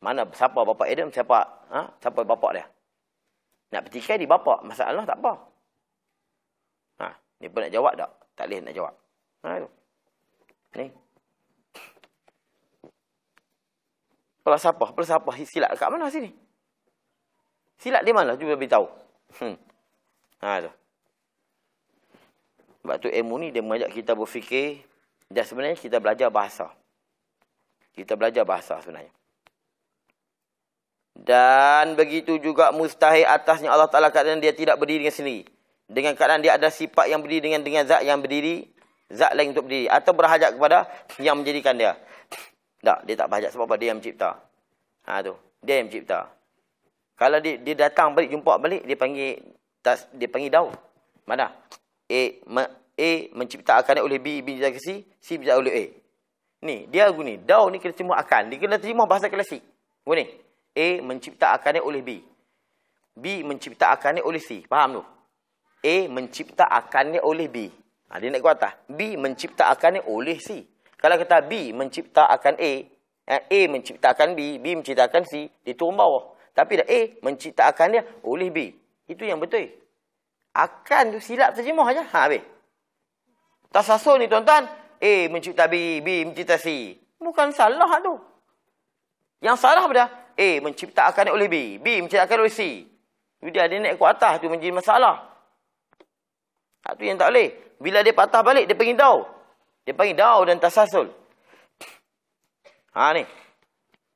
[0.00, 1.92] Mana siapa bapa Adam, siapa ha?
[2.00, 2.64] siapa bapa dia.
[3.68, 5.32] Nak petikai di bapa, masalah tak apa.
[7.04, 7.06] Ha,
[7.38, 8.10] dia pun nak jawab tak?
[8.32, 8.94] Tak boleh nak jawab.
[9.44, 9.70] Ha tu.
[10.80, 10.86] Ni.
[14.42, 16.32] Falsafah, falsafah silap kat mana sini?
[17.76, 18.34] Silap di mana?
[18.40, 18.88] Cuba beritahu.
[19.36, 19.56] Hmm.
[20.40, 20.72] Ha tu.
[22.80, 24.80] Sebab tu ilmu ni dia mengajak kita berfikir
[25.28, 26.72] dan sebenarnya kita belajar bahasa.
[27.92, 29.12] Kita belajar bahasa sebenarnya.
[31.18, 35.42] Dan begitu juga mustahil atasnya Allah Ta'ala keadaan dia tidak berdiri dengan sendiri.
[35.90, 38.70] Dengan keadaan dia ada sifat yang berdiri dengan dengan zat yang berdiri.
[39.10, 39.90] Zat lain untuk berdiri.
[39.90, 40.86] Atau berhajat kepada
[41.18, 41.98] yang menjadikan dia.
[42.78, 43.76] Tak, dia tak berhajat sebab apa?
[43.80, 44.30] Dia yang mencipta.
[45.10, 45.34] Ha tu.
[45.58, 46.30] Dia yang mencipta.
[47.18, 49.42] Kalau dia, dia datang balik, jumpa balik, dia panggil
[49.82, 50.70] tas, dia panggil daun.
[51.26, 51.50] Mana?
[52.06, 52.62] A, me,
[52.94, 55.84] A menciptakan oleh B, B menciptakan C, C menciptakan oleh A.
[56.62, 57.42] Ni, dia gini.
[57.42, 58.54] Daun ni kena terima akan.
[58.54, 59.62] Dia kena terima bahasa klasik.
[60.06, 60.47] Gini.
[60.76, 62.10] A menciptakannya oleh B.
[63.18, 64.62] B menciptakannya oleh C.
[64.66, 65.04] Faham tu?
[65.84, 67.70] A menciptakannya oleh B.
[68.08, 70.64] Ha, dia nak kuat B menciptakannya oleh C.
[70.98, 72.72] Kalau kata B menciptakan A,
[73.28, 76.34] eh, A menciptakan B, B menciptakan C, dia turun bawah.
[76.56, 78.58] Tapi dah A menciptakan dia oleh B.
[79.06, 79.70] Itu yang betul.
[80.56, 82.02] Akan tu silap terjemah aja.
[82.02, 82.42] Ha, habis.
[83.70, 84.66] Tasasul ni tuan-tuan.
[84.98, 86.98] A mencipta B, B mencipta C.
[87.20, 88.18] Bukan salah tu.
[89.38, 91.56] Yang salah apa A menciptakan oleh B.
[91.82, 92.86] B menciptakan oleh C.
[93.42, 95.28] Dia ada naik ke atas tu menjadi masalah.
[96.94, 97.48] Itu yang tak boleh.
[97.78, 99.26] Bila dia patah balik, dia panggil dau.
[99.86, 101.10] Dia panggil dau dan tasasul.
[102.94, 103.22] Ha ni.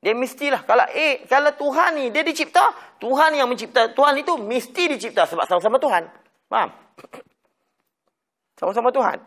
[0.03, 0.67] Dia mestilah.
[0.67, 2.75] Kalau A, kalau Tuhan ni, dia dicipta.
[2.99, 3.87] Tuhan yang mencipta.
[3.95, 6.03] Tuhan itu mesti dicipta sebab sama-sama Tuhan.
[6.51, 6.69] Faham?
[8.59, 9.17] Sama-sama Tuhan.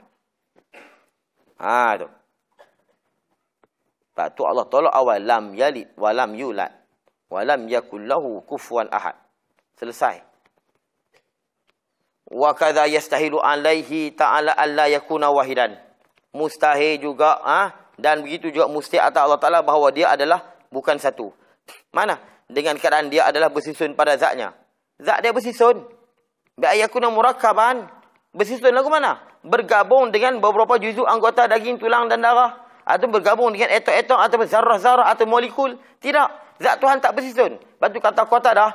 [1.61, 2.09] Ha tu.
[4.13, 5.21] Sebab tu Allah tolak awal.
[5.25, 6.73] Lam yalid wa lam yulad.
[7.27, 9.19] Walam yakullahu kufuan ahad.
[9.77, 10.23] Selesai.
[12.31, 15.79] Wa kadza yastahilu alaihi ta'ala alla yakuna wahidan.
[16.35, 17.73] Mustahil juga ha?
[17.97, 21.33] dan begitu juga mustahil atas Allah Taala bahawa dia adalah bukan satu.
[21.95, 22.19] Mana?
[22.47, 24.55] Dengan keadaan dia adalah bersusun pada zatnya.
[25.03, 25.83] Zat dia bersusun.
[26.55, 27.91] Bi ayakuna murakkaban.
[28.31, 29.19] Bersusun lagu mana?
[29.43, 35.11] Bergabung dengan beberapa juzuk anggota daging, tulang dan darah atau bergabung dengan atom-atom atau zarah-zarah
[35.11, 35.75] atau molekul.
[35.99, 36.46] Tidak.
[36.57, 37.61] Zat Tuhan tak bersusun.
[37.61, 38.71] Lepas tu kata kota dah.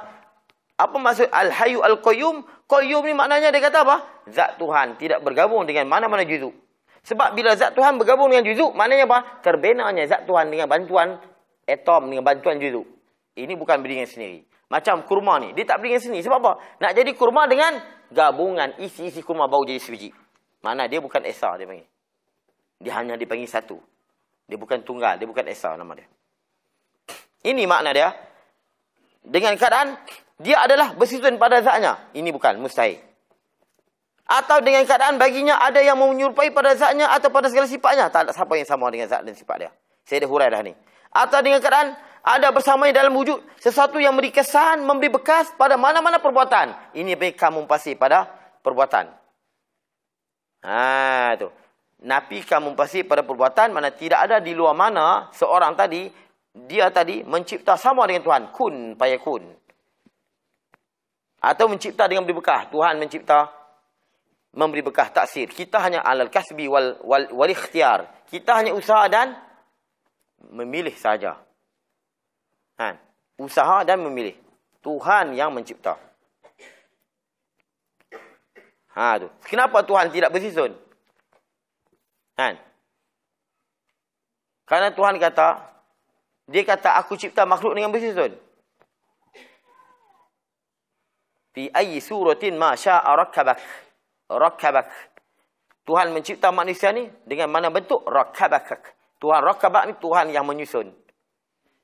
[0.78, 2.66] Apa maksud Al-Hayu Al-Qayyum?
[2.66, 3.98] Qayyum ni maknanya dia kata apa?
[4.30, 6.54] Zat Tuhan tidak bergabung dengan mana-mana juzuk.
[7.02, 9.42] Sebab bila zat Tuhan bergabung dengan juzuk, maknanya apa?
[9.42, 11.18] Terbenanya zat Tuhan dengan bantuan
[11.66, 12.86] atom, dengan bantuan juzuk.
[13.34, 14.40] Ini bukan berdiri sendiri.
[14.70, 15.52] Macam kurma ni.
[15.58, 16.22] Dia tak berdiri sendiri.
[16.24, 16.54] Sebab apa?
[16.80, 17.76] Nak jadi kurma dengan
[18.14, 20.14] gabungan isi-isi kurma bau jadi sebiji.
[20.62, 21.90] Mana dia bukan Esa dia panggil.
[22.78, 23.82] Dia hanya dipanggil satu.
[24.46, 25.18] Dia bukan tunggal.
[25.18, 26.06] Dia bukan Esa nama dia.
[27.42, 28.10] Ini makna dia.
[29.22, 29.98] Dengan keadaan
[30.42, 31.98] dia adalah bersisuan pada zatnya.
[32.14, 32.98] Ini bukan mustahil.
[34.26, 38.08] Atau dengan keadaan baginya ada yang menyerupai pada zatnya atau pada segala sifatnya.
[38.08, 39.72] Tak ada siapa yang sama dengan zat dan sifat dia.
[40.06, 40.74] Saya dah hurai dah ni.
[41.12, 46.22] Atau dengan keadaan ada bersamanya dalam wujud sesuatu yang memberi kesan, memberi bekas pada mana-mana
[46.22, 46.94] perbuatan.
[46.94, 48.30] Ini baik kamu pasti pada
[48.62, 49.10] perbuatan.
[50.62, 51.50] Ha, tu.
[52.02, 56.10] Napi kamu pasti pada perbuatan mana tidak ada di luar mana seorang tadi
[56.52, 58.44] dia tadi mencipta sama dengan Tuhan.
[58.52, 59.44] Kun payakun.
[61.42, 62.70] Atau mencipta dengan beri bekah.
[62.70, 63.50] Tuhan mencipta
[64.52, 65.48] memberi bekah taksir.
[65.50, 68.28] Kita hanya alal kasbi wal, wal, wal ikhtiar.
[68.28, 69.36] Kita hanya usaha dan
[70.52, 71.40] memilih saja.
[72.78, 73.00] Ha.
[73.40, 74.36] Usaha dan memilih.
[74.84, 75.96] Tuhan yang mencipta.
[78.92, 79.28] Ha tu.
[79.48, 80.76] Kenapa Tuhan tidak bersusun?
[82.36, 82.60] Kan?
[84.68, 85.48] Karena Tuhan kata,
[86.52, 88.36] dia kata aku cipta makhluk dengan bersusun.
[91.56, 93.60] Fi ayyi suratin ma syaa rakkabak.
[94.28, 94.88] Rakkabak.
[95.88, 98.84] Tuhan mencipta manusia ni dengan mana bentuk rakkabak.
[99.24, 100.92] Tuhan rakkabak ni Tuhan yang menyusun.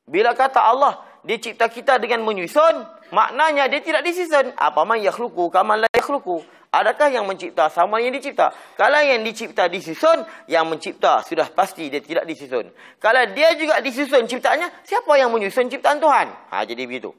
[0.07, 4.51] Bila kata Allah dia cipta kita dengan menyusun, maknanya dia tidak disusun.
[4.55, 6.43] Apa man yakhluqu kama la yakhluqu.
[6.67, 8.51] Adakah yang mencipta sama yang dicipta?
[8.75, 12.67] Kalau yang dicipta disusun, yang mencipta sudah pasti dia tidak disusun.
[12.99, 16.27] Kalau dia juga disusun ciptaannya, siapa yang menyusun ciptaan Tuhan?
[16.51, 17.15] Ha, jadi begitu.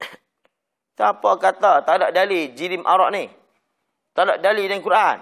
[0.96, 3.24] Siapa kata tak ada dalil jirim arak ni?
[4.12, 5.18] Tak ada dalil dalam Quran.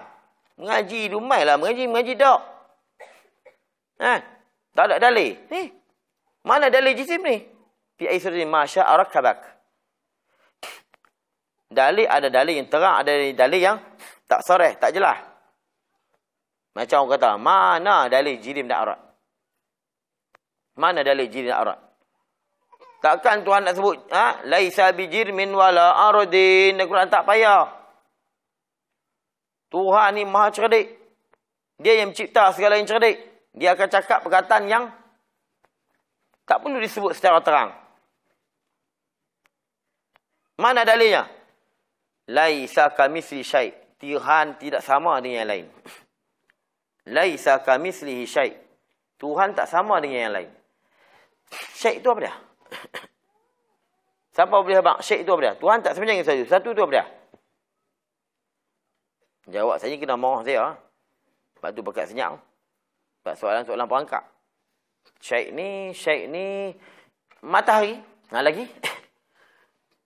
[0.59, 1.55] Mengaji rumai lah.
[1.55, 2.39] Mengaji, mengaji tak.
[4.03, 4.13] Ha?
[4.75, 5.35] Tak ada dalil.
[5.47, 5.71] Ni.
[6.43, 7.45] Mana dalil jisim ni?
[7.95, 9.60] Fi aisri masya arak kabak.
[11.71, 13.79] Dalil ada dalil yang terang, ada dalil yang
[14.27, 15.23] tak soreh, tak jelas.
[16.75, 18.99] Macam orang kata, mana dalil jirim dan arat?
[20.75, 21.79] Mana dalil jirim dan arat?
[23.01, 24.45] Takkan Tuhan nak sebut, ha?
[24.45, 26.77] Laisa bijirmin wala aradin.
[26.77, 27.65] Dan Quran tak payah.
[29.73, 31.01] Tuhan ni maha cerdik.
[31.81, 33.17] Dia yang mencipta segala yang cerdik.
[33.57, 34.85] Dia akan cakap perkataan yang
[36.45, 37.71] Tak perlu disebut secara terang.
[40.59, 41.40] Mana dalilnya?
[42.31, 43.75] Laisa kamisli syai.
[43.99, 45.67] Tuhan tidak sama dengan yang lain.
[47.11, 48.55] Laisa kamislihi syai.
[49.19, 50.51] Tuhan tak sama dengan yang lain.
[51.75, 52.33] Syai itu apa dia?
[54.31, 54.97] Siapa boleh abang?
[55.03, 55.53] Syai itu apa dia?
[55.59, 56.47] Tuhan tak sebenarnya satu.
[56.47, 57.05] Satu itu apa dia?
[59.51, 60.79] Jawab saya kena marah saya.
[61.59, 62.39] Sebab tu pekat senyap.
[63.21, 64.23] Sebab soalan-soalan perangkap.
[65.19, 66.71] Syai ni, syai ni
[67.43, 67.99] matahari.
[68.31, 68.65] Ha lagi?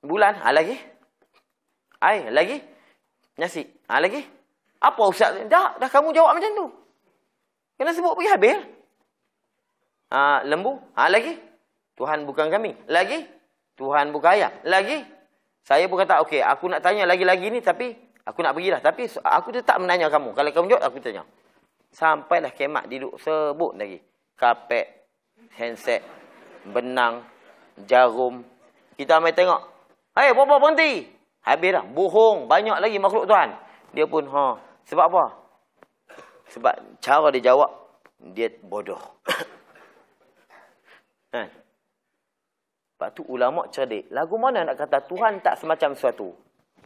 [0.10, 0.42] Bulan.
[0.42, 0.95] Ha lagi?
[2.06, 2.30] Air.
[2.30, 2.58] Lagi?
[3.42, 3.66] Nasi.
[3.90, 4.22] Ha lagi?
[4.78, 5.34] Apa ustaz?
[5.50, 6.68] Dah, dah kamu jawab macam tu.
[7.76, 8.58] Kena sebut pergi habis.
[10.14, 10.78] Ha, lembu.
[10.94, 11.34] Ha lagi?
[11.98, 12.78] Tuhan bukan kami.
[12.86, 13.26] Lagi?
[13.76, 14.52] Tuhan bukan ayah.
[14.64, 15.04] Lagi?
[15.66, 18.80] Saya pun kata, okey, aku nak tanya lagi-lagi ni tapi aku nak pergilah.
[18.86, 20.38] Tapi aku tetap menanya kamu.
[20.38, 21.26] Kalau kamu jawab, aku tanya.
[21.90, 23.98] Sampailah kemat duduk sebut lagi.
[24.36, 24.86] Kapek,
[25.58, 26.04] handset,
[26.70, 27.24] benang,
[27.88, 28.44] jarum.
[28.94, 29.62] Kita ambil tengok.
[30.16, 31.15] Hei, apa-apa berhenti.
[31.46, 31.86] Habis dah.
[31.86, 32.50] Bohong.
[32.50, 33.54] Banyak lagi makhluk Tuhan.
[33.94, 34.58] Dia pun, ha.
[34.90, 35.26] Sebab apa?
[36.50, 37.70] Sebab cara dia jawab,
[38.34, 39.02] dia bodoh.
[41.34, 41.50] kan?
[42.96, 44.10] Sebab tu ulama cerdik.
[44.10, 46.34] Lagu mana nak kata Tuhan tak semacam sesuatu?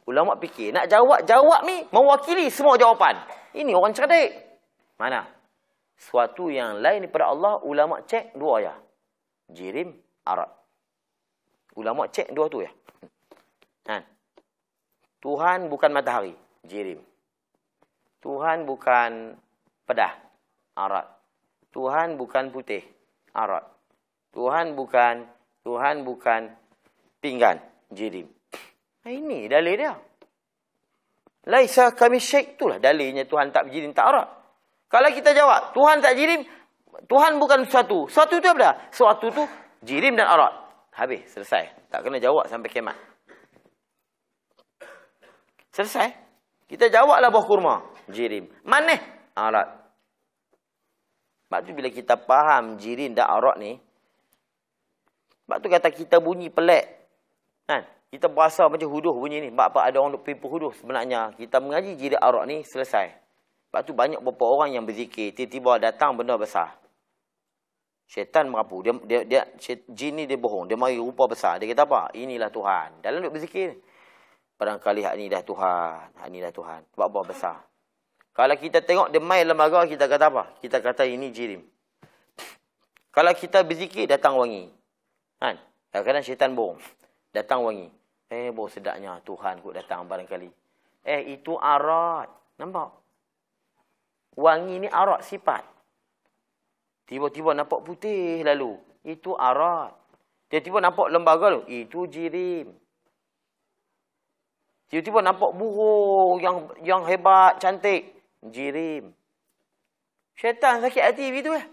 [0.10, 3.14] Ulama fikir, nak jawab-jawab ni mewakili semua jawapan.
[3.54, 4.34] Ini orang cerdik.
[4.98, 5.22] Mana?
[6.00, 8.74] Suatu yang lain daripada Allah, ulama cek dua ya.
[9.52, 9.94] Jirim,
[10.26, 10.50] arat.
[11.78, 12.72] Ulama cek dua tu ya.
[15.20, 16.32] Tuhan bukan matahari,
[16.64, 17.04] jirim.
[18.24, 19.36] Tuhan bukan
[19.84, 20.16] pedah,
[20.76, 21.08] arat.
[21.76, 22.84] Tuhan bukan putih,
[23.36, 23.68] arat.
[24.32, 25.28] Tuhan bukan
[25.64, 26.42] Tuhan bukan
[27.20, 27.60] pinggan,
[27.92, 28.28] jirim.
[29.04, 29.94] Ini dalil dia.
[31.50, 34.28] Laisa kami syek itulah dalilnya Tuhan tak jirim, tak arat.
[34.90, 36.42] Kalau kita jawab, Tuhan tak jirim,
[37.06, 38.10] Tuhan bukan suatu.
[38.10, 39.44] Suatu itu apa Suatu itu
[39.86, 40.54] jirim dan arat.
[40.96, 41.88] Habis, selesai.
[41.90, 42.98] Tak kena jawab sampai kiamat.
[45.74, 46.10] Selesai.
[46.70, 47.76] Kita jawablah buah kurma.
[48.10, 48.50] Jirim.
[48.66, 48.98] Mana?
[49.34, 49.68] Arat.
[51.50, 53.82] Sebab tu bila kita faham jirim dan arat ni,
[55.50, 56.86] sebab tu kata kita bunyi pelik.
[57.66, 57.90] Kan?
[58.14, 59.50] Kita berasa macam huduh bunyi ni.
[59.50, 60.70] Sebab apa ada orang pipu huduh.
[60.78, 63.10] Sebenarnya kita mengaji jirim arat ni selesai.
[63.70, 65.34] Sebab tu banyak beberapa orang yang berzikir.
[65.34, 66.78] Tiba-tiba datang benda besar.
[68.06, 68.86] Syaitan merapu.
[68.86, 69.42] Dia, dia, dia,
[69.90, 70.70] jin ni dia bohong.
[70.70, 71.58] Dia mari rupa besar.
[71.58, 72.14] Dia kata apa?
[72.14, 73.02] Inilah Tuhan.
[73.02, 73.78] Dalam duk berzikir ni.
[74.60, 76.20] Barangkali hak ni dah Tuhan.
[76.20, 76.84] Hak ni dah Tuhan.
[76.92, 77.58] Sebab apa besar.
[78.36, 80.44] Kalau kita tengok dia main lembaga, kita kata apa?
[80.60, 81.64] Kita kata ini jirim.
[83.16, 84.68] Kalau kita berzikir, datang wangi.
[85.40, 85.56] Kan?
[85.96, 86.76] Kadang-kadang syaitan bohong.
[87.32, 87.88] Datang wangi.
[88.30, 90.52] Eh, boh sedapnya Tuhan kot datang barangkali.
[91.08, 92.28] Eh, itu arat.
[92.60, 92.94] Nampak?
[94.38, 95.64] Wangi ni arat sifat.
[97.08, 98.78] Tiba-tiba nampak putih lalu.
[99.08, 99.96] Itu arat.
[100.52, 101.62] Tiba-tiba nampak lembaga tu.
[101.72, 102.76] Itu jirim.
[104.90, 108.18] Tiba-tiba nampak burung yang yang hebat, cantik.
[108.42, 109.14] Jirim.
[110.34, 111.64] Syaitan sakit hati begitu ya.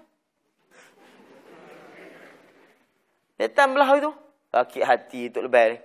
[3.41, 4.13] Syaitan belah itu.
[4.53, 5.81] Sakit hati itu lebih.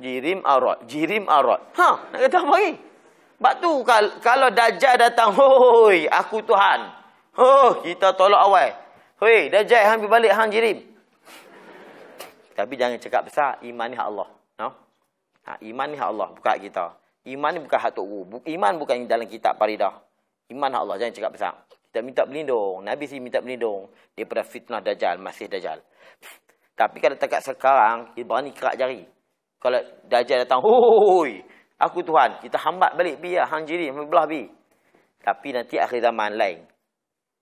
[0.00, 0.86] Jirim arat.
[0.88, 1.60] Jirim arat.
[1.76, 2.72] Ha, nak kata apa lagi?
[3.34, 3.72] Sebab tu
[4.24, 6.80] kalau Dajjal datang, hoi, aku Tuhan.
[7.36, 8.72] Oh, kita tolak awal.
[9.20, 10.80] Hoi, Dajjal hang balik hang jirim.
[12.54, 14.28] Tapi jangan cakap besar, iman ni Allah.
[14.62, 14.83] No?
[15.44, 16.86] Ha, iman ni hak Allah, bukan hak kita.
[17.24, 18.40] Iman ni bukan hak Tok Guru.
[18.48, 19.92] Iman bukan dalam kitab Paridah.
[20.52, 21.54] Iman hak Allah, jangan cakap besar.
[21.88, 22.84] Kita minta berlindung.
[22.84, 25.80] Nabi sih minta berlindung daripada fitnah Dajjal, masih Dajjal.
[26.74, 29.06] Tapi kalau dekat sekarang, dia berani kerak jari.
[29.62, 31.40] Kalau Dajjal datang, hoi,
[31.78, 32.42] aku Tuhan.
[32.42, 34.48] Kita hambat balik biar hang jiri, belah bi.
[35.22, 36.66] Tapi nanti akhir zaman lain.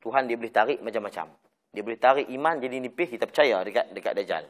[0.03, 1.27] Tuhan dia boleh tarik macam-macam.
[1.73, 4.45] Dia boleh tarik iman jadi nipis, kita percaya dekat dekat Dajjal.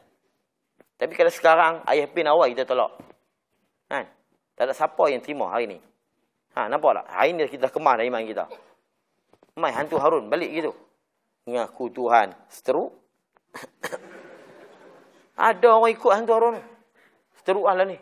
[0.99, 3.12] Tapi kalau sekarang, ayah pin awal kita tolak.
[3.89, 4.05] Kan?
[4.53, 5.77] Tak ada siapa yang terima hari ni.
[6.53, 7.05] Ha, nampak tak?
[7.09, 8.45] Hari ni kita kemah dah iman kita.
[9.57, 10.71] Mai hantu Harun balik gitu.
[11.49, 12.33] Ngaku Tuhan.
[12.49, 12.93] Seteruk.
[15.49, 16.57] ada orang ikut hantu Harun.
[17.41, 17.97] Seteruk lah ni.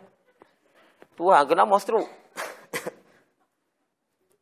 [1.16, 2.08] Tuhan kenapa seteruk?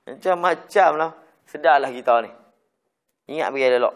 [0.06, 1.10] Macam-macam lah.
[1.46, 2.30] Sedarlah kita ni.
[3.30, 3.94] Ingat pergi elok.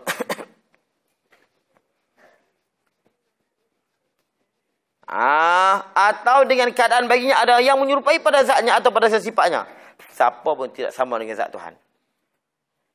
[5.14, 9.62] Ah, atau dengan keadaan baginya ada yang menyerupai pada zatnya atau pada sifatnya.
[10.10, 11.70] Siapa pun tidak sama dengan zat Tuhan.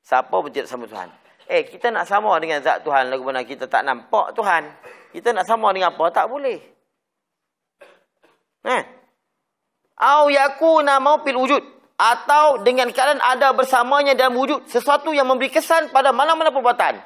[0.04, 1.08] Siapa pun tidak sama Tuhan.
[1.48, 4.68] Eh, kita nak sama dengan zat Tuhan lagu mana kita tak nampak Tuhan.
[5.16, 6.12] Kita nak sama dengan apa?
[6.12, 6.60] Tak boleh.
[8.68, 8.84] Eh?
[10.04, 11.64] Au yakuna maupil wujud.
[11.96, 14.68] Atau dengan keadaan ada bersamanya dalam wujud.
[14.68, 17.00] Sesuatu yang memberi kesan pada mana-mana perbuatan.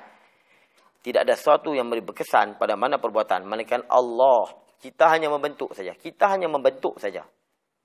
[1.06, 3.46] Tidak ada sesuatu yang beri berkesan pada mana perbuatan.
[3.46, 4.63] Melainkan Allah.
[4.84, 5.96] Kita hanya membentuk saja.
[5.96, 7.24] Kita hanya membentuk saja.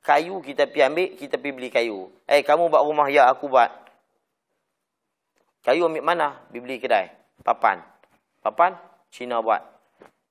[0.03, 2.11] Kayu kita pergi ambil, kita pergi beli kayu.
[2.27, 3.71] Eh, kamu buat rumah, ya aku buat.
[5.63, 6.35] Kayu ambil mana?
[6.51, 7.07] Pergi beli kedai.
[7.47, 7.79] Papan.
[8.43, 8.75] Papan,
[9.15, 9.63] Cina buat.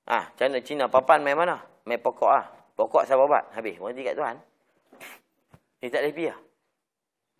[0.04, 0.84] Ah, macam mana Cina?
[0.92, 1.56] Papan main mana?
[1.88, 2.44] Main pokok ah.
[2.76, 3.48] Pokok siapa buat?
[3.56, 3.80] Habis.
[3.80, 4.36] Berhenti kat Tuhan.
[5.80, 6.40] Dia tak boleh pergi lah.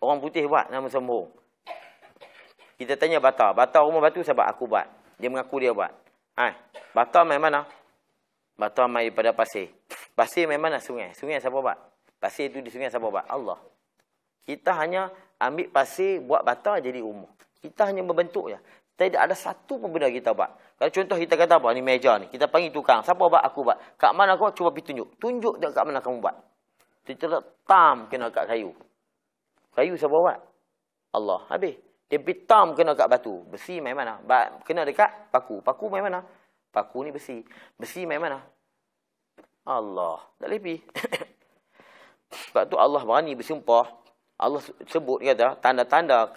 [0.01, 1.29] Orang putih buat, nama sombong.
[2.81, 3.53] Kita tanya bata.
[3.53, 4.89] Bata rumah batu sebab aku buat.
[5.21, 5.93] Dia mengaku dia buat.
[6.33, 6.55] Ha,
[6.97, 7.67] bata main mana?
[8.59, 9.71] Bata main pada pasir.
[10.11, 10.83] Pasir mana?
[10.83, 11.15] Sungai.
[11.15, 11.79] Sungai siapa buat?
[12.19, 13.23] Pasir itu di sungai siapa buat?
[13.31, 13.55] Allah.
[14.43, 15.07] Kita hanya
[15.39, 17.31] ambil pasir, buat bata jadi rumah.
[17.63, 18.59] Kita hanya membentuk ya.
[18.99, 20.75] Tidak ada satu pun benda kita buat.
[20.75, 21.71] Kalau contoh kita kata apa?
[21.71, 22.27] Ni meja ni.
[22.27, 22.99] Kita panggil tukang.
[22.99, 23.39] Siapa buat?
[23.47, 23.95] Aku buat.
[23.95, 24.51] Kat mana kau?
[24.51, 25.15] Cuba pergi tunjuk.
[25.15, 26.35] Tunjuk dia kat mana kamu buat.
[27.07, 28.75] Kita tam kena kat kayu.
[29.71, 30.39] Kayu siapa buat?
[31.15, 31.47] Allah.
[31.47, 31.79] Habis.
[32.11, 33.39] Dia pitam kena kat batu.
[33.47, 34.19] Besi main mana?
[34.67, 35.63] Kena dekat paku.
[35.63, 36.19] Paku main mana?
[36.69, 37.41] Paku ni besi.
[37.75, 38.41] Besi main mana?
[39.65, 40.21] Allah.
[40.37, 40.81] Tak lebih.
[42.49, 43.89] Sebab tu Allah berani bersumpah.
[44.39, 46.31] Allah sebut kata tanda-tanda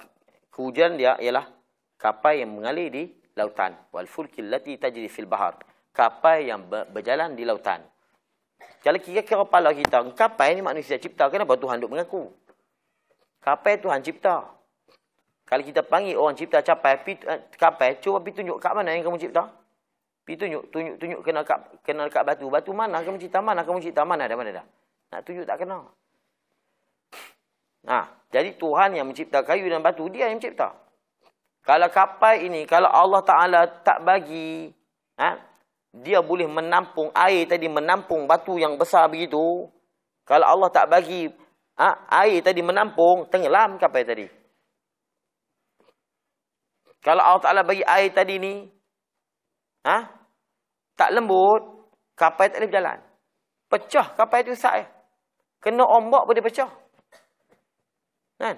[0.51, 1.47] kehujanan dia ialah
[1.95, 3.03] kapal yang mengalir di
[3.39, 3.79] lautan.
[3.95, 5.61] Wal fulkil lati tajri fil bahar.
[5.95, 7.85] Kapal yang berjalan di lautan.
[8.83, 11.31] Kalau kira-kira kepala kita, kapal ni manusia cipta.
[11.31, 12.35] Kenapa Tuhan duk mengaku?
[13.39, 14.51] Kapal Tuhan cipta.
[15.47, 19.07] Kalau kita panggil orang cipta capai, pi, uh, kapai, cuba pergi tunjuk kat mana yang
[19.07, 19.62] kamu cipta.
[20.23, 22.47] Pergi tunjuk, tunjuk, tunjuk kena kat, kena kat batu.
[22.47, 24.67] Batu mana kamu cipta, mana kamu cipta, mana dah, mana dah.
[25.11, 25.83] Nak tunjuk tak kena.
[27.83, 30.79] Nah, jadi Tuhan yang mencipta kayu dan batu, dia yang mencipta.
[31.63, 34.71] Kalau kapai ini, kalau Allah Ta'ala tak bagi,
[35.19, 35.39] ha,
[35.91, 39.67] dia boleh menampung air tadi, menampung batu yang besar begitu.
[40.23, 41.27] Kalau Allah tak bagi
[41.79, 44.27] ha, air tadi menampung, tenggelam kapai tadi.
[47.03, 48.63] Kalau Allah Ta'ala bagi air tadi ni,
[49.87, 49.99] ha?
[50.97, 52.99] tak lembut, kapal tak boleh berjalan.
[53.67, 54.85] Pecah kapal itu sat.
[54.85, 54.87] Eh.
[55.63, 56.69] Kena ombak boleh pecah.
[58.37, 58.57] Kan?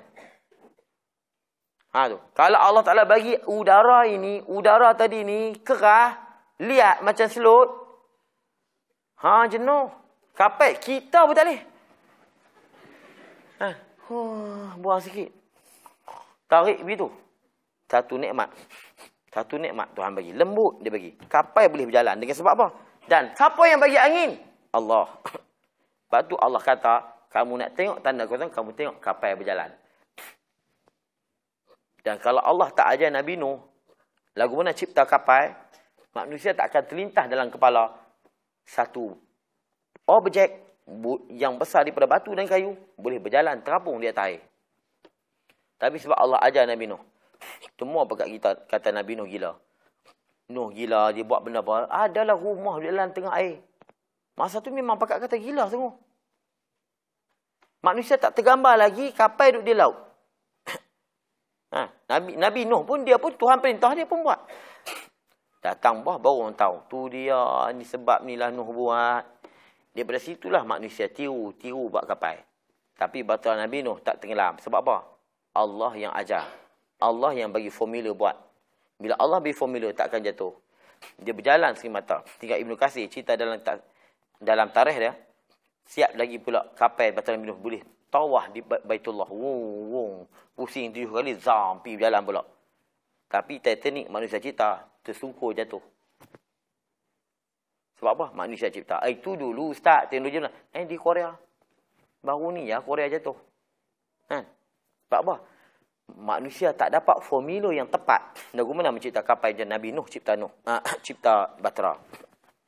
[1.94, 2.18] Ha tu.
[2.34, 6.18] Kalau Allah Ta'ala bagi udara ini, udara tadi ni kerah,
[6.58, 7.68] lihat macam selut.
[9.22, 9.86] Ha jenuh.
[10.34, 11.62] Kapal kita pun tak boleh.
[13.62, 13.68] Ha.
[14.10, 15.30] Huh, buang sikit.
[16.50, 17.06] Tarik begitu.
[17.86, 18.50] Satu nikmat.
[19.34, 20.30] Satu nikmat Tuhan bagi.
[20.30, 21.18] Lembut dia bagi.
[21.26, 22.22] Kapal boleh berjalan.
[22.22, 22.66] Dengan sebab apa?
[23.10, 24.38] Dan siapa yang bagi angin?
[24.70, 25.10] Allah.
[26.06, 26.94] Sebab tu Allah kata,
[27.34, 29.74] kamu nak tengok tanda kosong, kamu tengok kapal berjalan.
[32.06, 33.58] Dan kalau Allah tak ajar Nabi Nuh,
[34.38, 35.50] lagu mana cipta kapal,
[36.14, 37.90] manusia tak akan terlintas dalam kepala
[38.62, 39.18] satu
[40.06, 40.78] objek
[41.34, 44.42] yang besar daripada batu dan kayu, boleh berjalan terapung di atas air.
[45.74, 47.02] Tapi sebab Allah ajar Nabi Nuh,
[47.74, 49.52] semua pekat kita kata Nabi Nuh gila.
[50.52, 51.88] Nuh gila, dia buat benda apa?
[51.88, 53.64] Adalah rumah di dalam tengah air.
[54.36, 55.94] Masa tu memang pekat kata gila semua.
[57.84, 59.96] Manusia tak tergambar lagi kapal duduk di laut.
[61.76, 64.40] ha, Nabi Nabi Nuh pun dia pun Tuhan perintah dia pun buat.
[65.60, 66.76] Datang bah baru orang tahu.
[66.88, 67.40] Tu dia
[67.76, 69.24] ni sebab ni lah Nuh buat.
[69.94, 72.40] Daripada situlah manusia tiru, tiru buat kapal.
[72.96, 74.56] Tapi batal Nabi Nuh tak tenggelam.
[74.60, 74.96] Sebab apa?
[75.54, 76.63] Allah yang ajar.
[77.00, 78.36] Allah yang bagi formula buat.
[78.98, 80.54] Bila Allah bagi formula, tak akan jatuh.
[81.20, 82.24] Dia berjalan sekali mata.
[82.40, 83.60] Tinggal Ibn Qasir cerita dalam
[84.40, 85.12] dalam tarikh dia.
[85.84, 89.28] Siap lagi pula kapal Batal Minum boleh tawah di Baitullah.
[89.28, 90.12] Wung, wung.
[90.54, 92.42] Pusing tujuh kali, zam, pergi berjalan pula.
[93.26, 95.82] Tapi Titanic manusia cipta, tersungkur jatuh.
[97.98, 98.26] Sebab apa?
[98.38, 99.02] Manusia cipta.
[99.02, 100.50] Eh, itu dulu start teknologi mana?
[100.70, 101.34] Eh, di Korea.
[102.22, 103.34] Baru ni ya, Korea jatuh.
[104.30, 104.46] Kan?
[105.10, 105.34] Sebab apa?
[106.12, 108.36] Manusia tak dapat formula yang tepat.
[108.52, 110.52] Lagu mana mencipta kapal je Nabi Nuh cipta Nuh?
[110.68, 111.96] Ha, cipta Batra.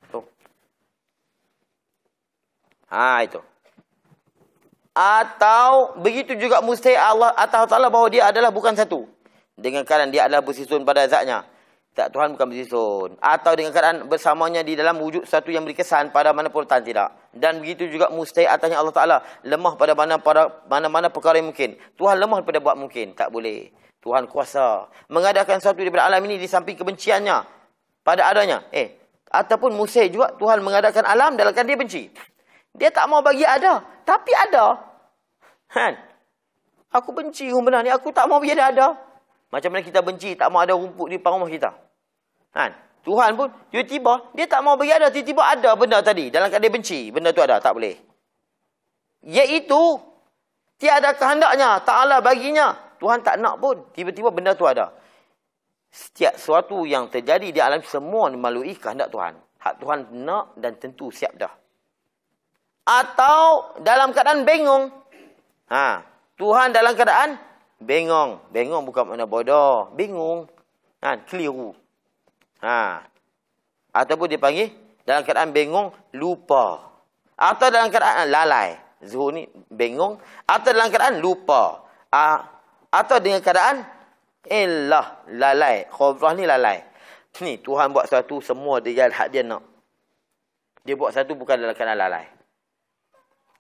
[0.09, 0.21] Tu.
[2.93, 3.41] Ha itu.
[4.97, 9.05] Atau begitu juga mustahil Allah atau Taala bahawa dia adalah bukan satu.
[9.57, 11.56] Dengan keadaan dia adalah bersusun pada zatnya
[11.97, 16.37] tak Tuhan bukan bersusun atau dengan keadaan bersamanya di dalam wujud satu yang berkesan pada
[16.37, 17.09] mana pun tidak.
[17.33, 21.81] Dan begitu juga mustahil atasnya Allah Taala lemah pada mana pada mana-mana perkara yang mungkin.
[21.97, 23.17] Tuhan lemah pada buat mungkin.
[23.17, 23.73] Tak boleh.
[24.05, 24.93] Tuhan kuasa.
[25.09, 27.49] Mengadakan sesuatu daripada alam ini di samping kebenciannya.
[28.05, 28.69] Pada adanya.
[28.77, 29.01] Eh
[29.33, 32.13] ataupun mustahil juga Tuhan mengadakan alam dalam dia benci.
[32.77, 33.81] Dia tak mau bagi ada.
[34.05, 34.85] Tapi ada.
[35.73, 35.97] Kan
[36.93, 37.89] aku benci rumah ni.
[37.89, 38.93] Aku tak mau biar dia ada.
[39.49, 41.86] Macam mana kita benci tak mau ada rumput di depan rumah kita
[42.57, 42.73] Kan?
[43.05, 46.33] Tuhan pun tiba-tiba dia tak mau bagi ada, tiba-tiba ada benda tadi.
[46.33, 47.95] Dalam keadaan benci, benda tu ada, tak boleh.
[49.23, 50.01] Iaitu
[50.81, 52.75] tiada kehendaknya, Ta'ala baginya.
[52.97, 54.91] Tuhan tak nak pun, tiba-tiba benda tu ada.
[55.93, 59.37] Setiap sesuatu yang terjadi di alam semua melalui kehendak Tuhan.
[59.61, 61.53] Hak Tuhan nak dan tentu siap dah.
[62.87, 64.91] Atau dalam keadaan bingung.
[65.71, 66.03] Ha,
[66.39, 67.39] Tuhan dalam keadaan
[67.83, 68.39] bingung.
[68.51, 69.91] Bingung bukan makna bodoh.
[69.95, 70.47] Bingung.
[71.03, 71.75] Ha, keliru.
[72.63, 73.05] Ha.
[73.93, 74.73] Ataupun dipanggil
[75.03, 76.81] dalam keadaan bingung, lupa.
[77.37, 78.77] Atau dalam keadaan lalai.
[79.05, 80.17] Zuhur ni bingung.
[80.49, 81.85] Atau dalam keadaan lupa.
[82.13, 82.45] Ha.
[82.93, 83.97] Atau dengan keadaan
[84.47, 85.91] Elah, lalai.
[85.91, 86.79] Khobrah ni lalai.
[87.43, 89.61] Ni, Tuhan buat satu, semua dia hak dia nak.
[90.87, 92.25] Dia buat satu bukan dalam keadaan lalai.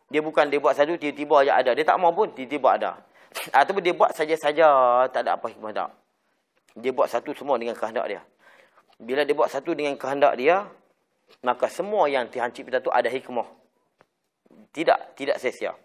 [0.06, 1.74] Dia bukan dia buat satu, tiba-tiba aja ada.
[1.74, 2.90] Dia tak mau pun, tiba-tiba ada.
[3.60, 4.70] Ataupun dia buat saja-saja,
[5.10, 5.90] tak ada apa hikmah tak.
[6.78, 8.22] Dia buat satu semua dengan kehendak dia.
[8.96, 10.64] Bila dia buat satu dengan kehendak dia,
[11.44, 13.46] maka semua yang Tuhan cipta tu ada hikmah.
[14.72, 15.76] Tidak, tidak sia-sia.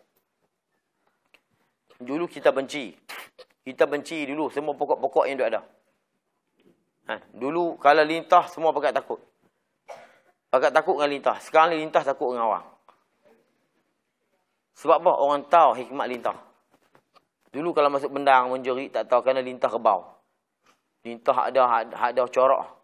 [2.00, 2.96] Dulu kita benci.
[3.62, 5.62] Kita benci dulu semua pokok-pokok yang ada.
[7.12, 9.22] Ha, dulu kalau lintah semua pakai takut.
[10.50, 11.38] Pakai takut dengan lintah.
[11.44, 12.66] Sekarang ni lintah takut dengan orang.
[14.82, 15.12] Sebab apa?
[15.22, 16.38] Orang tahu hikmat lintah.
[17.54, 20.08] Dulu kalau masuk bendang menjerit tak tahu kerana lintah kebau.
[21.06, 22.81] Lintah ada ada corak.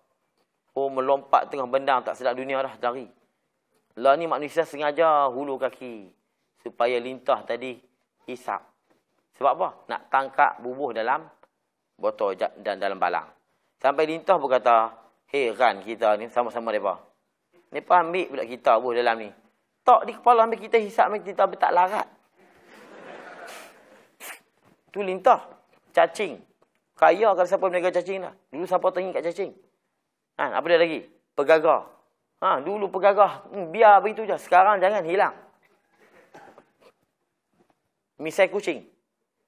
[0.78, 3.10] Oh melompat tengah bendang tak sedar dunia dah lari.
[3.98, 6.14] Lah ni manusia sengaja hulu kaki
[6.62, 7.82] supaya lintah tadi
[8.30, 8.62] hisap.
[9.42, 9.70] Sebab apa?
[9.90, 11.26] Nak tangkap bubuh dalam
[11.98, 13.26] botol dan dalam balang.
[13.82, 14.94] Sampai lintah pun kata,
[15.34, 17.02] heran kita ni sama-sama mereka.
[17.74, 19.30] Mereka ambil pula kita bubuh dalam ni.
[19.82, 22.08] Tak di kepala ambil kita hisap, ambil kita tak larat.
[24.94, 25.42] Tu lintah.
[25.90, 26.38] Cacing.
[26.94, 28.34] Kaya kalau siapa mereka cacing lah.
[28.54, 29.67] Dulu siapa tinggi kat cacing.
[30.38, 31.00] Ha, apa dia lagi?
[31.34, 31.90] Pegagah.
[32.46, 33.50] Ha, dulu pegagah.
[33.50, 34.38] Hmm, biar begitu je.
[34.38, 35.34] Sekarang jangan hilang.
[38.22, 38.86] Misai kucing.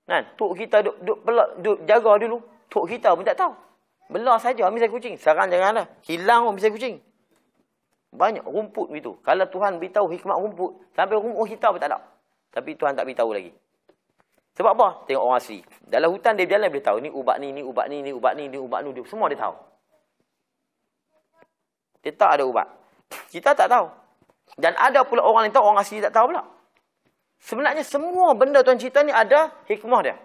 [0.09, 0.25] Kan?
[0.33, 2.41] Tok kita duk, duk, pelak, duk jaga dulu.
[2.69, 3.53] Tok kita pun tak tahu.
[4.09, 5.13] Belah saja misal kucing.
[5.21, 5.85] Sekarang janganlah.
[6.09, 6.97] Hilang pun misal kucing.
[8.09, 9.13] Banyak rumput begitu.
[9.21, 12.01] Kalau Tuhan beritahu hikmat rumput, sampai rumput kita pun tak ada.
[12.49, 13.53] Tapi Tuhan tak beritahu lagi.
[14.57, 15.05] Sebab apa?
[15.05, 15.61] Tengok orang asli.
[15.85, 16.97] Dalam hutan dia berjalan boleh tahu.
[17.05, 18.89] Ni ubat ni, ni ubat ni, ni ubat ni, ni ubat ni.
[19.05, 19.68] Semua dia tahu.
[22.03, 22.67] Dia tak ada ubat.
[23.29, 23.87] Kita tak tahu.
[24.59, 26.43] Dan ada pula orang yang tahu, orang asli tak tahu pula.
[27.39, 30.15] Sebenarnya semua benda Tuhan cipta ni ada hikmah dia.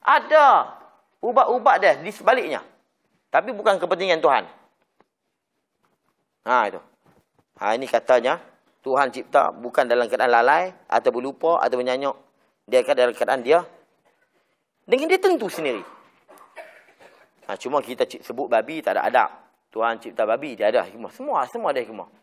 [0.00, 0.72] Ada
[1.20, 2.64] ubat-ubat dia di sebaliknya.
[3.28, 4.44] Tapi bukan kepentingan Tuhan.
[6.48, 6.80] Ha itu.
[7.60, 8.40] Ha ini katanya
[8.80, 12.16] Tuhan cipta bukan dalam keadaan lalai atau berlupa atau menyanyok.
[12.64, 13.60] Dia akan dalam keadaan dia
[14.88, 15.84] dengan dia tentu sendiri.
[17.44, 19.30] Ha cuma kita sebut babi tak ada adab.
[19.70, 21.10] Tuhan cipta babi dia ada hikmah.
[21.14, 22.20] Semua semua ada hikmah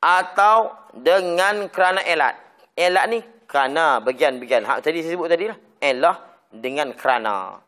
[0.00, 2.34] atau dengan kerana elat.
[2.72, 4.64] Elat ni kerana bagian-bagian.
[4.64, 5.58] Hak tadi saya sebut tadi lah.
[5.78, 6.16] Elah
[6.48, 7.60] dengan kerana.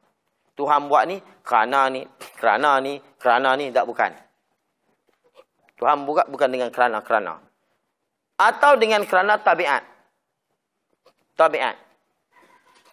[0.57, 2.09] Tuhan buat ni kerana ni,
[2.41, 3.69] kerana ni, kerana ni.
[3.69, 4.11] Tak bukan.
[5.77, 7.37] Tuhan buat bukan dengan kerana-kerana.
[8.41, 9.85] Atau dengan kerana tabiat.
[11.37, 11.77] Tabiat.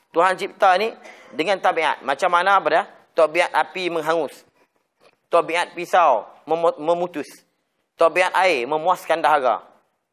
[0.10, 0.92] Tuhan cipta ni
[1.32, 2.02] dengan tabiat.
[2.04, 2.86] Macam mana apa dah?
[3.20, 4.48] Tabiat api menghangus.
[5.28, 6.24] Tabiat pisau
[6.80, 7.28] memutus.
[8.00, 9.60] Tabiat air memuaskan dahaga.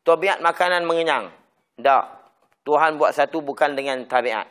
[0.03, 1.31] Tabiat makanan mengenyang.
[1.79, 2.19] Tak.
[2.67, 4.51] Tuhan buat satu bukan dengan tabiat.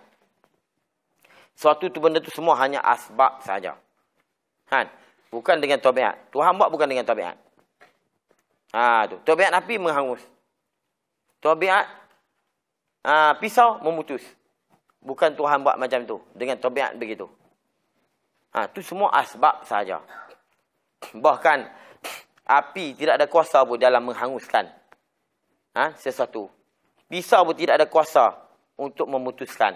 [1.60, 3.76] Suatu tu benda tu semua hanya asbab saja.
[4.72, 4.88] Han.
[5.36, 6.16] Bukan dengan tabiat.
[6.32, 7.36] Tuhan buat bukan dengan tabiat.
[8.72, 9.20] Ha tu.
[9.28, 10.24] Tabiat api menghangus.
[11.44, 11.92] Tabiat
[13.04, 14.24] ha, pisau memutus.
[15.04, 16.24] Bukan Tuhan buat macam tu.
[16.32, 17.28] Dengan tabiat begitu.
[18.56, 20.00] Ha, tu semua asbab saja.
[21.12, 21.60] Bahkan
[22.48, 24.72] Api tidak ada kuasa pun dalam menghanguskan
[25.76, 26.48] ha, sesuatu.
[27.12, 28.32] Pisau pun tidak ada kuasa
[28.80, 29.76] untuk memutuskan.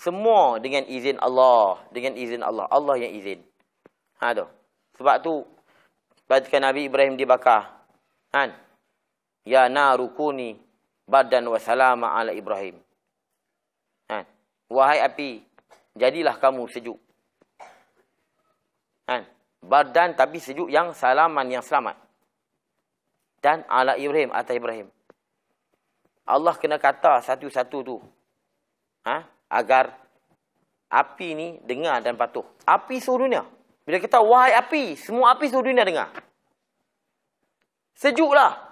[0.00, 1.84] Semua dengan izin Allah.
[1.92, 2.64] Dengan izin Allah.
[2.72, 3.44] Allah yang izin.
[4.24, 4.46] Ha, tu.
[4.98, 5.44] Sebab tu,
[6.26, 7.82] ketika Nabi Ibrahim dibakar.
[8.32, 8.56] Kan?
[9.44, 10.56] Ya narukuni
[11.04, 12.78] badan wa salama ala Ibrahim.
[14.08, 14.24] Ha.
[14.68, 15.42] Wahai api,
[15.96, 16.98] jadilah kamu sejuk.
[19.08, 19.24] Kan?
[19.64, 21.96] Badan tapi sejuk yang salaman yang selamat.
[23.40, 24.92] Dan ala Ibrahim atas Ibrahim.
[26.28, 27.96] Allah kena kata satu-satu tu.
[29.08, 29.24] Ha?
[29.48, 29.96] Agar
[30.92, 32.44] api ni dengar dan patuh.
[32.68, 33.48] Api seluruh dunia.
[33.88, 36.12] Bila kita wahai api, semua api seluruh dunia dengar.
[37.96, 38.68] Sejuklah.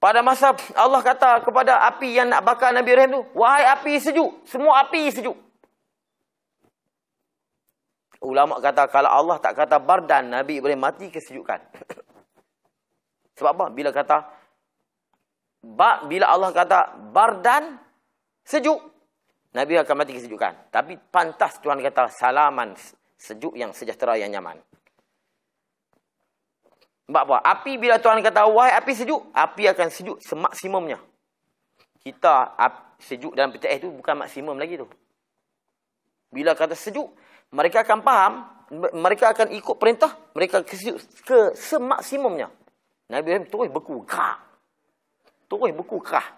[0.00, 4.40] Pada masa Allah kata kepada api yang nak bakar Nabi Ibrahim tu, wahai api sejuk,
[4.48, 5.36] semua api sejuk.
[8.24, 11.60] Ulama kata kalau Allah tak kata bardan Nabi boleh mati kesejukan.
[13.36, 13.66] Sebab apa?
[13.68, 14.24] Bila kata
[15.60, 17.76] ba, bila Allah kata bardan
[18.40, 18.80] sejuk,
[19.52, 20.72] Nabi akan mati kesejukan.
[20.72, 22.72] Tapi pantas Tuhan kata salaman
[23.20, 24.56] sejuk yang sejahtera yang nyaman.
[27.04, 27.36] Sebab apa?
[27.44, 30.96] Api bila Tuhan kata wahai api sejuk, api akan sejuk semaksimumnya.
[32.00, 32.56] Kita
[32.96, 34.88] sejuk dalam peti es tu bukan maksimum lagi tu.
[36.32, 37.12] Bila kata sejuk,
[37.54, 38.32] mereka akan faham,
[38.98, 40.74] mereka akan ikut perintah, mereka ke,
[41.22, 42.50] ke semaksimumnya.
[43.06, 44.42] Nabi Ibrahim terus beku, kah.
[45.46, 46.34] Terus beku, kah.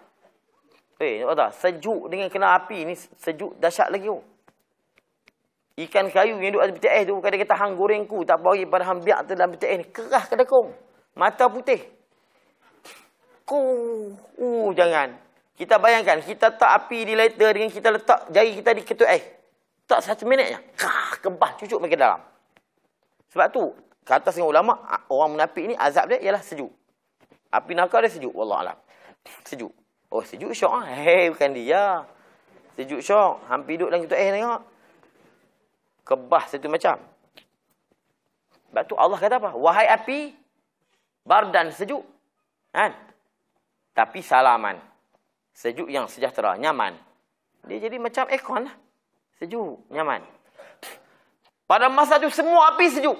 [1.01, 1.49] Eh, nampak tak?
[1.57, 4.21] Sejuk dengan kena api ni sejuk dahsyat lagi tu.
[5.77, 8.83] Ikan kayu yang duduk dalam peti ais tu, kadang kata hang gorengku, tak bagi pada
[8.89, 9.85] hang biak tu dalam peti ais ni.
[9.93, 10.73] Kerah kedekong.
[11.17, 11.81] Mata putih.
[13.45, 13.57] Ku,
[14.41, 15.17] uh, jangan.
[15.53, 19.25] Kita bayangkan, kita tak api di lighter dengan kita letak jari kita di ketuk ais.
[19.87, 20.59] Tak satu minit je.
[20.75, 22.19] Kah, kebah cucuk pergi dalam.
[23.31, 23.71] Sebab tu,
[24.03, 24.73] kata setengah ulama,
[25.07, 26.69] orang munafik ni azab dia ialah sejuk.
[27.47, 28.35] Api nakal dia sejuk.
[28.35, 28.75] Wallahualam.
[29.47, 29.71] Sejuk.
[30.07, 30.85] Oh sejuk syok ah.
[30.87, 32.03] Hei bukan dia.
[32.75, 33.43] Sejuk syok.
[33.47, 34.61] Hampir duduk dalam ketuk air tengok.
[36.07, 36.95] Kebah satu macam.
[38.71, 39.51] Sebab tu Allah kata apa?
[39.55, 40.31] Wahai api.
[41.27, 42.03] Bardan sejuk.
[42.71, 42.95] Kan?
[43.91, 44.79] Tapi salaman.
[45.51, 46.55] Sejuk yang sejahtera.
[46.55, 46.95] Nyaman.
[47.67, 48.75] Dia jadi macam aircon lah.
[49.37, 49.85] Sejuk.
[49.93, 50.25] Nyaman.
[51.67, 53.17] Pada masa tu semua api sejuk.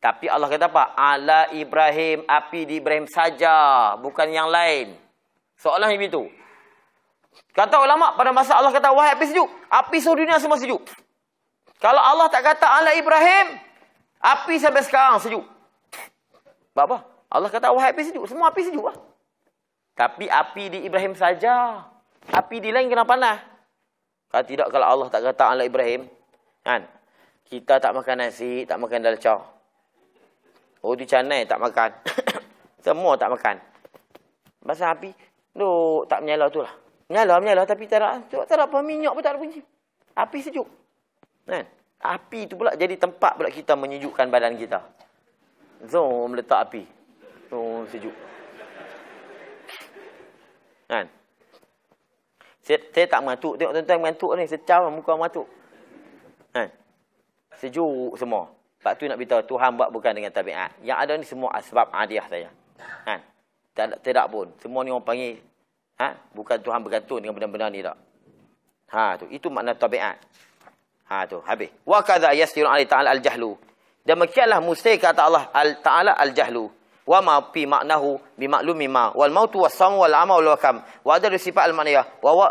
[0.00, 0.96] Tapi Allah kata apa?
[0.96, 3.94] Ala Ibrahim, api di Ibrahim saja.
[4.00, 4.96] Bukan yang lain.
[5.60, 6.24] Soalan itu.
[7.52, 9.48] Kata ulama pada masa Allah kata, wahai api sejuk.
[9.68, 10.80] Api seluruh dunia semua sejuk.
[11.78, 13.60] Kalau Allah tak kata ala Ibrahim,
[14.24, 15.44] api sampai sekarang sejuk.
[16.72, 16.98] Sebab apa?
[17.28, 18.24] Allah kata, wahai api sejuk.
[18.24, 18.96] Semua api sejuk lah.
[19.94, 21.84] Tapi api di Ibrahim saja.
[22.32, 23.49] Api di lain kena panas.
[24.30, 26.06] Kalau tidak, kalau Allah tak kata ala Ibrahim,
[26.62, 26.86] kan?
[27.50, 29.42] Kita tak makan nasi, tak makan dalcah.
[30.86, 31.90] Oh di canai tak makan.
[32.86, 33.58] Semua tak makan.
[34.62, 35.10] Masa api,
[35.52, 36.70] duk tak menyala tu lah.
[37.10, 39.60] Menyala, menyala tapi tak ada, tak ada apa minyak pun tak ada bunyi.
[40.14, 40.68] Api sejuk.
[41.44, 41.66] Kan?
[42.00, 44.78] Api tu pula jadi tempat pula kita menyejukkan badan kita.
[45.90, 46.86] Zoom letak api.
[47.50, 48.14] Oh sejuk.
[50.86, 51.10] Kan?
[52.70, 53.58] Saya, saya tak mengantuk.
[53.58, 54.46] Tengok tuan-tuan mengantuk ni.
[54.46, 55.50] Secam muka mengantuk.
[56.54, 56.70] Kan?
[57.58, 58.46] Sejuk semua.
[58.78, 60.78] Sebab tu nak beritahu Tuhan buat bukan dengan tabiat.
[60.86, 62.46] Yang ada ni semua sebab adiah saja.
[63.10, 63.18] Ha?
[63.74, 64.54] Tidak, tidak pun.
[64.62, 65.42] Semua ni orang panggil.
[65.98, 66.14] Ha?
[66.30, 67.98] Bukan Tuhan bergantung dengan benda-benda ni tak.
[68.94, 69.26] Ha, tu.
[69.34, 70.22] Itu makna tabiat.
[71.10, 71.42] Ha, tu.
[71.42, 71.74] Habis.
[71.82, 73.58] Wa kadha yastirun alai ta'ala al-jahlu.
[74.06, 76.70] Demikianlah mustahil kata Allah al-ta'ala al-jahlu.
[77.10, 79.10] Wa ma fi maknahu bimaklumi ma.
[79.10, 80.78] Wal mautu was samu wal amal wal wakam.
[81.02, 82.06] Wa adalu sifat al-maniyah.
[82.22, 82.46] Wa wa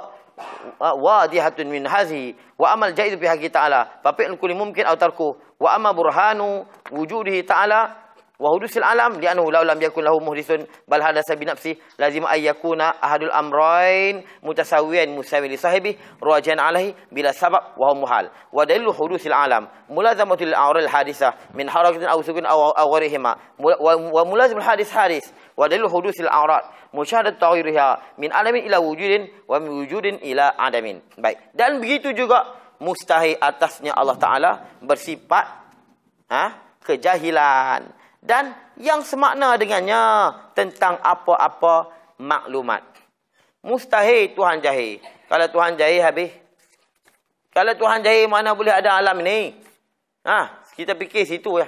[0.79, 5.35] wadihatun min hazihi wa amal jaiz bi haqqi ta'ala fa fi'l kulli mumkin aw tarku
[5.59, 8.08] wa amma burhanu wujudihi ta'ala
[8.39, 12.47] wa hudusil alam li'annahu law lam yakun lahu muhdisun bal hadasa bi nafsi lazim ay
[12.47, 18.31] yakuna ahadul amrayn mutasawiyan musawi li sahibi rajan alaihi bila sabab wa muhal.
[18.55, 23.59] Wa dalilu hudusil alam mulazamatul a'ral hadisah min harakatin aw sukun aw aw ghairihima.
[23.59, 25.27] Wa mulazimul hadis hadis.
[25.59, 31.03] Wa dalilu hudusil a'rad musyahadat taghiriha min alamin ila wujudin wa min wujudin ila adamin.
[31.19, 31.51] Baik.
[31.51, 35.45] Dan begitu juga mustahil atasnya Allah taala bersifat
[36.31, 40.01] ha kejahilan dan yang semakna dengannya
[40.51, 42.83] tentang apa-apa maklumat.
[43.63, 44.99] Mustahil Tuhan jahil.
[45.27, 46.31] Kalau Tuhan jahil habis.
[47.51, 49.55] Kalau Tuhan jahil mana boleh ada alam ni?
[50.23, 51.67] Ha, kita fikir situ ya.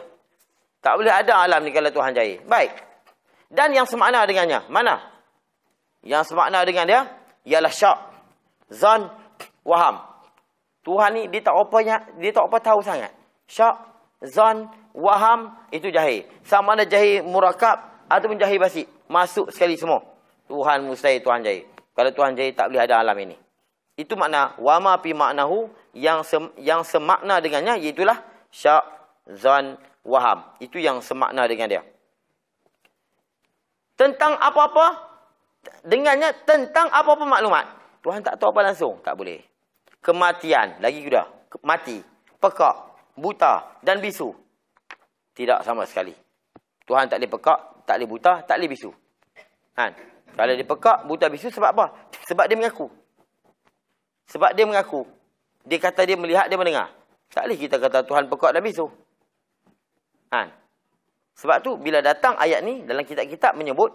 [0.81, 2.43] Tak boleh ada alam ni kalau Tuhan jahil.
[2.47, 2.71] Baik.
[3.51, 5.03] Dan yang semakna dengannya, mana?
[6.01, 7.01] Yang semakna dengan dia
[7.43, 7.97] ialah syak,
[8.71, 9.11] zan,
[9.67, 9.99] waham.
[10.81, 11.77] Tuhan ni dia tak apa
[12.17, 13.13] dia tak apa tahu sangat.
[13.45, 13.75] Syak,
[14.25, 16.27] zan, waham itu jahil.
[16.43, 18.83] Sama ada jahil murakab ataupun jahil basi.
[19.11, 20.03] Masuk sekali semua.
[20.47, 21.67] Tuhan mustahil Tuhan jahil.
[21.95, 23.35] Kalau Tuhan jahil tak boleh ada alam ini.
[23.99, 28.83] Itu makna wama pi maknahu yang sem, yang semakna dengannya iaitulah syak
[29.35, 29.75] zan
[30.07, 30.43] waham.
[30.63, 31.83] Itu yang semakna dengan dia.
[33.99, 35.11] Tentang apa-apa
[35.85, 37.65] dengannya tentang apa-apa maklumat.
[38.01, 39.45] Tuhan tak tahu apa langsung, tak boleh.
[40.01, 41.29] Kematian, lagi sudah,
[41.61, 42.01] mati,
[42.41, 42.73] pekak,
[43.13, 44.33] buta dan bisu.
[45.31, 46.11] Tidak sama sekali.
[46.83, 48.91] Tuhan tak boleh pekak, tak boleh buta, tak boleh bisu.
[49.71, 49.91] Kan?
[50.31, 51.85] Kalau dia pekak, buta, bisu sebab apa?
[52.27, 52.87] Sebab dia mengaku.
[54.31, 55.07] Sebab dia mengaku.
[55.67, 56.91] Dia kata dia melihat, dia mendengar.
[57.31, 58.87] Tak boleh kita kata Tuhan pekak dan bisu.
[60.27, 60.51] Kan?
[61.39, 63.91] Sebab tu bila datang ayat ni dalam kitab-kitab menyebut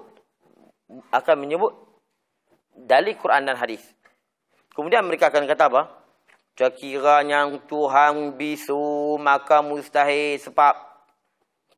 [1.13, 1.73] akan menyebut
[2.73, 3.83] dari Quran dan hadis.
[4.73, 5.83] Kemudian mereka akan kata apa?
[6.57, 10.73] Sekiranya Tuhan bisu maka mustahil sebab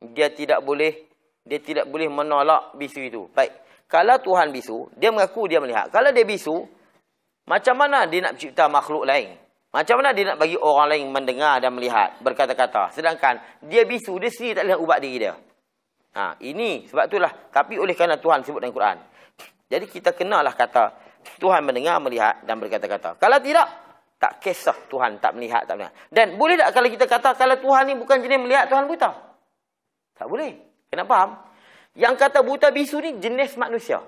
[0.01, 1.09] dia tidak boleh
[1.49, 3.25] dia tidak boleh menolak bisu itu.
[3.33, 3.49] Baik.
[3.89, 5.89] Kalau Tuhan bisu, dia mengaku dia melihat.
[5.89, 6.61] Kalau dia bisu,
[7.49, 9.33] Macam mana dia nak cipta makhluk lain?
[9.73, 12.93] Macam mana dia nak bagi orang lain mendengar dan melihat berkata-kata.
[12.93, 15.33] Sedangkan dia bisu, dia sendiri tak boleh ubat diri dia.
[16.13, 17.33] Ha, ini sebab itulah.
[17.49, 18.97] Tapi oleh kerana Tuhan sebut dalam Quran.
[19.65, 20.93] Jadi kita kenalah kata
[21.41, 23.17] Tuhan mendengar, melihat dan berkata-kata.
[23.17, 23.65] Kalau tidak,
[24.21, 25.93] tak kisah Tuhan tak melihat, tak melihat.
[26.13, 29.28] Dan boleh tak kalau kita kata kalau Tuhan ni bukan jenis melihat, Tuhan buta?
[30.19, 30.59] Tak boleh.
[30.91, 31.39] Kena faham?
[31.95, 34.03] Yang kata buta bisu ni jenis manusia.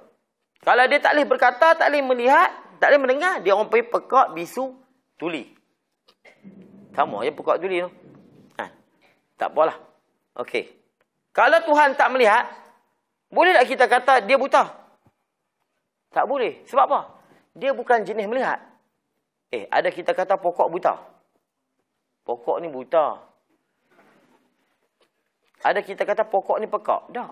[0.61, 4.27] Kalau dia tak boleh berkata, tak boleh melihat, tak boleh mendengar, dia orang pergi pekak
[4.35, 4.75] bisu
[5.15, 5.55] tuli.
[6.91, 7.89] Sama je pekak tuli tu.
[8.59, 8.65] Ha.
[9.39, 9.79] Tak apalah.
[10.37, 10.67] Okey.
[11.31, 12.45] Kalau Tuhan tak melihat,
[13.31, 14.67] boleh tak kita kata dia buta?
[16.11, 16.67] Tak boleh.
[16.67, 16.99] Sebab apa?
[17.55, 18.59] Dia bukan jenis melihat.
[19.47, 20.99] Eh, ada kita kata pokok buta.
[22.27, 23.30] Pokok ni buta.
[25.61, 27.13] Ada kita kata pokok ni pekak.
[27.13, 27.31] Tak.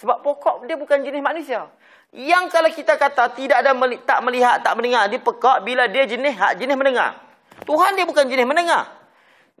[0.00, 1.68] Sebab pokok dia bukan jenis manusia.
[2.10, 3.70] Yang kalau kita kata tidak ada
[4.02, 7.20] tak melihat, tak mendengar, dia pekak bila dia jenis hak jenis mendengar.
[7.68, 8.88] Tuhan dia bukan jenis mendengar.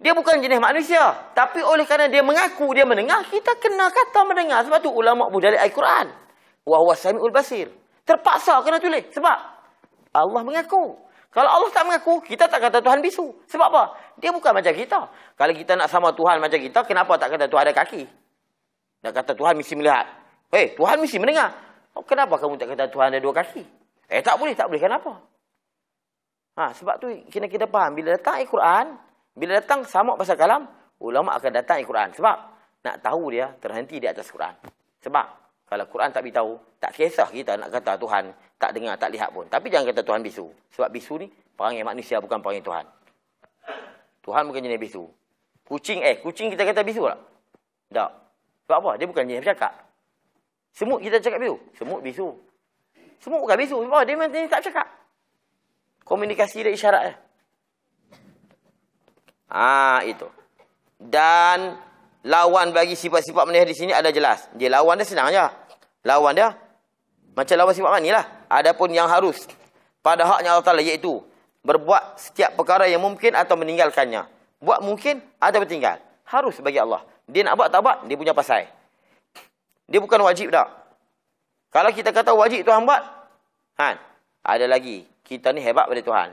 [0.00, 1.12] Dia bukan jenis manusia.
[1.36, 4.64] Tapi oleh kerana dia mengaku dia mendengar, kita kena kata mendengar.
[4.64, 6.08] Sebab tu ulama budaya Al-Quran.
[6.64, 7.68] Wahuwa sami'ul basir.
[8.08, 9.12] Terpaksa kena tulis.
[9.12, 9.38] Sebab
[10.16, 10.96] Allah mengaku.
[11.30, 13.30] Kalau Allah tak mengaku, kita tak kata Tuhan bisu.
[13.46, 13.84] Sebab apa?
[14.20, 15.00] Dia bukan macam kita.
[15.34, 18.02] Kalau kita nak sama Tuhan macam kita, kenapa tak kata Tuhan ada kaki?
[19.00, 20.06] Nak kata Tuhan mesti melihat.
[20.52, 21.56] Eh, Tuhan mesti mendengar.
[21.96, 23.64] Oh, kenapa kamu tak kata Tuhan ada dua kaki?
[24.12, 24.52] Eh, tak boleh.
[24.52, 24.82] Tak boleh.
[24.82, 25.12] Kenapa?
[26.60, 27.96] Ha, sebab tu kena kita faham.
[27.96, 28.86] Bila datang Al-Quran,
[29.32, 30.68] bila datang sama pasal kalam,
[31.00, 32.12] ulama akan datang Al-Quran.
[32.12, 32.36] Sebab
[32.84, 34.52] nak tahu dia terhenti di atas Quran.
[35.00, 35.26] Sebab
[35.64, 39.48] kalau Quran tak beritahu, tak kisah kita nak kata Tuhan tak dengar, tak lihat pun.
[39.48, 40.46] Tapi jangan kata Tuhan bisu.
[40.76, 42.84] Sebab bisu ni perangai manusia bukan perangai Tuhan.
[44.30, 45.10] Tuhan bukan jenis bisu.
[45.66, 47.18] Kucing eh, kucing kita kata bisu tak?
[47.90, 48.10] Tak.
[48.70, 48.90] Sebab apa?
[48.94, 49.74] Dia bukan jenis bercakap.
[50.70, 51.58] Semut kita cakap bisu.
[51.74, 52.30] Semut bisu.
[53.18, 53.82] Semut bukan bisu.
[53.82, 54.06] Sebab apa?
[54.06, 54.86] Dia memang tak cakap.
[56.06, 57.18] Komunikasi dia isyarat.
[59.50, 60.30] Ah itu.
[60.94, 61.74] Dan
[62.22, 64.46] lawan bagi sifat-sifat manusia di sini ada jelas.
[64.54, 65.50] Dia lawan dia senang aja.
[66.06, 66.54] Lawan dia
[67.34, 68.26] macam lawan sifat mana lah.
[68.46, 69.50] Adapun yang harus
[70.06, 71.18] pada haknya Allah Taala iaitu
[71.60, 74.24] berbuat setiap perkara yang mungkin atau meninggalkannya.
[74.60, 76.00] Buat mungkin atau bertinggal.
[76.24, 77.04] Harus bagi Allah.
[77.28, 78.66] Dia nak buat tak buat, dia punya pasal.
[79.90, 80.68] Dia bukan wajib tak.
[81.70, 83.02] Kalau kita kata wajib Tuhan buat,
[83.78, 83.98] kan?
[84.42, 85.06] Ada lagi.
[85.22, 86.28] Kita ni hebat pada Tuhan.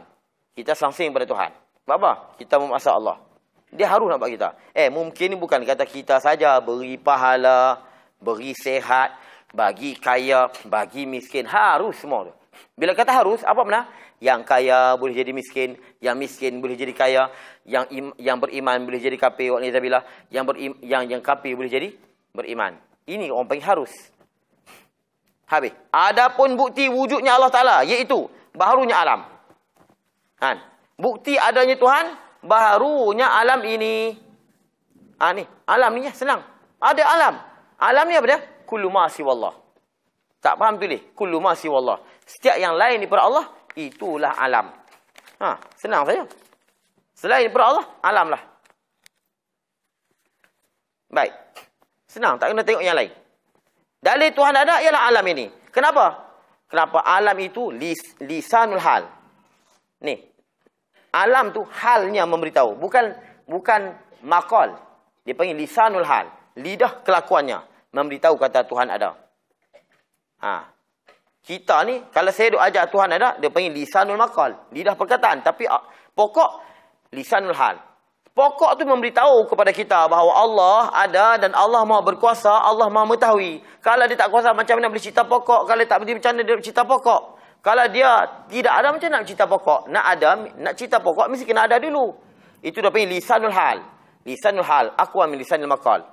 [0.58, 1.54] Kita sangsing pada Tuhan.
[1.86, 2.12] Sebab apa?
[2.42, 3.22] Kita memaksa Allah.
[3.70, 4.58] Dia harus nak buat kita.
[4.74, 7.84] Eh, mungkin ni bukan kata kita saja beri pahala,
[8.18, 9.14] beri sehat,
[9.54, 11.46] bagi kaya, bagi miskin.
[11.46, 12.34] Harus semua tu.
[12.78, 13.90] Bila kata harus, apa mana?
[14.22, 17.24] Yang kaya boleh jadi miskin, yang miskin boleh jadi kaya,
[17.66, 19.54] yang im, yang beriman boleh jadi kafir,
[20.30, 21.94] yang berim, yang yang kafir boleh jadi
[22.34, 22.78] beriman.
[23.08, 23.94] Ini orang panggil harus.
[25.48, 25.72] Habis.
[25.96, 29.24] Adapun bukti wujudnya Allah Taala iaitu baharunya alam.
[30.36, 30.60] Kan?
[31.00, 32.06] Bukti adanya Tuhan,
[32.44, 34.18] barunya alam ini.
[35.18, 36.44] Ah ni, alam ni ya, senang.
[36.78, 37.36] Ada alam.
[37.78, 38.40] Alam ni apa dia?
[38.66, 39.54] Kullu ma siwallah.
[40.42, 41.02] Tak faham tulis?
[41.18, 41.98] Kullu ma siwallah.
[42.28, 43.46] Setiap yang lain daripada Allah,
[43.80, 44.68] itulah alam.
[45.40, 46.28] Ha, senang saja.
[47.16, 48.42] Selain daripada Allah, alam lah.
[51.08, 51.34] Baik.
[52.04, 53.16] Senang, tak kena tengok yang lain.
[54.04, 55.48] Dalil Tuhan ada ialah alam ini.
[55.72, 56.28] Kenapa?
[56.68, 59.08] Kenapa alam itu lis, lisanul hal.
[60.04, 60.20] Ni,
[61.16, 62.78] Alam tu halnya memberitahu.
[62.78, 63.16] Bukan
[63.48, 64.76] bukan makal.
[65.24, 66.28] Dia panggil lisanul hal.
[66.60, 67.64] Lidah kelakuannya.
[67.96, 69.16] Memberitahu kata Tuhan ada.
[70.44, 70.70] Ha.
[71.48, 74.68] Kita ni, kalau saya duk ajar Tuhan ada, dia panggil lisanul makal.
[74.76, 75.40] Lidah perkataan.
[75.48, 75.80] Tapi ah,
[76.12, 76.60] pokok,
[77.16, 77.80] lisanul hal.
[78.36, 83.64] Pokok tu memberitahu kepada kita bahawa Allah ada dan Allah mahu berkuasa, Allah mahu mengetahui.
[83.80, 85.66] Kalau dia tak kuasa, macam mana boleh cerita pokok?
[85.66, 87.22] Kalau tak boleh macam mana dia cerita pokok?
[87.64, 88.10] Kalau dia
[88.52, 89.80] tidak ada macam nak cerita pokok.
[89.88, 90.30] Nak ada,
[90.60, 92.12] nak cerita pokok mesti kena ada dulu.
[92.60, 93.78] Itu dah panggil lisanul hal.
[94.28, 94.86] Lisanul hal.
[95.00, 96.04] Aku ambil lisanul makal.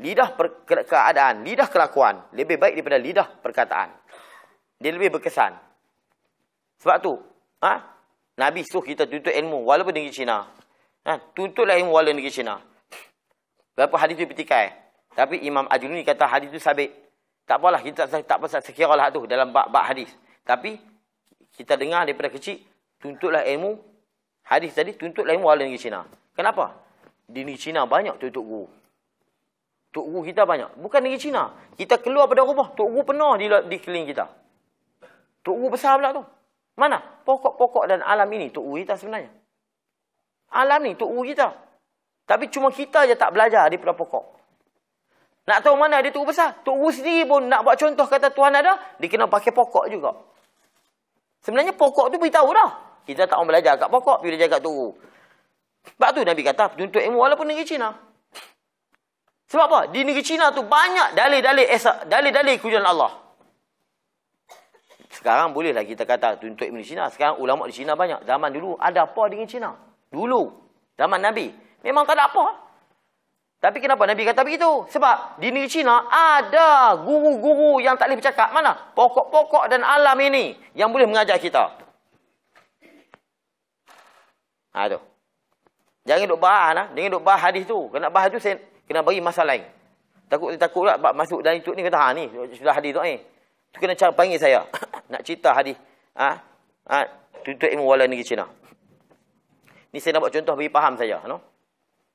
[0.00, 0.32] Lidah
[0.66, 2.24] keadaan, lidah kelakuan.
[2.32, 3.88] Lebih baik daripada lidah perkataan.
[4.80, 5.56] Dia lebih berkesan.
[6.80, 7.16] Sebab tu,
[7.64, 7.96] ha?
[8.36, 10.44] Nabi suruh kita tuntut ilmu walaupun negeri Cina.
[11.08, 11.12] Ha?
[11.32, 12.60] Tuntutlah ilmu walaupun negeri Cina.
[13.72, 14.72] Berapa hadis itu petikai.
[15.16, 16.92] Tapi Imam Ajluni kata hadis itu sabit.
[17.48, 20.12] Tak apalah, kita tak, tak pasal sekira lah tu dalam bab-bab hadis.
[20.44, 20.76] Tapi
[21.56, 22.60] kita dengar daripada kecil
[23.00, 23.80] tuntutlah ilmu
[24.44, 26.04] hadis tadi tuntutlah ilmu wala negeri Cina.
[26.36, 26.76] Kenapa?
[27.24, 28.68] Di negeri Cina banyak tutup guru.
[29.96, 30.76] Tok guru kita banyak.
[30.76, 31.56] Bukan negeri Cina.
[31.72, 34.26] Kita keluar pada rumah, tok guru penuh di di keliling kita.
[35.46, 36.26] Tok guru besar pula tu.
[36.74, 36.98] Mana?
[37.22, 39.30] Pokok-pokok dan alam ini tok guru kita sebenarnya.
[40.50, 41.54] Alam ni tok guru kita.
[42.26, 44.34] Tapi cuma kita je tak belajar daripada pokok.
[45.46, 46.58] Nak tahu mana dia tu besar?
[46.66, 50.10] Tok Guru sendiri pun nak buat contoh kata Tuhan ada, dia kena pakai pokok juga.
[51.46, 52.70] Sebenarnya pokok tu beritahu dah.
[53.06, 54.90] Kita tak mau belajar kat pokok, pergi belajar kat turu.
[55.86, 57.94] Sebab tu Nabi kata, tuntut ilmu walaupun negeri Cina.
[59.46, 59.80] Sebab apa?
[59.94, 61.70] Di negeri Cina tu banyak dalil-dalil
[62.10, 63.25] dalil-dalil kujuan Allah.
[65.16, 67.08] Sekarang bolehlah kita kata tuntut di Cina.
[67.08, 68.28] Sekarang ulama di Cina banyak.
[68.28, 69.72] Zaman dulu ada apa dengan Cina?
[70.12, 70.52] Dulu.
[71.00, 71.48] Zaman Nabi.
[71.80, 72.44] Memang tak ada apa.
[73.56, 74.84] Tapi kenapa Nabi kata begitu?
[74.92, 78.52] Sebab di negeri Cina ada guru-guru yang tak boleh bercakap.
[78.52, 78.76] Mana?
[78.92, 81.64] Pokok-pokok dan alam ini yang boleh mengajar kita.
[84.76, 85.00] Ha tu.
[86.04, 86.86] Jangan duk bahas lah.
[86.92, 87.88] Jangan duk bahas hadis tu.
[87.88, 89.64] Kena bahas tu saya kena bagi masalah lain.
[90.28, 92.28] Takut takut pula masuk dalam YouTube ni kata ha ni
[92.58, 93.24] sudah hadis tu eh.
[93.76, 94.64] Tu kena cara panggil saya.
[95.12, 95.76] nak cerita hadis.
[96.16, 96.32] Ha?
[96.88, 96.98] Ha?
[97.44, 98.48] Tuntut ilmu wala negeri Cina.
[99.92, 101.44] Ni saya nak buat contoh bagi faham saja, no?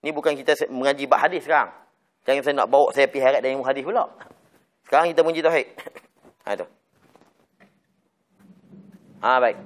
[0.02, 1.70] Ni bukan kita mengaji bab hadis sekarang.
[2.26, 4.10] Jangan saya nak bawa saya pergi heret dengan ilmu hadis pula.
[4.90, 5.68] Sekarang kita mengaji tauhid.
[6.42, 6.66] ha tu.
[9.22, 9.58] Ha baik.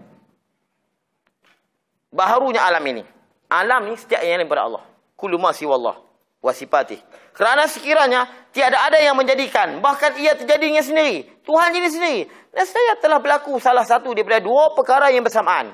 [2.11, 3.03] Baharunya alam ini.
[3.47, 4.83] Alam ni setiap yang lain pada Allah.
[5.15, 6.04] Kullu ma siwallah wa
[6.53, 6.99] sifatih.
[7.33, 11.25] Kerana sekiranya tiada ada yang menjadikan, bahkan ia terjadi dengan sendiri.
[11.43, 12.21] Tuhan jadi sendiri.
[12.51, 15.73] Dan saya telah berlaku salah satu daripada dua perkara yang bersamaan.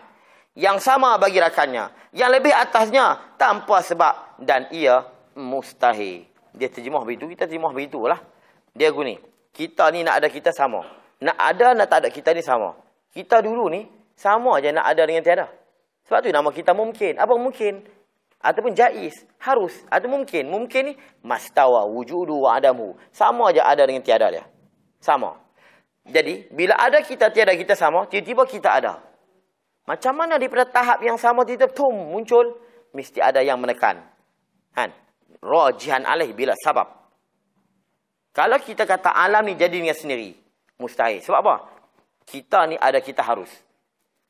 [0.57, 2.11] Yang sama bagi rakannya.
[2.11, 4.41] Yang lebih atasnya tanpa sebab.
[4.41, 5.06] Dan ia
[5.38, 6.27] mustahil.
[6.52, 8.19] Dia terjemah begitu, kita terjemah begitulah.
[8.76, 9.15] Dia guni.
[9.56, 10.84] Kita ni nak ada kita sama.
[11.22, 12.76] Nak ada, nak tak ada kita ni sama.
[13.14, 13.88] Kita dulu ni,
[14.18, 15.48] sama aja nak ada dengan tiada.
[16.10, 17.15] Sebab tu nama kita mungkin.
[17.15, 17.85] Apa mungkin?
[18.41, 19.26] Ataupun jais.
[19.38, 19.73] Harus.
[19.88, 20.49] Atau mungkin.
[20.49, 22.97] Mungkin ni, mastawa wujudu wa adamu.
[23.13, 24.45] Sama aja ada dengan tiada dia.
[25.01, 25.38] Sama.
[26.05, 28.93] Jadi, bila ada kita, tiada kita sama, tiba-tiba kita ada.
[29.85, 32.57] Macam mana daripada tahap yang sama tiba-tiba tum muncul,
[32.93, 34.01] mesti ada yang menekan.
[34.73, 34.93] Kan?
[35.41, 36.89] Rajihan alaih bila sabab.
[38.31, 40.38] Kalau kita kata alam ni jadi dengan sendiri,
[40.80, 41.19] mustahil.
[41.19, 41.55] Sebab apa?
[42.23, 43.51] Kita ni ada kita harus.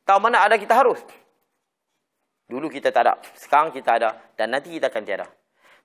[0.07, 0.97] Tahu mana ada kita harus?
[2.51, 3.15] Dulu kita tak ada.
[3.39, 4.11] Sekarang kita ada.
[4.35, 5.23] Dan nanti kita akan tiada.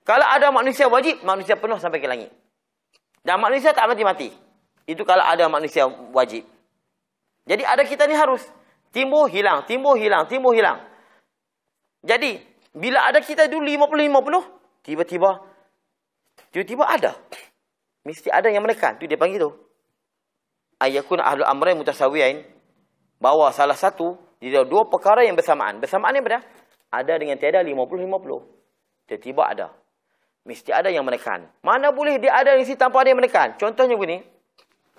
[0.03, 2.27] Kalau ada manusia wajib, manusia penuh sampai ke langit.
[3.23, 4.35] Dan manusia tak mati-mati.
[4.83, 6.43] Itu kalau ada manusia wajib.
[7.47, 8.43] Jadi ada kita ni harus.
[8.91, 9.63] Timbul, hilang.
[9.63, 10.27] Timbul, hilang.
[10.27, 10.83] Timbul, hilang.
[12.03, 12.43] Jadi,
[12.75, 15.31] bila ada kita dulu 50-50, tiba-tiba,
[16.51, 17.15] tiba-tiba ada.
[18.03, 18.99] Mesti ada yang menekan.
[18.99, 19.51] Itu dia panggil tu.
[20.83, 22.43] Ayakun ahlu amrai mutasawiyain.
[23.19, 25.81] Bahawa salah satu, di dua perkara yang bersamaan.
[25.81, 26.56] Bersamaan ni apa
[26.91, 29.07] Ada dengan tiada 50-50.
[29.07, 29.67] Tiba-tiba ada.
[30.47, 31.43] Mesti ada yang menekan.
[31.59, 33.59] Mana boleh dia ada di sini tanpa ada yang menekan?
[33.59, 34.23] Contohnya begini.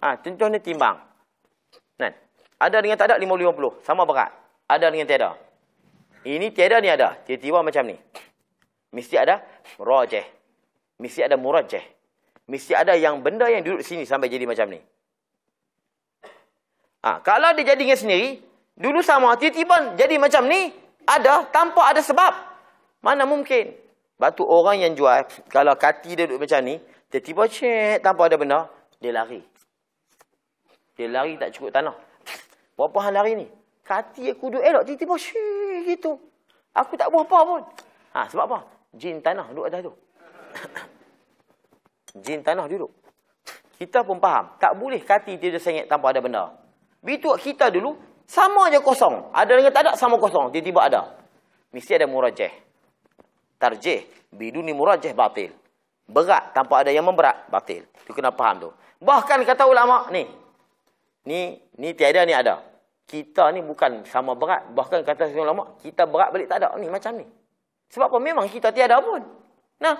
[0.04, 1.00] Ha, contohnya timbang.
[1.96, 2.12] Kan?
[2.60, 3.80] Ada dengan tak ada 50-50.
[3.84, 4.28] Sama berat.
[4.68, 5.30] Ada dengan tiada.
[6.28, 7.16] Ini tiada ni ada.
[7.24, 7.96] Tiba-tiba macam ni.
[8.92, 9.40] Mesti ada
[9.80, 10.24] rojeh.
[11.00, 11.84] Mesti ada murajeh.
[12.48, 14.80] Mesti ada yang benda yang duduk sini sampai jadi macam ni.
[17.04, 18.42] Ha, kalau dia jadi dengan sendiri,
[18.74, 20.74] dulu sama, tiba-tiba jadi macam ni,
[21.08, 22.32] ada tanpa ada sebab.
[23.00, 23.72] Mana mungkin?
[24.18, 28.66] Batu orang yang jual, kalau kati dia duduk macam ni, tiba-tiba cek tanpa ada benda,
[28.98, 29.40] dia lari.
[30.98, 31.94] Dia lari tak cukup tanah.
[32.74, 33.46] Berapa hal lari ni?
[33.86, 36.18] Kati aku duduk elok, tiba-tiba cek gitu.
[36.74, 37.62] Aku tak buat apa pun.
[38.18, 38.58] Ha, sebab apa?
[38.90, 39.92] Jin tanah duduk atas tu.
[42.26, 42.90] Jin tanah duduk.
[43.78, 44.58] Kita pun faham.
[44.58, 46.50] Tak boleh kati dia sengit tanpa ada benda.
[46.98, 47.94] Begitu kita dulu,
[48.28, 49.32] sama aja kosong.
[49.32, 50.52] Ada dengan tak ada, sama kosong.
[50.52, 51.16] Tiba-tiba ada.
[51.72, 52.52] Mesti ada murajah.
[53.56, 54.04] Tarjih.
[54.28, 55.48] Biduni murajah batil.
[56.04, 57.88] Berat tanpa ada yang memberat, batil.
[58.04, 58.70] Itu kena faham tu.
[59.00, 60.28] Bahkan kata ulama ni.
[61.24, 62.60] Ni ni tiada ni ada.
[63.08, 64.68] Kita ni bukan sama berat.
[64.76, 66.76] Bahkan kata ulama, kita berat balik tak ada.
[66.76, 67.24] Ni macam ni.
[67.88, 68.18] Sebab apa?
[68.20, 69.24] Memang kita tiada pun.
[69.80, 69.96] Nah.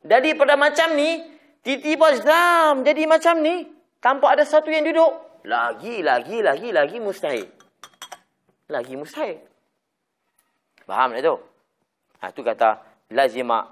[0.00, 1.20] Jadi pada macam ni,
[1.60, 3.68] tiba-tiba zam jadi macam ni.
[4.00, 5.29] Tanpa ada satu yang duduk.
[5.44, 7.48] Lagi, lagi, lagi, lagi mustahil.
[8.68, 9.40] Lagi mustahil.
[10.84, 11.34] Faham tak tu?
[12.20, 12.76] Ha, tu kata,
[13.16, 13.64] lazima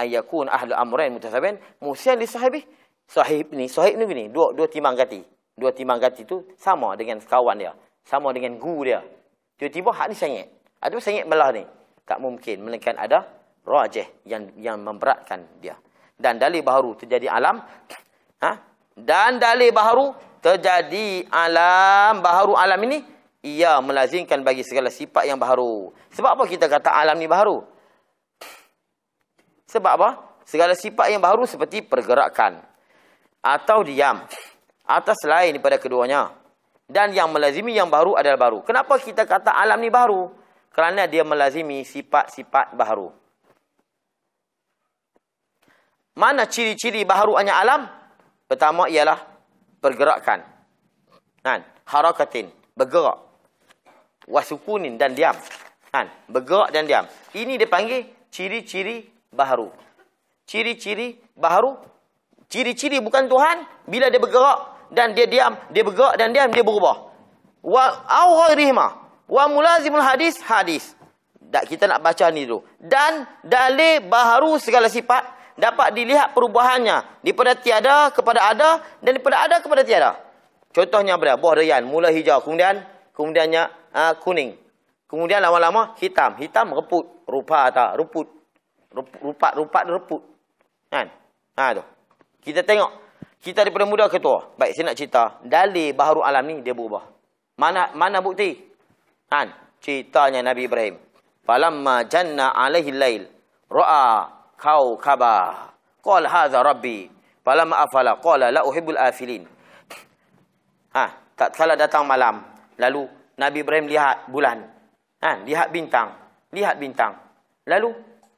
[0.00, 2.64] ayakun ahlu amrain mutasabin musian li sahibi.
[3.10, 5.20] Sahib ni, sahib ni gini, dua dua timang gati.
[5.58, 7.74] Dua timang gati tu sama dengan kawan dia.
[8.06, 9.02] Sama dengan guru dia.
[9.58, 10.46] Tiba-tiba hak ni sengit.
[10.80, 11.66] Ada sengit belah ni.
[12.08, 12.64] Tak mungkin.
[12.64, 13.28] Melainkan ada
[13.66, 15.76] rajih yang yang memberatkan dia.
[16.16, 17.60] Dan dalil baharu terjadi alam.
[18.40, 18.50] Ha?
[18.96, 23.04] Dan dalil baharu terjadi alam baharu alam ini.
[23.40, 25.96] Ia melazimkan bagi segala sifat yang baharu.
[26.12, 27.64] Sebab apa kita kata alam ni baharu?
[29.64, 30.10] Sebab apa?
[30.44, 32.60] Segala sifat yang baharu seperti pergerakan.
[33.40, 34.20] Atau diam.
[34.84, 36.36] Atas lain daripada keduanya.
[36.84, 38.58] Dan yang melazimi yang baru adalah baru.
[38.60, 40.28] Kenapa kita kata alam ni baru?
[40.74, 43.14] Kerana dia melazimi sifat-sifat baru.
[46.18, 47.86] Mana ciri-ciri baharu hanya alam?
[48.50, 49.29] Pertama ialah
[49.80, 50.44] pergerakan.
[51.42, 51.64] Kan?
[51.88, 52.52] Harakatin.
[52.76, 53.18] Bergerak.
[54.30, 55.34] wasukunin dan diam.
[55.90, 56.06] Kan?
[56.30, 57.04] Bergerak dan diam.
[57.34, 59.74] Ini dia panggil ciri-ciri baharu.
[60.46, 61.74] Ciri-ciri baharu.
[62.46, 67.10] Ciri-ciri bukan Tuhan bila dia bergerak dan dia diam, dia bergerak dan diam dia berubah.
[67.62, 68.86] Wa au ghairihima.
[69.30, 70.94] Wa mulazimul hadis hadis.
[71.50, 72.62] Tak kita nak baca ni dulu.
[72.78, 79.56] Dan dalil baharu segala sifat dapat dilihat perubahannya daripada tiada kepada ada dan daripada ada
[79.58, 80.10] kepada tiada.
[80.70, 81.38] Contohnya berapa?
[81.38, 84.54] Buah durian mula hijau kemudian kemudiannya uh, kuning.
[85.10, 86.38] Kemudian lama-lama hitam.
[86.38, 87.26] Hitam reput.
[87.26, 87.98] Rupa tak?
[87.98, 88.30] Reput.
[88.94, 90.22] Rupat-rupat reput.
[90.86, 91.10] Kan?
[91.58, 91.82] Ha tu.
[92.46, 92.90] Kita tengok.
[93.42, 94.54] Kita daripada muda ke tua.
[94.54, 95.40] Baik, saya nak cerita.
[95.42, 97.08] Dalil baharu alam ni, dia berubah.
[97.58, 98.54] Mana mana bukti?
[99.26, 99.50] Kan?
[99.82, 100.94] Ceritanya Nabi Ibrahim.
[101.42, 103.22] Falamma janna alaihi lail.
[103.66, 105.72] Ra'a kau kaba.
[106.04, 107.08] Qala hadha rabbi.
[107.40, 108.20] Falamma afala.
[108.20, 109.48] Qala la uhibbul afilin.
[110.92, 112.44] Ha, tak kala datang malam.
[112.76, 113.08] Lalu
[113.40, 114.60] Nabi Ibrahim lihat bulan.
[115.24, 116.12] Ha, lihat bintang.
[116.52, 117.16] Lihat bintang.
[117.64, 117.88] Lalu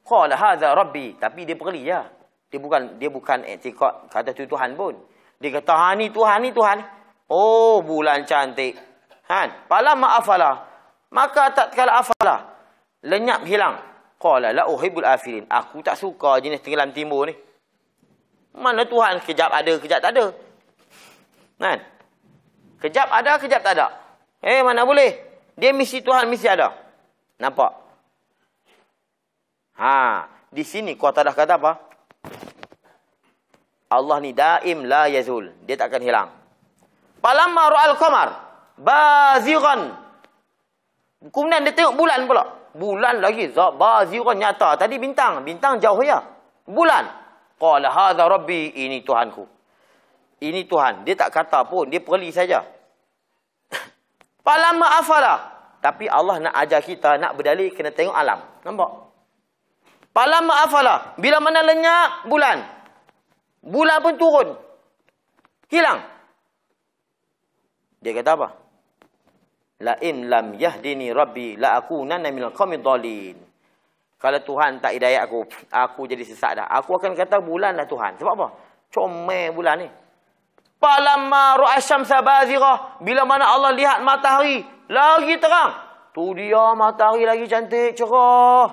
[0.07, 2.07] qala hadza rabbi, tapi dia perli ya.
[2.47, 4.93] Dia bukan dia bukan etikad kata tu Tuhan pun.
[5.41, 6.79] Dia kata ha ni Tuhan ni Tuhan.
[7.27, 8.77] Oh, bulan cantik.
[9.27, 10.51] Ha, pala ma'afala.
[11.09, 12.35] Maka tak kala afala.
[13.01, 13.92] Lenyap hilang.
[14.23, 15.43] Qala la uhibbul afilin.
[15.51, 17.35] Aku tak suka jenis tenggelam timur ni.
[18.55, 20.31] Mana Tuhan kejap ada, kejap tak ada.
[21.59, 21.79] Kan?
[22.79, 23.91] Kejap ada, kejap tak ada.
[24.39, 25.19] Eh, mana boleh?
[25.59, 26.71] Dia misi Tuhan, misi ada.
[27.35, 27.71] Nampak?
[29.75, 31.71] Ha, di sini kuasa dah kata apa?
[33.91, 35.51] Allah ni daim la yazul.
[35.67, 36.31] Dia takkan hilang.
[37.19, 38.29] Palamma ra'al qamar
[38.79, 39.99] bazighan.
[41.27, 42.62] Kemudian dia tengok bulan pula.
[42.73, 44.73] Bulan lagi bazighan nyata.
[44.73, 46.25] Tadi bintang, bintang jauh ya.
[46.65, 47.05] Bulan.
[47.61, 49.45] Qala hadza rabbi, ini Tuhanku.
[50.41, 51.05] Ini Tuhan.
[51.05, 52.65] Dia tak kata pun, dia perli saja.
[54.45, 55.53] Palama afala.
[55.83, 58.39] Tapi Allah nak ajar kita nak berdalil kena tengok alam.
[58.65, 58.89] Nampak?
[60.15, 61.13] Palama afala.
[61.19, 62.57] Bila mana lenyap bulan.
[63.63, 64.49] Bulan pun turun.
[65.69, 65.99] Hilang.
[68.03, 68.47] Dia kata apa?
[69.83, 73.35] La in lam yahdini rabbi la akunanna minal qawmi dhalin.
[74.15, 76.67] Kalau Tuhan tak hidayah aku, aku jadi sesat dah.
[76.79, 78.15] Aku akan kata bulan lah Tuhan.
[78.15, 78.47] Sebab apa?
[78.87, 79.91] Comel bulan ni.
[80.79, 83.03] Falamma ru'asyamsa bazirah.
[83.03, 84.63] Bila mana Allah lihat matahari.
[84.87, 85.75] Lagi terang.
[86.15, 88.71] Tu dia matahari lagi cantik, cerah.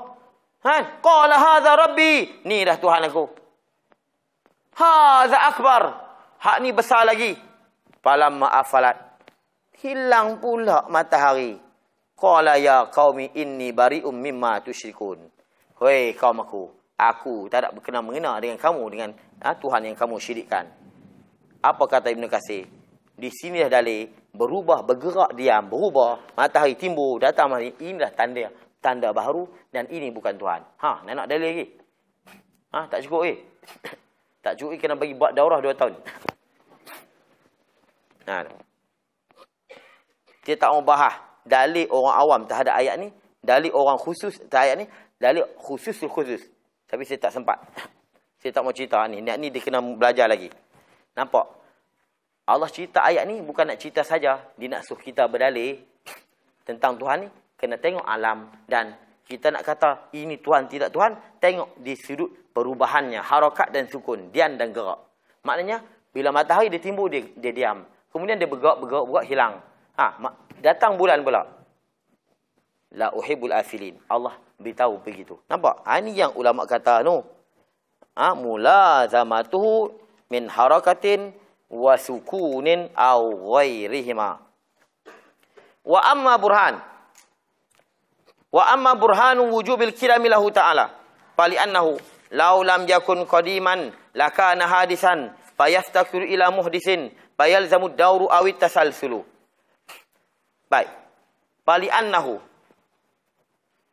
[0.62, 1.02] Ha?
[1.02, 2.46] Qala hadha rabbi.
[2.46, 3.26] Ni dah Tuhan aku.
[4.78, 5.82] Hadha akbar.
[6.38, 7.34] Hak ni besar lagi.
[7.98, 9.09] Falamma afalat.
[9.80, 11.56] Hilang pula matahari.
[12.12, 15.24] Qala ya qaumi inni bari'um mimma tusyrikun.
[15.80, 16.68] Hei kaum aku.
[17.00, 18.84] Aku tak ada berkenaan mengenal dengan kamu.
[18.92, 20.68] Dengan ha, Tuhan yang kamu syirikkan.
[21.64, 22.68] Apa kata Ibn Qasir?
[23.16, 24.04] Di sini dah dalil
[24.36, 27.72] berubah, bergerak diam, berubah, matahari timbul, datang matahari.
[27.80, 28.52] Inilah tanda
[28.84, 30.60] tanda baharu dan ini bukan Tuhan.
[30.76, 31.66] Ha, nak nak dalil lagi?
[32.76, 33.36] Ha, tak cukup eh.
[34.44, 35.96] tak cukup eh, kena bagi buat daurah dua tahun.
[38.30, 38.69] Ha.
[40.44, 43.08] Dia tak mau bahas dalil orang awam terhadap ayat ni,
[43.40, 44.86] dalil orang khusus terhadap ayat ni,
[45.20, 46.42] dalil khusus khusus.
[46.88, 47.60] Tapi saya tak sempat.
[48.40, 49.20] Saya tak mau cerita ni.
[49.20, 50.48] Ni, ni dia kena belajar lagi.
[51.12, 51.44] Nampak?
[52.48, 54.40] Allah cerita ayat ni bukan nak cerita saja.
[54.56, 55.76] Dia nak suruh kita berdalih
[56.64, 57.28] tentang Tuhan ni.
[57.60, 58.96] Kena tengok alam dan
[59.28, 61.20] kita nak kata ini Tuhan tidak Tuhan.
[61.36, 63.20] Tengok di sudut perubahannya.
[63.20, 64.32] Harakat dan sukun.
[64.32, 64.98] Diam dan gerak.
[65.44, 67.86] Maknanya bila matahari dia timbul dia, dia diam.
[68.10, 69.54] Kemudian dia bergerak, bergerak, bergerak, hilang.
[69.96, 70.18] Ha,
[70.62, 71.46] datang bulan pula.
[72.94, 73.96] La uhibul afilin.
[74.10, 75.38] Allah beritahu begitu.
[75.46, 75.86] Nampak?
[75.86, 77.26] Ha, ini yang ulama kata no.
[78.18, 79.94] Ha, mula zamatuhu
[80.30, 81.34] min harakatin
[81.70, 84.42] wa sukunin aw ghairihima
[85.86, 86.74] wa amma burhan
[88.50, 90.90] wa amma burhanu wujubil kirami lahu ta'ala
[91.38, 91.94] fali annahu
[92.34, 99.22] law lam yakun qadiman lakana hadisan fayaftakiru ila muhdisin fayalzamu dawru awit tasalsulu
[100.70, 100.88] baik
[101.66, 102.38] fali annahu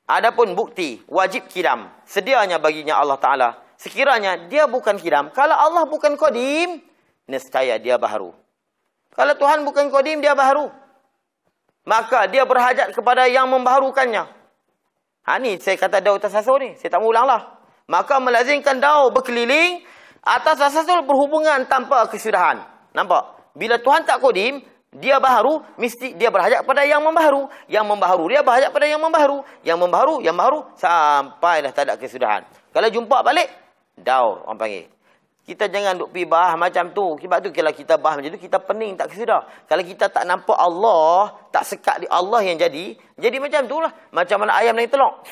[0.07, 5.29] Adapun bukti wajib kidam sedianya baginya Allah Taala Sekiranya dia bukan kidam.
[5.29, 6.81] Kalau Allah bukan kodim,
[7.29, 8.33] nescaya dia baharu.
[9.13, 10.73] Kalau Tuhan bukan kodim, dia baharu.
[11.85, 14.25] Maka dia berhajat kepada yang membaharukannya.
[15.23, 16.69] Ha ni saya kata daun tasasul ni.
[16.75, 17.61] Saya tak mau lah.
[17.87, 19.85] Maka melazimkan daun berkeliling
[20.25, 22.59] atas tasasul berhubungan tanpa kesudahan.
[22.97, 23.53] Nampak?
[23.53, 24.59] Bila Tuhan tak kodim,
[24.95, 27.51] dia baharu, mesti dia berhajat kepada yang membaharu.
[27.67, 29.43] Yang membaharu, dia berhajat kepada yang membaharu.
[29.59, 32.47] Yang membaharu, yang baharu, sampai dah tak ada kesudahan.
[32.71, 33.51] Kalau jumpa balik,
[33.99, 34.85] daur orang panggil.
[35.43, 37.15] Kita jangan duk pergi bahas macam tu.
[37.19, 39.47] Sebab tu kalau kita bahas macam tu, kita pening tak kesedah.
[39.67, 43.91] Kalau kita tak nampak Allah, tak sekat di Allah yang jadi, jadi macam tu lah.
[44.11, 45.23] Macam mana ayam naik telok.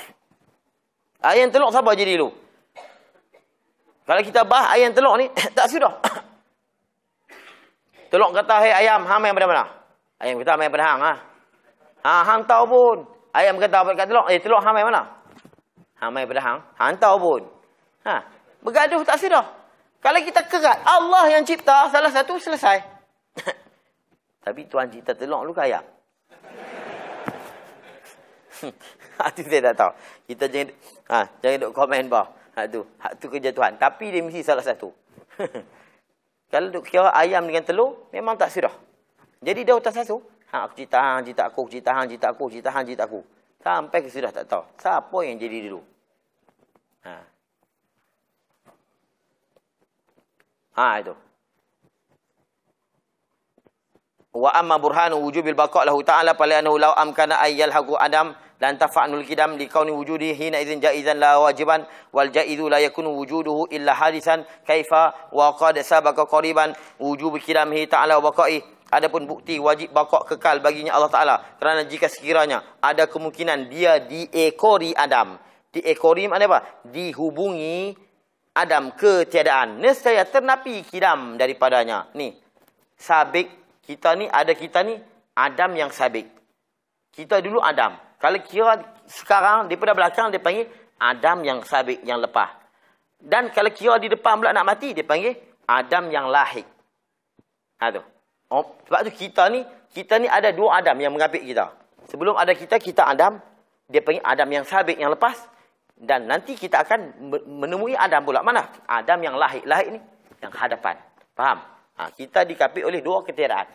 [1.19, 2.32] Ayam telok siapa jadi dulu?
[4.07, 5.27] Kalau kita bahas ayam telok ni,
[5.57, 5.99] tak sudah.
[8.10, 9.65] Telok kata, hei ayam, hang main pada mana?
[10.22, 10.99] Ayam kata, main pada hang.
[11.02, 11.14] Ha?
[12.06, 12.98] ha hang tahu pun.
[13.36, 15.03] Ayam kata, kat telok, eh telok hang main mana?
[15.99, 16.60] Hang main pada hang.
[16.76, 17.41] Hang tahu pun.
[18.06, 18.15] Ha?
[18.61, 19.45] Bergaduh tak sudah.
[20.03, 22.77] Kalau kita kerat, Allah yang cipta, salah satu selesai.
[24.45, 25.82] Tapi Tuhan cipta telur lu kaya.
[29.34, 29.91] Itu saya tak tahu.
[30.30, 30.69] Kita jangan
[31.10, 32.27] ha, jangan duk komen bah.
[32.56, 33.76] Hak tu, hak tu kerja Tuhan.
[33.76, 34.88] Tapi dia mesti salah satu.
[36.56, 38.72] Kalau duk kira ayam dengan telur, memang tak sirah.
[39.44, 40.23] Jadi dia tak satu.
[40.56, 43.19] Ha, aku cita hang, cita aku, cita hang, cita aku, cita hang, cita aku.
[43.60, 44.64] Sampai ke sudah tak tahu.
[44.80, 45.84] Siapa yang jadi dulu?
[47.03, 47.14] Ha.
[50.80, 51.11] Ha itu.
[54.32, 58.77] Wa amma burhanu wujubil baqa' lahu ta'ala fala annahu law amkana ayyal haqu adam lan
[58.77, 63.68] tafa'nul kidam li kauni wujudi hina idzin jaizan la wajiban wal jaizu la yakunu wujuduhu
[63.72, 68.32] illa hadisan kaifa wa qad sabaqa qariban wujub kidamhi ta'ala wa
[68.91, 74.94] adapun bukti wajib baqa' kekal baginya Allah Taala kerana jika sekiranya ada kemungkinan dia diekori
[74.95, 75.36] Adam
[75.73, 78.06] diekori mana apa dihubungi
[78.56, 79.84] Adam ketiadaan.
[79.84, 82.07] Nescaya ternapi kidam daripadanya.
[82.15, 82.32] Ni.
[82.95, 83.52] Sabik
[83.84, 84.95] kita ni ada kita ni
[85.36, 86.32] Adam yang sabik.
[87.11, 87.99] Kita dulu Adam.
[88.20, 90.68] Kalau kira sekarang daripada belakang dia panggil
[90.98, 92.52] Adam yang sabik yang lepas.
[93.20, 95.36] Dan kalau kira di depan pula nak mati dia panggil
[95.68, 96.66] Adam yang lahir.
[97.82, 98.02] Ha tu.
[98.52, 101.72] Oh, sebab tu kita ni kita ni ada dua Adam yang mengapit kita.
[102.08, 103.42] Sebelum ada kita kita Adam
[103.90, 105.36] dia panggil Adam yang sabik yang lepas
[105.96, 108.44] dan nanti kita akan menemui Adam pula.
[108.44, 108.68] Mana?
[108.84, 109.64] Adam yang lahir.
[109.64, 110.02] Lahir ni.
[110.44, 111.00] Yang hadapan.
[111.32, 111.64] Faham?
[111.96, 113.72] Ha, kita dikapit oleh dua ketiadaan.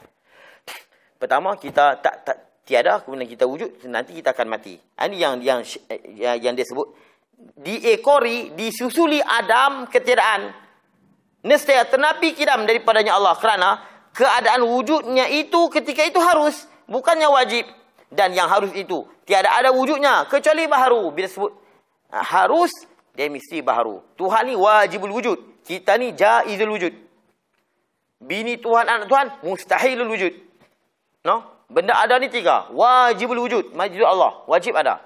[1.16, 2.36] Pertama, kita tak, tak
[2.70, 3.02] tiada.
[3.02, 3.82] Kemudian kita wujud.
[3.90, 4.78] Nanti kita akan mati.
[4.78, 5.66] Ha, ini yang, yang,
[6.14, 6.94] yang, yang dia sebut.
[7.58, 10.54] Diekori, disusuli Adam ketiadaan.
[11.42, 13.34] Nestia ternapi kidam daripadanya Allah.
[13.34, 13.82] Kerana
[14.14, 16.70] keadaan wujudnya itu ketika itu harus.
[16.86, 17.66] Bukannya wajib.
[18.06, 19.02] Dan yang harus itu.
[19.26, 20.30] Tiada ada wujudnya.
[20.30, 21.10] Kecuali baharu.
[21.10, 21.52] Bila sebut
[22.10, 22.74] Ha, harus
[23.14, 24.02] dia mesti baharu.
[24.18, 25.38] Tuhan ni wajibul wujud.
[25.62, 26.94] Kita ni jaizul wujud.
[28.20, 30.34] Bini Tuhan, anak Tuhan, mustahilul wujud.
[31.24, 31.59] No?
[31.70, 32.66] Benda ada ni tiga.
[32.74, 33.70] Wajibul wujud.
[33.78, 34.42] Majid Allah.
[34.50, 34.98] Wajib ada.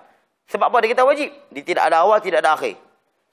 [0.48, 1.28] Sebab apa dia kata wajib?
[1.52, 2.80] Dia tidak ada awal, tidak ada akhir.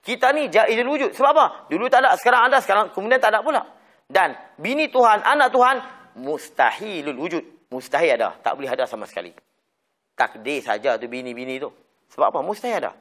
[0.03, 1.15] Kita ni jaizul wujud.
[1.15, 1.45] Sebab apa?
[1.71, 3.63] Dulu tak ada, sekarang ada, sekarang kemudian tak ada pula.
[4.11, 5.79] Dan bini Tuhan, anak Tuhan,
[6.19, 7.43] mustahilul wujud.
[7.71, 8.35] Mustahil ada.
[8.43, 9.31] Tak boleh ada sama sekali.
[10.11, 11.71] Takdir saja tu bini-bini tu.
[12.11, 12.39] Sebab apa?
[12.43, 12.91] Mustahil ada.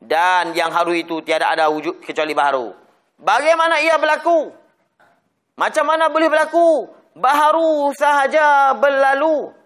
[0.00, 2.72] Dan yang haru itu tiada ada wujud kecuali baharu.
[3.20, 4.64] Bagaimana ia berlaku?
[5.56, 6.92] Macam mana boleh berlaku?
[7.16, 9.56] Baharu sahaja berlalu.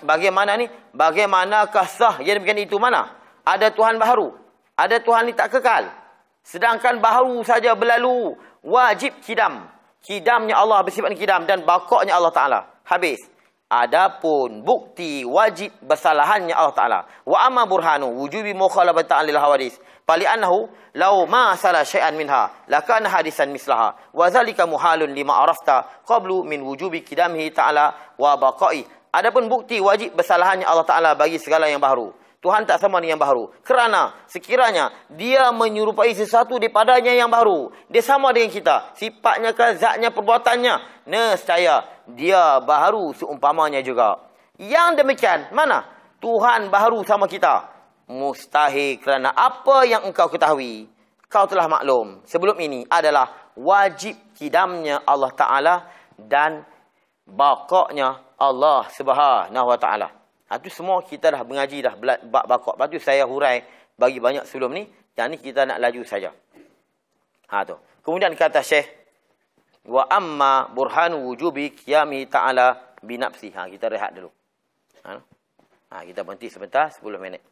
[0.00, 0.64] Bagaimana ni?
[0.96, 3.12] Bagaimanakah sah yang demikian itu mana?
[3.44, 4.32] Ada Tuhan baharu.
[4.72, 5.92] Ada Tuhan ni tak kekal.
[6.40, 8.32] Sedangkan baharu saja berlalu.
[8.64, 9.68] Wajib kidam.
[10.00, 12.60] Kidamnya Allah bersifat kidam dan bakoknya Allah Ta'ala.
[12.88, 13.20] Habis.
[13.72, 17.00] Adapun bukti wajib bersalahannya Allah Taala.
[17.24, 19.80] Wa amma burhanu wujubi mukhalafatan lil hawadis.
[20.02, 20.68] Fali annahu
[20.98, 23.94] law ma sala syai'an minha lakana hadisan mislaha.
[24.12, 28.84] Wa zalika muhalun lima arafta qablu min wujubi kidamhi ta'ala wa baqai.
[29.12, 32.12] Adapun bukti wajib bersalahannya Allah Taala bagi segala yang baru.
[32.42, 33.54] Tuhan tak sama dengan yang baru.
[33.62, 37.70] Kerana sekiranya dia menyerupai sesuatu daripadanya yang baru.
[37.86, 38.76] Dia sama dengan kita.
[38.98, 41.06] Sifatnya ke zatnya perbuatannya.
[41.06, 44.18] Nescaya dia baru seumpamanya juga.
[44.58, 45.86] Yang demikian mana?
[46.18, 47.71] Tuhan baru sama kita.
[48.10, 50.90] Mustahil kerana apa yang engkau ketahui.
[51.30, 52.20] Kau telah maklum.
[52.28, 55.74] Sebelum ini adalah wajib kidamnya Allah Ta'ala
[56.16, 56.66] dan
[57.24, 60.08] bakoknya Allah Subhanahu Wa Ta'ala.
[60.52, 62.76] Ha, itu semua kita dah mengaji dah bab bakok.
[62.92, 63.64] Tu saya hurai
[63.96, 64.84] bagi banyak sebelum ni.
[65.16, 66.32] Yang ni kita nak laju saja.
[67.52, 67.76] Ha tu.
[68.04, 68.88] Kemudian kata Syekh
[69.88, 73.52] wa amma burhanu wujubi qiyami ta'ala bi nafsi.
[73.52, 74.32] Ha kita rehat dulu.
[75.04, 75.12] Ha.
[75.92, 77.51] ha kita berhenti sebentar 10 minit.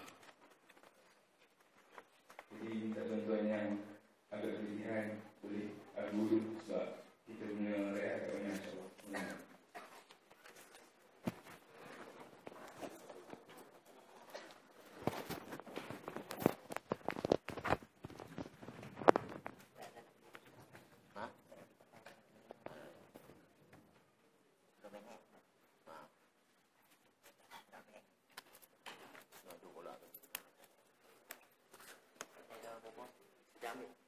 [2.71, 3.83] Jadi minta tuan-tuan yang
[4.31, 5.75] agak kelebihan boleh
[6.15, 9.50] guru sebab kita punya rakyat agak banyak insyaAllah.
[33.61, 33.91] Nak tu bola tu.
[33.91, 34.00] Jamin.